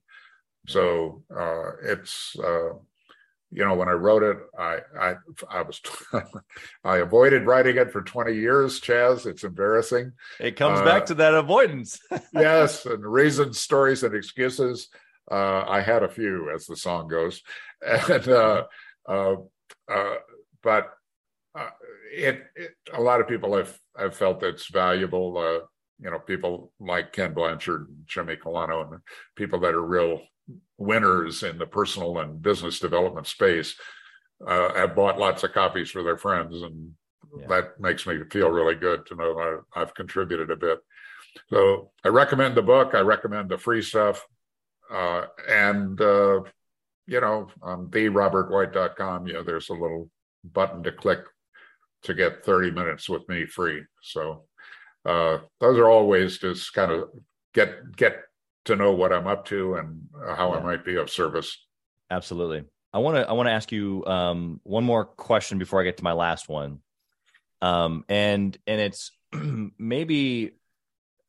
So 0.68 1.24
uh, 1.36 1.78
it's 1.84 2.36
uh, 2.40 2.74
you 3.52 3.64
know, 3.64 3.76
when 3.76 3.88
I 3.88 3.94
wrote 3.94 4.24
it, 4.24 4.38
I 4.58 4.80
I 5.00 5.14
I 5.50 5.62
was 5.62 5.82
I 6.84 6.98
avoided 6.98 7.46
writing 7.46 7.78
it 7.78 7.92
for 7.92 8.02
20 8.02 8.34
years, 8.34 8.82
Chaz. 8.82 9.26
It's 9.26 9.44
embarrassing. 9.44 10.12
It 10.40 10.58
comes 10.58 10.80
uh, 10.82 10.86
back 10.86 11.06
to 11.08 11.16
that 11.16 11.34
avoidance. 11.34 12.00
yes, 12.34 12.86
and 12.86 13.06
reasons, 13.06 13.60
stories, 13.60 14.04
and 14.04 14.14
excuses. 14.14 14.90
Uh, 15.30 15.64
I 15.68 15.82
had 15.82 16.04
a 16.04 16.10
few, 16.10 16.52
as 16.54 16.66
the 16.66 16.76
song 16.76 17.08
goes, 17.08 17.42
and 17.82 18.28
uh, 18.28 18.64
uh, 19.08 19.36
uh 19.90 20.16
but 20.62 20.92
it, 22.12 22.44
it, 22.56 22.72
a 22.94 23.02
lot 23.02 23.22
of 23.22 23.28
people 23.28 23.56
have 23.56 23.78
have 23.98 24.16
felt 24.16 24.44
it's 24.44 24.68
valuable. 24.68 25.38
Uh, 25.38 25.66
you 26.00 26.12
know, 26.12 26.20
people 26.20 26.72
like 26.80 27.14
Ken 27.14 27.34
Blanchard, 27.34 27.88
Jimmy 28.06 28.36
Calano, 28.36 28.92
and 28.92 29.02
people 29.36 29.60
that 29.62 29.74
are 29.74 29.86
real 29.86 30.22
winners 30.78 31.44
in 31.44 31.58
the 31.58 31.66
personal 31.66 32.20
and 32.20 32.42
business 32.42 32.80
development 32.80 33.28
space 33.28 33.76
uh, 34.46 34.74
have 34.74 34.96
bought 34.96 35.18
lots 35.18 35.44
of 35.44 35.54
copies 35.54 35.90
for 35.90 36.04
their 36.04 36.18
friends, 36.18 36.62
and 36.62 36.92
yeah. 37.40 37.48
that 37.48 37.80
makes 37.80 38.06
me 38.06 38.20
feel 38.32 38.50
really 38.50 38.76
good 38.76 39.06
to 39.08 39.16
know 39.16 39.64
I, 39.76 39.82
I've 39.82 39.96
contributed 39.96 40.52
a 40.52 40.56
bit. 40.56 40.80
So 41.50 41.92
I 42.04 42.10
recommend 42.10 42.56
the 42.56 42.62
book. 42.62 42.94
I 42.94 43.00
recommend 43.00 43.50
the 43.50 43.58
free 43.58 43.82
stuff, 43.82 44.26
uh, 44.92 45.26
and 45.50 46.00
uh, 46.00 46.42
you 47.08 47.22
know, 47.22 47.48
on 47.62 47.88
therobertwhite.com, 47.88 49.28
you 49.28 49.34
know, 49.34 49.44
there's 49.44 49.70
a 49.70 49.74
little 49.74 50.10
button 50.44 50.84
to 50.84 50.92
click 50.92 51.20
to 52.04 52.14
get 52.14 52.46
30 52.46 52.72
minutes 52.72 53.10
with 53.10 53.28
me 53.30 53.46
free. 53.46 53.84
So 54.02 54.46
uh, 55.06 55.40
those 55.60 55.78
are 55.78 55.90
all 55.90 56.08
ways 56.08 56.40
to 56.40 56.56
kind 56.74 56.92
of 56.92 57.10
get 57.54 57.96
get 57.96 58.20
to 58.66 58.76
know 58.76 58.92
what 58.92 59.14
I'm 59.14 59.28
up 59.28 59.46
to 59.46 59.76
and 59.76 60.08
how 60.36 60.54
yeah. 60.54 60.60
I 60.60 60.64
might 60.64 60.86
be 60.86 60.96
of 60.98 61.10
service. 61.10 61.66
Absolutely. 62.10 62.64
I 62.94 63.00
want 63.00 63.18
to 63.18 63.30
I 63.30 63.34
want 63.34 63.48
to 63.48 63.54
ask 63.54 63.72
you 63.72 64.06
um, 64.06 64.60
one 64.64 64.84
more 64.84 65.06
question 65.06 65.58
before 65.58 65.82
I 65.82 65.84
get 65.84 65.98
to 65.98 66.04
my 66.04 66.14
last 66.14 66.50
one. 66.50 66.80
Um, 67.62 68.06
and 68.08 68.58
and 68.68 68.82
it's 68.82 69.12
maybe 69.78 70.52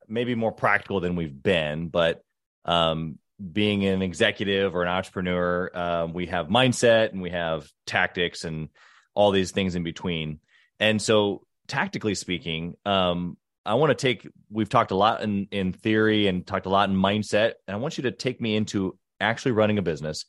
maybe 0.08 0.34
more 0.34 0.52
practical 0.52 1.00
than 1.00 1.16
we've 1.16 1.42
been, 1.42 1.88
but 1.88 2.22
um, 2.64 3.18
being 3.52 3.84
an 3.84 4.02
executive 4.02 4.74
or 4.74 4.82
an 4.82 4.88
entrepreneur, 4.88 5.70
um, 5.74 6.12
we 6.12 6.26
have 6.26 6.48
mindset 6.48 7.12
and 7.12 7.22
we 7.22 7.30
have 7.30 7.68
tactics 7.86 8.44
and 8.44 8.68
all 9.14 9.30
these 9.30 9.52
things 9.52 9.74
in 9.74 9.82
between. 9.82 10.40
And 10.80 11.00
so, 11.00 11.42
tactically 11.66 12.14
speaking, 12.14 12.74
um, 12.86 13.36
I 13.64 13.74
want 13.74 13.90
to 13.90 13.94
take. 13.94 14.26
We've 14.50 14.68
talked 14.68 14.90
a 14.90 14.96
lot 14.96 15.22
in 15.22 15.48
in 15.50 15.72
theory 15.72 16.26
and 16.26 16.46
talked 16.46 16.66
a 16.66 16.70
lot 16.70 16.88
in 16.88 16.96
mindset, 16.96 17.54
and 17.66 17.74
I 17.74 17.76
want 17.76 17.98
you 17.98 18.02
to 18.02 18.12
take 18.12 18.40
me 18.40 18.56
into 18.56 18.98
actually 19.20 19.52
running 19.52 19.78
a 19.78 19.82
business. 19.82 20.24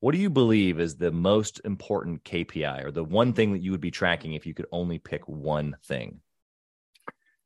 What 0.00 0.12
do 0.12 0.18
you 0.18 0.30
believe 0.30 0.80
is 0.80 0.96
the 0.96 1.12
most 1.12 1.60
important 1.64 2.24
KPI 2.24 2.84
or 2.84 2.90
the 2.90 3.04
one 3.04 3.32
thing 3.32 3.52
that 3.52 3.62
you 3.62 3.70
would 3.70 3.80
be 3.80 3.92
tracking 3.92 4.34
if 4.34 4.46
you 4.46 4.52
could 4.52 4.66
only 4.72 4.98
pick 4.98 5.26
one 5.28 5.76
thing? 5.84 6.20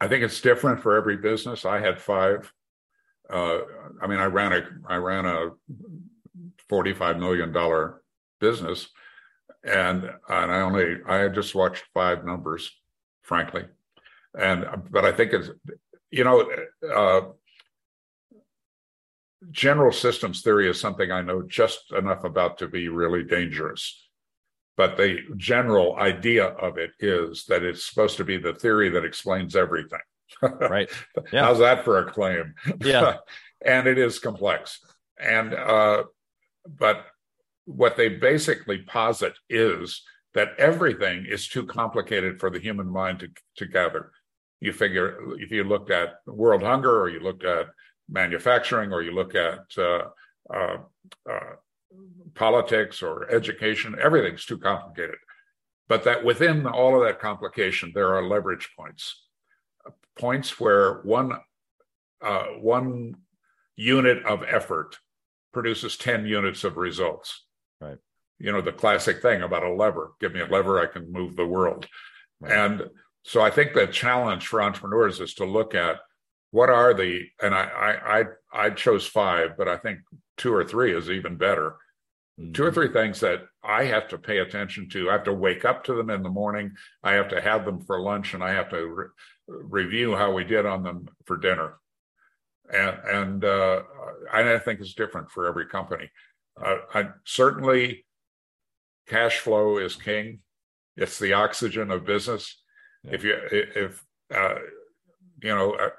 I 0.01 0.09
think 0.09 0.25
it's 0.25 0.41
different 0.41 0.81
for 0.81 0.97
every 0.97 1.19
business. 1.19 1.65
I 1.65 1.81
had 1.81 2.01
five. 2.01 2.53
Uh, 3.29 3.59
I 4.01 4.07
mean, 4.07 4.21
I 4.21 4.25
ran 4.25 4.53
a 4.53 4.63
I 4.89 4.97
ran 4.97 5.27
a 5.27 5.51
forty-five 6.69 7.19
million 7.19 7.53
dollar 7.53 8.03
business, 8.41 8.89
and 9.67 10.05
and 10.05 10.53
I 10.53 10.61
only 10.61 10.97
I 11.07 11.29
just 11.29 11.55
watched 11.55 11.85
five 11.95 12.25
numbers, 12.25 12.71
frankly, 13.23 13.65
and 14.39 14.67
but 14.91 15.05
I 15.05 15.13
think 15.13 15.33
it's 15.33 15.51
you 16.11 16.25
know. 16.25 16.49
Uh, 16.95 17.21
general 19.53 19.93
systems 19.93 20.43
theory 20.43 20.69
is 20.69 20.81
something 20.81 21.13
I 21.13 21.23
know 21.23 21.41
just 21.43 21.93
enough 21.93 22.25
about 22.25 22.59
to 22.59 22.69
be 22.69 22.89
really 22.89 23.23
dangerous 23.23 24.07
but 24.77 24.97
the 24.97 25.21
general 25.37 25.97
idea 25.97 26.47
of 26.47 26.77
it 26.77 26.91
is 27.01 27.45
that 27.47 27.63
it's 27.63 27.89
supposed 27.89 28.19
to 28.19 28.25
be 28.25 28.37
the 28.37 28.53
theory 28.53 28.91
that 28.91 29.05
explains 29.05 29.57
everything. 29.57 30.01
right. 30.43 30.91
Yeah. 31.33 31.45
How's 31.45 31.61
that 31.61 31.85
for 31.85 31.99
a 31.99 32.11
claim? 32.11 32.55
Yeah. 32.81 33.17
and 33.65 33.87
it 33.87 33.97
is 33.97 34.19
complex. 34.19 34.81
And 35.19 35.55
uh, 35.55 36.05
but 36.67 37.07
what 37.67 37.97
they 37.97 38.09
basically 38.09 38.79
posit 38.79 39.35
is 39.51 40.03
that 40.35 40.55
everything 40.59 41.27
is 41.29 41.49
too 41.49 41.67
complicated 41.67 42.41
for 42.41 42.51
the 42.51 42.59
human 42.59 42.89
mind 42.89 43.21
to, 43.21 43.29
to 43.57 43.67
gather. 43.67 44.13
You 44.61 44.73
figure 44.73 45.19
if 45.39 45.51
you 45.51 45.65
looked 45.65 45.91
at 45.91 46.15
world 46.27 46.63
hunger, 46.63 47.01
or 47.01 47.09
you 47.09 47.21
looked 47.21 47.45
at 47.45 47.67
manufacturing, 48.09 48.93
or 48.93 49.03
you 49.03 49.13
look 49.13 49.35
at 49.35 49.61
uh, 49.77 50.05
uh, 50.53 50.79
uh 51.29 51.57
politics 52.35 53.03
or 53.03 53.31
education, 53.31 53.97
everything's 54.01 54.45
too 54.45 54.59
complicated. 54.59 55.17
But 55.89 56.05
that 56.05 56.25
within 56.25 56.67
all 56.67 56.97
of 56.97 57.07
that 57.07 57.21
complication, 57.21 57.93
there 57.95 58.15
are 58.15 58.27
leverage 58.27 58.71
points, 58.79 59.25
points 60.19 60.59
where 60.61 61.01
one 61.03 61.33
uh, 62.23 62.47
one 62.61 63.17
unit 63.77 64.25
of 64.25 64.43
effort 64.43 64.99
produces 65.53 65.97
10 65.97 66.27
units 66.27 66.65
of 66.65 66.77
results. 66.77 67.46
You 68.39 68.53
know, 68.53 68.61
the 68.61 68.73
classic 68.73 69.23
thing 69.23 69.43
about 69.43 69.63
a 69.63 69.73
lever 69.73 70.13
give 70.21 70.33
me 70.33 70.41
a 70.41 70.47
lever, 70.47 70.81
I 70.81 70.87
can 70.87 71.11
move 71.11 71.37
the 71.37 71.47
world. 71.47 71.87
Right. 72.41 72.53
And 72.53 72.83
so 73.23 73.41
I 73.41 73.51
think 73.51 73.75
the 73.75 73.87
challenge 73.87 74.47
for 74.47 74.63
entrepreneurs 74.63 75.21
is 75.21 75.35
to 75.35 75.45
look 75.45 75.75
at 75.75 75.97
what 76.51 76.71
are 76.71 76.95
the, 76.95 77.23
and 77.43 77.55
I, 77.55 77.65
I, 77.65 78.21
I, 78.21 78.25
I 78.53 78.71
chose 78.71 79.07
five, 79.07 79.57
but 79.57 79.69
I 79.69 79.77
think 79.77 80.01
two 80.37 80.55
or 80.55 80.65
three 80.65 80.97
is 80.97 81.11
even 81.11 81.37
better 81.37 81.77
Mm-hmm. 82.41 82.53
Two 82.53 82.65
or 82.65 82.73
three 82.73 82.93
things 82.93 83.21
that 83.21 83.47
I 83.65 83.85
have 83.85 84.09
to 84.09 84.19
pay 84.19 84.39
attention 84.39 84.89
to. 84.91 85.09
I 85.09 85.13
have 85.13 85.25
to 85.25 85.33
wake 85.33 85.65
up 85.65 85.85
to 85.85 85.95
them 85.95 86.11
in 86.11 86.23
the 86.23 86.29
morning. 86.29 86.73
I 87.03 87.13
have 87.13 87.29
to 87.29 87.41
have 87.41 87.65
them 87.65 87.81
for 87.81 88.01
lunch, 88.01 88.35
and 88.35 88.45
I 88.45 88.53
have 88.53 88.69
to 88.71 88.87
re- 88.87 89.07
review 89.49 90.15
how 90.15 90.33
we 90.33 90.45
did 90.45 90.67
on 90.67 90.83
them 90.83 91.09
for 91.25 91.39
dinner. 91.39 91.79
And 92.73 92.99
and 93.11 93.45
uh, 93.45 93.83
I 94.33 94.59
think 94.59 94.81
it's 94.81 94.95
different 94.95 95.31
for 95.31 95.47
every 95.47 95.67
company. 95.67 96.11
Uh, 96.63 96.79
I, 96.93 97.09
certainly, 97.25 98.05
cash 99.09 99.39
flow 99.39 99.79
is 99.79 99.97
king. 99.97 100.41
It's 100.97 101.19
the 101.19 101.33
oxygen 101.33 101.91
of 101.91 102.05
business. 102.05 102.63
Yeah. 103.05 103.15
If 103.15 103.25
you 103.25 103.37
if 103.53 104.05
uh, 104.35 104.55
you 105.43 105.55
know, 105.55 105.73
uh, 105.73 105.91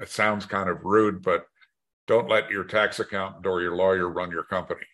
it 0.00 0.08
sounds 0.08 0.46
kind 0.46 0.68
of 0.68 0.84
rude, 0.84 1.22
but 1.22 1.44
don't 2.06 2.28
let 2.28 2.50
your 2.50 2.64
tax 2.64 3.00
accountant 3.00 3.46
or 3.46 3.60
your 3.60 3.76
lawyer 3.76 4.08
run 4.08 4.30
your 4.30 4.44
company. 4.44 4.86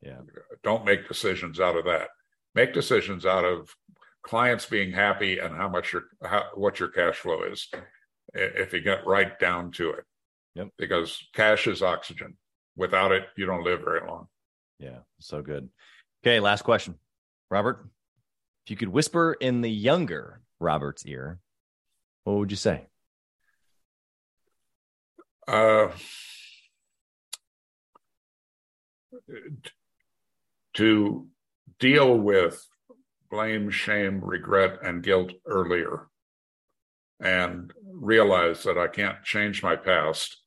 Yeah. 0.00 0.20
Don't 0.62 0.84
make 0.84 1.08
decisions 1.08 1.60
out 1.60 1.76
of 1.76 1.84
that. 1.84 2.08
Make 2.54 2.72
decisions 2.72 3.24
out 3.24 3.44
of 3.44 3.74
clients 4.22 4.66
being 4.66 4.92
happy 4.92 5.38
and 5.38 5.56
how 5.56 5.68
much 5.68 5.92
your 5.92 6.04
how, 6.22 6.44
what 6.54 6.78
your 6.80 6.88
cash 6.88 7.16
flow 7.16 7.42
is. 7.44 7.68
If 8.34 8.72
you 8.72 8.80
get 8.80 9.06
right 9.06 9.38
down 9.38 9.72
to 9.72 9.90
it. 9.90 10.04
Yep. 10.54 10.68
Because 10.78 11.18
cash 11.34 11.66
is 11.66 11.82
oxygen. 11.82 12.36
Without 12.76 13.12
it, 13.12 13.24
you 13.36 13.46
don't 13.46 13.64
live 13.64 13.80
very 13.80 14.06
long. 14.06 14.28
Yeah, 14.78 14.98
so 15.18 15.42
good. 15.42 15.68
Okay, 16.24 16.38
last 16.38 16.62
question. 16.62 16.94
Robert, 17.50 17.84
if 18.64 18.70
you 18.70 18.76
could 18.76 18.88
whisper 18.88 19.32
in 19.40 19.60
the 19.60 19.70
younger 19.70 20.40
Robert's 20.60 21.04
ear, 21.04 21.40
what 22.24 22.36
would 22.36 22.50
you 22.50 22.56
say? 22.56 22.86
Uh, 25.48 25.88
to 30.74 31.26
deal 31.80 32.16
with 32.16 32.64
blame, 33.28 33.70
shame, 33.70 34.20
regret, 34.22 34.78
and 34.84 35.02
guilt 35.02 35.32
earlier 35.46 36.06
and 37.18 37.72
realize 37.84 38.62
that 38.62 38.78
I 38.78 38.86
can't 38.86 39.22
change 39.24 39.62
my 39.62 39.74
past. 39.74 40.41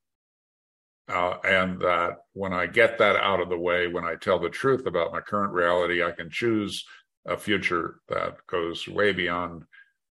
Uh, 1.08 1.38
and 1.44 1.80
that 1.82 2.18
when 2.34 2.52
I 2.52 2.66
get 2.66 2.98
that 2.98 3.16
out 3.16 3.40
of 3.40 3.50
the 3.50 3.58
way, 3.58 3.88
when 3.88 4.04
I 4.04 4.16
tell 4.16 4.40
the 4.40 4.50
truth 4.50 4.88
about 4.88 5.12
my 5.12 5.22
current 5.22 5.54
reality, 5.54 6.04
I 6.04 6.12
can 6.12 6.30
choose 6.32 6.84
a 7.28 7.38
future 7.38 8.00
that 8.10 8.38
goes 8.48 8.88
way 8.88 9.14
beyond 9.14 9.64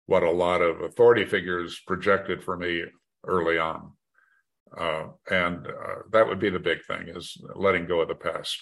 what 0.07 0.23
a 0.23 0.31
lot 0.31 0.63
of 0.63 0.81
authority 0.81 1.27
figures 1.27 1.81
projected 1.87 2.43
for 2.43 2.57
me 2.57 2.85
early 3.27 3.59
on. 3.59 3.93
Uh, 4.77 5.09
and 5.31 5.67
uh, 5.67 6.03
that 6.13 6.27
would 6.27 6.39
be 6.39 6.51
the 6.51 6.59
big 6.59 6.85
thing 6.87 7.09
is 7.09 7.37
letting 7.55 7.87
go 7.87 8.01
of 8.01 8.09
the 8.09 8.15
past. 8.15 8.59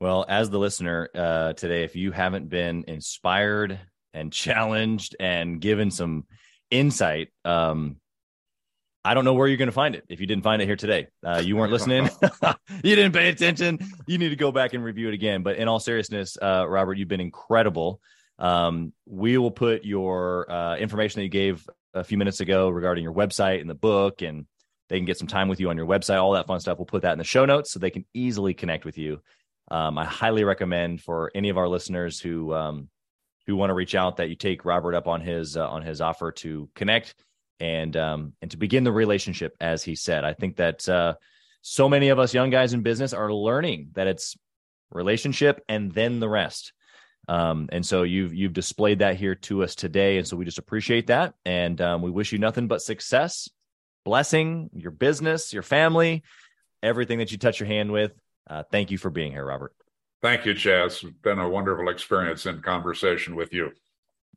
Well, 0.00 0.26
as 0.28 0.50
the 0.50 0.58
listener 0.58 1.08
uh, 1.14 1.52
today, 1.54 1.84
if 1.84 1.96
you 1.96 2.12
haven't 2.12 2.48
been 2.48 2.84
inspired 2.86 3.78
and 4.12 4.32
challenged 4.32 5.16
and 5.20 5.60
given 5.60 5.90
some 5.90 6.24
insight, 6.70 7.28
um, 7.44 7.96
I 9.06 9.14
don't 9.14 9.24
know 9.24 9.34
where 9.34 9.48
you're 9.48 9.56
going 9.56 9.66
to 9.68 9.72
find 9.72 9.94
it. 9.94 10.04
If 10.08 10.20
you 10.20 10.26
didn't 10.26 10.44
find 10.44 10.60
it 10.60 10.66
here 10.66 10.76
today, 10.76 11.08
uh, 11.24 11.42
you 11.44 11.56
weren't 11.56 11.72
listening, 11.76 12.08
you 12.84 12.96
didn't 12.96 13.12
pay 13.12 13.28
attention. 13.28 13.78
You 14.06 14.18
need 14.18 14.30
to 14.30 14.36
go 14.36 14.52
back 14.52 14.74
and 14.74 14.84
review 14.84 15.08
it 15.08 15.14
again. 15.14 15.42
But 15.42 15.56
in 15.56 15.68
all 15.68 15.80
seriousness, 15.80 16.36
uh, 16.40 16.66
Robert, 16.68 16.98
you've 16.98 17.08
been 17.08 17.20
incredible. 17.20 18.00
Um, 18.38 18.92
we 19.06 19.38
will 19.38 19.50
put 19.50 19.84
your 19.84 20.50
uh, 20.50 20.76
information 20.76 21.20
that 21.20 21.24
you 21.24 21.30
gave 21.30 21.66
a 21.94 22.04
few 22.04 22.18
minutes 22.18 22.40
ago 22.40 22.68
regarding 22.68 23.04
your 23.04 23.14
website 23.14 23.60
and 23.60 23.70
the 23.70 23.74
book, 23.74 24.22
and 24.22 24.46
they 24.88 24.98
can 24.98 25.06
get 25.06 25.18
some 25.18 25.28
time 25.28 25.48
with 25.48 25.60
you 25.60 25.70
on 25.70 25.76
your 25.76 25.86
website, 25.86 26.20
all 26.20 26.32
that 26.32 26.46
fun 26.46 26.60
stuff. 26.60 26.78
We'll 26.78 26.86
put 26.86 27.02
that 27.02 27.12
in 27.12 27.18
the 27.18 27.24
show 27.24 27.46
notes 27.46 27.72
so 27.72 27.78
they 27.78 27.90
can 27.90 28.04
easily 28.12 28.54
connect 28.54 28.84
with 28.84 28.98
you 28.98 29.20
um, 29.70 29.98
I 29.98 30.04
highly 30.04 30.44
recommend 30.44 31.02
for 31.02 31.30
any 31.34 31.48
of 31.48 31.58
our 31.58 31.68
listeners 31.68 32.20
who 32.20 32.54
um, 32.54 32.88
who 33.46 33.56
want 33.56 33.70
to 33.70 33.74
reach 33.74 33.94
out 33.94 34.16
that 34.16 34.28
you 34.28 34.36
take 34.36 34.64
Robert 34.64 34.94
up 34.94 35.08
on 35.08 35.20
his 35.20 35.56
uh, 35.56 35.68
on 35.68 35.82
his 35.82 36.00
offer 36.00 36.32
to 36.32 36.68
connect 36.74 37.14
and 37.60 37.96
um, 37.96 38.32
and 38.42 38.50
to 38.50 38.56
begin 38.56 38.84
the 38.84 38.92
relationship, 38.92 39.56
as 39.60 39.82
he 39.82 39.94
said. 39.94 40.24
I 40.24 40.34
think 40.34 40.56
that 40.56 40.88
uh, 40.88 41.14
so 41.62 41.88
many 41.88 42.08
of 42.10 42.18
us 42.18 42.34
young 42.34 42.50
guys 42.50 42.72
in 42.72 42.82
business 42.82 43.12
are 43.12 43.32
learning 43.32 43.90
that 43.94 44.06
it's 44.06 44.36
relationship 44.90 45.64
and 45.68 45.92
then 45.92 46.20
the 46.20 46.28
rest. 46.28 46.72
Um, 47.28 47.68
and 47.72 47.84
so 47.84 48.04
you've 48.04 48.34
you've 48.34 48.52
displayed 48.52 49.00
that 49.00 49.16
here 49.16 49.34
to 49.34 49.64
us 49.64 49.74
today, 49.74 50.18
and 50.18 50.26
so 50.26 50.36
we 50.36 50.44
just 50.44 50.58
appreciate 50.58 51.08
that, 51.08 51.34
and 51.44 51.80
um, 51.80 52.02
we 52.02 52.10
wish 52.10 52.32
you 52.32 52.38
nothing 52.38 52.68
but 52.68 52.82
success, 52.82 53.48
blessing, 54.04 54.70
your 54.74 54.92
business, 54.92 55.52
your 55.52 55.64
family, 55.64 56.22
everything 56.82 57.18
that 57.18 57.32
you 57.32 57.38
touch 57.38 57.58
your 57.58 57.66
hand 57.66 57.90
with. 57.90 58.12
Uh, 58.48 58.62
thank 58.70 58.92
you 58.92 58.98
for 58.98 59.10
being 59.10 59.32
here, 59.32 59.44
Robert. 59.44 59.74
Thank 60.22 60.46
you, 60.46 60.54
Chaz. 60.54 61.02
It's 61.02 61.16
been 61.22 61.40
a 61.40 61.48
wonderful 61.48 61.88
experience 61.88 62.46
in 62.46 62.62
conversation 62.62 63.34
with 63.34 63.52
you. 63.52 63.72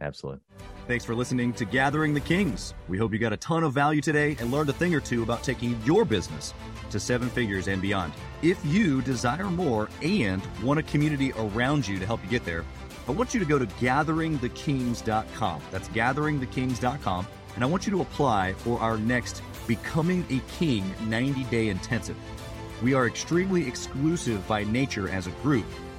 Absolutely. 0.02 0.42
Thanks 0.88 1.06
for 1.06 1.14
listening 1.14 1.54
to 1.54 1.66
Gathering 1.66 2.14
the 2.14 2.20
Kings. 2.20 2.74
We 2.88 2.98
hope 2.98 3.14
you 3.14 3.20
got 3.20 3.34
a 3.34 3.38
ton 3.38 3.64
of 3.64 3.74
value 3.74 4.02
today 4.02 4.36
and 4.40 4.50
learned 4.50 4.70
a 4.70 4.74
thing 4.74 4.96
or 4.96 5.00
two 5.00 5.24
about 5.24 5.44
taking 5.44 5.80
your 5.84 6.06
business 6.06 6.54
to 6.90 7.00
seven 7.00 7.30
figures 7.30 7.68
and 7.68 7.82
beyond. 7.82 8.14
If 8.42 8.64
you 8.66 9.02
desire 9.02 9.46
more 9.46 9.90
and 10.02 10.42
want 10.64 10.80
a 10.80 10.84
community 10.84 11.32
around 11.34 11.88
you 11.88 12.00
to 12.00 12.06
help 12.06 12.24
you 12.24 12.30
get 12.30 12.46
there, 12.46 12.66
I 13.08 13.12
want 13.12 13.34
you 13.34 13.40
to 13.40 13.46
go 13.46 13.60
to 13.60 13.66
gatheringthekings.com. 13.66 15.62
That's 15.72 15.90
gatheringthekings.com. 15.90 17.28
And 17.56 17.64
I 17.64 17.68
want 17.68 17.86
you 17.86 17.92
to 17.92 18.02
apply 18.02 18.54
for 18.54 18.80
our 18.80 18.98
next 18.98 19.42
Becoming 19.68 20.26
a 20.30 20.40
King 20.58 20.92
90 21.08 21.44
day 21.46 21.70
intensive. 21.70 22.18
We 22.82 22.94
are 22.94 23.06
extremely 23.06 23.68
exclusive 23.68 24.48
by 24.48 24.64
nature 24.64 25.10
as 25.10 25.28
a 25.28 25.32
group. 25.44 25.66